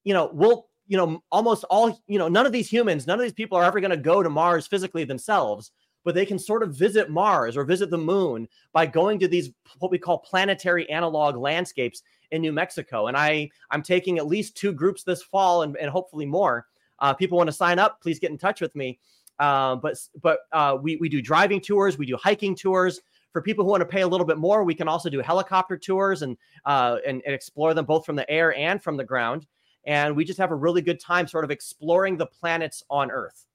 you 0.04 0.14
know, 0.14 0.30
we'll, 0.32 0.68
you 0.88 0.96
know, 0.96 1.24
almost 1.32 1.64
all, 1.66 2.00
you 2.08 2.20
know, 2.20 2.28
none 2.28 2.46
of 2.46 2.52
these 2.52 2.70
humans, 2.72 3.08
none 3.08 3.20
of 3.20 3.24
these 3.24 3.34
people 3.34 3.58
are 3.58 3.64
ever 3.64 3.80
going 3.80 3.90
to 3.90 3.98
go 3.98 4.22
to 4.22 4.30
Mars 4.30 4.68
physically 4.68 5.04
themselves, 5.04 5.72
but 6.04 6.14
they 6.14 6.28
can 6.28 6.38
sort 6.38 6.62
of 6.62 6.76
visit 6.76 7.10
Mars 7.10 7.58
or 7.58 7.66
visit 7.66 7.90
the 7.90 7.98
moon 7.98 8.48
by 8.72 8.86
going 8.86 9.18
to 9.18 9.28
these 9.28 9.50
what 9.80 9.90
we 9.90 9.98
call 9.98 10.20
planetary 10.20 10.88
analog 10.92 11.36
landscapes 11.36 12.04
in 12.30 12.42
New 12.42 12.54
Mexico. 12.54 13.08
And 13.08 13.18
I 13.18 13.50
I'm 13.72 13.82
taking 13.82 14.20
at 14.20 14.28
least 14.28 14.56
two 14.56 14.74
groups 14.74 15.02
this 15.02 15.24
fall 15.24 15.64
and, 15.64 15.76
and 15.78 15.90
hopefully 15.90 16.28
more. 16.28 16.68
Uh, 17.00 17.16
people 17.16 17.38
want 17.38 17.48
to 17.48 17.52
sign 17.52 17.80
up, 17.80 18.00
please 18.00 18.20
get 18.20 18.30
in 18.30 18.38
touch 18.38 18.62
with 18.62 18.76
me. 18.76 19.00
Uh, 19.40 19.76
but 19.76 19.98
but 20.22 20.42
uh, 20.52 20.78
we 20.80 20.98
we 20.98 21.10
do 21.10 21.20
driving 21.20 21.60
tours, 21.60 21.98
we 21.98 22.06
do 22.06 22.16
hiking 22.16 22.56
tours. 22.56 23.02
For 23.36 23.42
people 23.42 23.66
who 23.66 23.72
want 23.72 23.82
to 23.82 23.86
pay 23.86 24.00
a 24.00 24.08
little 24.08 24.26
bit 24.26 24.38
more, 24.38 24.64
we 24.64 24.74
can 24.74 24.88
also 24.88 25.10
do 25.10 25.20
helicopter 25.20 25.76
tours 25.76 26.22
and, 26.22 26.38
uh, 26.64 27.00
and 27.06 27.22
and 27.26 27.36
explore 27.36 27.74
them 27.74 27.84
both 27.84 28.06
from 28.06 28.16
the 28.16 28.30
air 28.32 28.56
and 28.56 28.82
from 28.82 28.96
the 28.96 29.04
ground. 29.04 29.46
And 29.86 30.16
we 30.16 30.24
just 30.24 30.40
have 30.40 30.52
a 30.52 30.56
really 30.56 30.82
good 30.82 31.02
time, 31.02 31.28
sort 31.28 31.44
of 31.44 31.52
exploring 31.52 32.16
the 32.16 32.28
planets 32.28 32.82
on 32.90 33.12
Earth. 33.12 33.46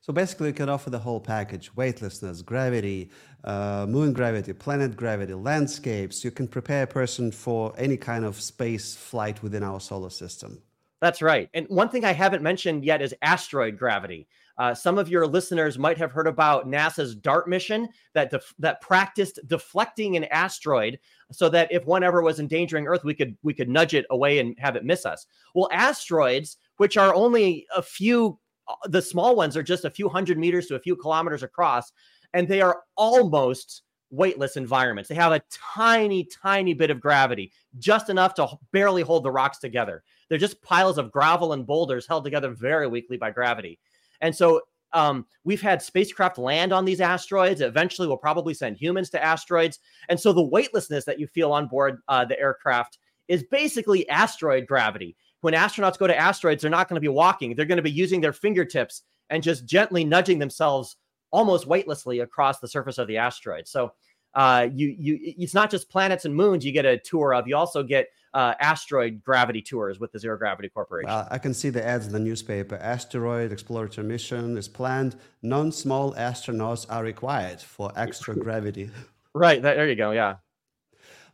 So 0.00 0.12
basically, 0.12 0.48
you 0.48 0.54
can 0.54 0.68
offer 0.68 0.90
the 0.90 0.98
whole 0.98 1.20
package 1.20 1.70
weightlessness, 1.76 2.42
gravity, 2.42 3.12
uh, 3.44 3.86
moon 3.88 4.12
gravity, 4.12 4.52
planet 4.54 4.96
gravity, 4.96 5.34
landscapes. 5.34 6.24
You 6.24 6.32
can 6.32 6.48
prepare 6.48 6.82
a 6.82 6.88
person 6.88 7.30
for 7.30 7.72
any 7.78 7.96
kind 7.96 8.24
of 8.24 8.40
space 8.40 8.96
flight 8.96 9.40
within 9.40 9.62
our 9.62 9.78
solar 9.78 10.10
system. 10.10 10.60
That's 11.00 11.22
right. 11.22 11.48
And 11.54 11.68
one 11.68 11.90
thing 11.90 12.04
I 12.04 12.12
haven't 12.12 12.42
mentioned 12.42 12.84
yet 12.84 13.02
is 13.02 13.14
asteroid 13.22 13.78
gravity. 13.78 14.26
Uh, 14.58 14.74
some 14.74 14.98
of 14.98 15.08
your 15.08 15.26
listeners 15.26 15.78
might 15.78 15.96
have 15.96 16.10
heard 16.10 16.26
about 16.26 16.66
NASA's 16.66 17.14
DART 17.14 17.48
mission 17.48 17.88
that 18.14 18.30
def- 18.30 18.54
that 18.58 18.80
practiced 18.80 19.38
deflecting 19.46 20.16
an 20.16 20.24
asteroid 20.24 20.98
so 21.30 21.48
that 21.48 21.70
if 21.70 21.86
one 21.86 22.02
ever 22.02 22.22
was 22.22 22.40
endangering 22.40 22.86
Earth, 22.86 23.04
we 23.04 23.14
could 23.14 23.36
we 23.42 23.54
could 23.54 23.68
nudge 23.68 23.94
it 23.94 24.06
away 24.10 24.40
and 24.40 24.56
have 24.58 24.74
it 24.74 24.84
miss 24.84 25.06
us. 25.06 25.26
Well, 25.54 25.68
asteroids, 25.72 26.56
which 26.78 26.96
are 26.96 27.14
only 27.14 27.66
a 27.74 27.82
few 27.82 28.38
uh, 28.66 28.74
the 28.88 29.02
small 29.02 29.36
ones 29.36 29.56
are 29.56 29.62
just 29.62 29.84
a 29.84 29.90
few 29.90 30.08
hundred 30.08 30.38
meters 30.38 30.66
to 30.66 30.74
a 30.74 30.80
few 30.80 30.96
kilometers 30.96 31.44
across, 31.44 31.92
and 32.34 32.48
they 32.48 32.60
are 32.60 32.82
almost 32.96 33.82
weightless 34.10 34.56
environments. 34.56 35.08
They 35.08 35.14
have 35.14 35.32
a 35.32 35.42
tiny, 35.50 36.24
tiny 36.24 36.74
bit 36.74 36.90
of 36.90 37.00
gravity, 37.00 37.52
just 37.78 38.08
enough 38.08 38.34
to 38.34 38.48
barely 38.72 39.02
hold 39.02 39.24
the 39.24 39.30
rocks 39.30 39.58
together. 39.58 40.02
They're 40.28 40.38
just 40.38 40.62
piles 40.62 40.98
of 40.98 41.12
gravel 41.12 41.52
and 41.52 41.66
boulders 41.66 42.06
held 42.06 42.24
together 42.24 42.50
very 42.50 42.86
weakly 42.88 43.16
by 43.16 43.30
gravity. 43.30 43.78
And 44.20 44.34
so 44.34 44.62
um, 44.92 45.26
we've 45.44 45.60
had 45.60 45.82
spacecraft 45.82 46.38
land 46.38 46.72
on 46.72 46.84
these 46.84 47.00
asteroids. 47.00 47.60
Eventually, 47.60 48.08
we'll 48.08 48.16
probably 48.16 48.54
send 48.54 48.76
humans 48.76 49.10
to 49.10 49.22
asteroids. 49.22 49.78
And 50.08 50.18
so 50.18 50.32
the 50.32 50.42
weightlessness 50.42 51.04
that 51.04 51.20
you 51.20 51.26
feel 51.26 51.52
on 51.52 51.68
board 51.68 51.98
uh, 52.08 52.24
the 52.24 52.38
aircraft 52.38 52.98
is 53.28 53.44
basically 53.50 54.08
asteroid 54.08 54.66
gravity 54.66 55.16
when 55.40 55.54
astronauts 55.54 55.98
go 55.98 56.06
to 56.06 56.16
asteroids, 56.16 56.62
they're 56.62 56.70
not 56.70 56.88
going 56.88 56.96
to 56.96 57.00
be 57.00 57.08
walking. 57.08 57.54
They're 57.54 57.66
going 57.66 57.76
to 57.76 57.82
be 57.82 57.90
using 57.90 58.20
their 58.20 58.32
fingertips 58.32 59.02
and 59.30 59.42
just 59.42 59.66
gently 59.66 60.04
nudging 60.04 60.38
themselves 60.38 60.96
almost 61.30 61.66
weightlessly 61.66 62.20
across 62.20 62.58
the 62.58 62.68
surface 62.68 62.98
of 62.98 63.06
the 63.06 63.18
asteroid. 63.18 63.68
So 63.68 63.92
uh, 64.34 64.68
you 64.72 64.94
you 64.98 65.18
it's 65.22 65.54
not 65.54 65.70
just 65.70 65.88
planets 65.90 66.24
and 66.24 66.34
moons 66.34 66.64
you 66.64 66.72
get 66.72 66.84
a 66.84 66.98
tour 66.98 67.34
of. 67.34 67.48
You 67.48 67.56
also 67.56 67.82
get 67.82 68.08
uh, 68.34 68.54
asteroid 68.60 69.22
gravity 69.24 69.62
tours 69.62 69.98
with 69.98 70.12
the 70.12 70.18
Zero 70.18 70.36
Gravity 70.36 70.68
Corporation. 70.68 71.08
Well, 71.08 71.26
I 71.30 71.38
can 71.38 71.54
see 71.54 71.70
the 71.70 71.84
ads 71.84 72.06
in 72.06 72.12
the 72.12 72.20
newspaper. 72.20 72.76
Asteroid 72.76 73.52
exploratory 73.52 74.06
mission 74.06 74.56
is 74.56 74.68
planned. 74.68 75.16
Non-small 75.42 76.14
astronauts 76.14 76.86
are 76.90 77.02
required 77.02 77.60
for 77.60 77.90
extra 77.96 78.36
gravity. 78.44 78.90
Right. 79.34 79.62
There 79.62 79.88
you 79.88 79.96
go. 79.96 80.10
Yeah. 80.10 80.36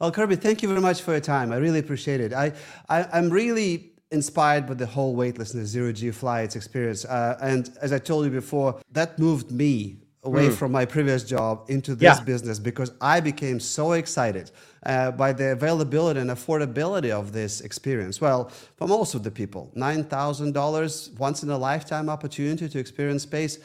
Well, 0.01 0.11
Kirby, 0.11 0.37
thank 0.37 0.63
you 0.63 0.69
very 0.69 0.81
much 0.81 1.03
for 1.03 1.13
your 1.13 1.21
time. 1.21 1.53
I 1.53 1.57
really 1.57 1.79
appreciate 1.79 2.21
it. 2.21 2.33
I, 2.33 2.53
I 2.89 3.05
I'm 3.13 3.31
really 3.31 3.93
inspired 4.11 4.67
by 4.67 4.75
the 4.75 4.87
whole 4.87 5.15
weightlessness 5.15 5.69
zero 5.69 5.93
G 5.93 6.11
flights 6.11 6.57
experience. 6.57 7.05
Uh, 7.05 7.39
and 7.41 7.71
as 7.81 7.93
I 7.93 7.99
told 7.99 8.25
you 8.25 8.31
before, 8.31 8.81
that 8.93 9.19
moved 9.19 9.51
me 9.51 10.04
away 10.25 10.49
mm. 10.49 10.55
from 10.55 10.73
my 10.73 10.85
previous 10.85 11.25
job 11.25 11.65
into 11.69 11.95
this 11.95 12.19
yeah. 12.19 12.25
business 12.25 12.59
because 12.59 12.93
I 13.01 13.21
became 13.21 13.61
so 13.61 13.93
excited 13.93 14.51
uh, 14.85 15.11
by 15.13 15.33
the 15.33 15.53
availability 15.53 16.21
and 16.21 16.31
affordability 16.31 17.11
of 17.11 17.33
this 17.33 17.61
experience. 17.61 18.21
Well, 18.21 18.51
for 18.77 18.89
most 18.89 19.15
of 19.15 19.23
the 19.23 19.31
people, 19.31 19.73
$9,000 19.77 21.19
once 21.19 21.43
in 21.43 21.51
a 21.51 21.59
lifetime 21.59 22.09
opportunity 22.09 22.69
to 22.69 22.79
experience 22.79 23.23
space. 23.23 23.59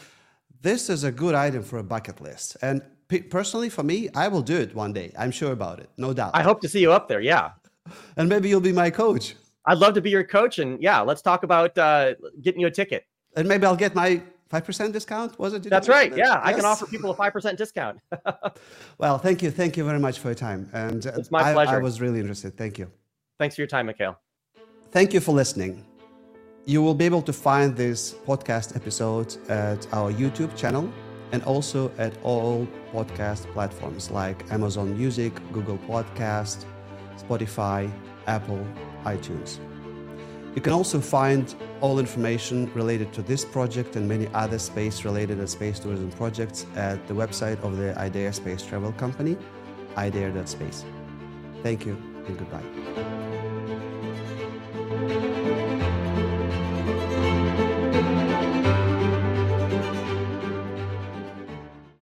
This 0.61 0.89
is 0.89 1.03
a 1.03 1.11
good 1.11 1.35
item 1.35 1.63
for 1.63 1.79
a 1.79 1.83
bucket 1.83 2.19
list. 2.21 2.57
And 2.61 2.81
personally, 3.29 3.69
for 3.69 3.83
me, 3.83 4.09
I 4.15 4.27
will 4.27 4.41
do 4.41 4.57
it 4.57 4.75
one 4.75 4.93
day. 4.93 5.13
I'm 5.17 5.31
sure 5.31 5.51
about 5.51 5.79
it, 5.79 5.89
no 5.97 6.13
doubt. 6.13 6.31
I 6.33 6.43
hope 6.43 6.61
to 6.61 6.69
see 6.69 6.81
you 6.81 6.91
up 6.91 7.07
there. 7.07 7.21
Yeah. 7.21 7.51
And 8.17 8.27
maybe 8.29 8.49
you'll 8.49 8.59
be 8.59 8.73
my 8.73 8.89
coach. 8.89 9.35
I'd 9.65 9.77
love 9.77 9.93
to 9.95 10.01
be 10.01 10.09
your 10.09 10.23
coach. 10.23 10.59
And 10.59 10.81
yeah, 10.81 10.99
let's 11.01 11.21
talk 11.21 11.43
about 11.43 11.77
uh, 11.77 12.15
getting 12.41 12.61
you 12.61 12.67
a 12.67 12.71
ticket. 12.71 13.05
And 13.35 13.47
maybe 13.47 13.65
I'll 13.65 13.75
get 13.75 13.95
my 13.95 14.21
five 14.49 14.65
percent 14.65 14.93
discount. 14.93 15.37
Was 15.39 15.53
it? 15.53 15.61
Did 15.63 15.71
That's 15.71 15.87
right. 15.87 16.15
Yeah, 16.15 16.25
that? 16.29 16.45
I 16.45 16.53
can 16.53 16.65
offer 16.65 16.85
people 16.85 17.11
a 17.11 17.15
five 17.15 17.33
percent 17.33 17.57
discount. 17.57 17.99
Well, 18.97 19.17
thank 19.17 19.41
you, 19.41 19.49
thank 19.51 19.77
you 19.77 19.85
very 19.85 19.99
much 19.99 20.19
for 20.19 20.27
your 20.29 20.35
time, 20.35 20.69
and 20.73 21.05
uh, 21.07 21.11
It's 21.17 21.31
my 21.31 21.41
I- 21.53 21.75
I 21.75 21.77
was 21.79 22.01
really 22.01 22.19
interested. 22.19 22.57
Thank 22.57 22.77
you. 22.77 22.91
Thanks 23.39 23.55
for 23.55 23.61
your 23.61 23.67
time, 23.67 23.85
Mikhail. 23.85 24.19
Thank 24.91 25.13
you 25.13 25.21
for 25.21 25.31
listening. 25.31 25.85
You 26.65 26.81
will 26.81 26.93
be 26.95 27.05
able 27.05 27.21
to 27.21 27.31
find 27.33 27.75
this 27.75 28.15
podcast 28.27 28.75
episode 28.75 29.37
at 29.49 29.87
our 29.93 30.11
YouTube 30.11 30.55
channel 30.57 30.91
and 31.31 31.41
also 31.43 31.91
at 31.97 32.13
all 32.23 32.67
podcast 32.91 33.45
platforms 33.53 34.11
like 34.11 34.37
Amazon 34.51 34.97
Music, 34.97 35.33
Google 35.53 35.77
Podcast, 35.87 36.65
Spotify, 37.17 37.89
Apple, 38.27 38.65
iTunes. 39.05 39.59
You 40.59 40.63
can 40.63 40.73
also 40.73 40.99
find 40.99 41.55
all 41.79 41.99
information 41.99 42.69
related 42.73 43.13
to 43.13 43.21
this 43.21 43.45
project 43.45 43.95
and 43.95 44.09
many 44.09 44.27
other 44.33 44.59
space 44.59 45.05
related 45.05 45.39
and 45.39 45.49
space 45.49 45.79
tourism 45.79 46.11
projects 46.11 46.65
at 46.75 47.07
the 47.07 47.13
website 47.13 47.63
of 47.63 47.77
the 47.77 47.97
IDEA 47.97 48.33
Space 48.33 48.61
Travel 48.61 48.91
Company, 48.91 49.37
idea.space. 49.95 50.83
Thank 51.63 51.85
you 51.85 51.95
and 52.27 52.37
goodbye. 52.37 52.59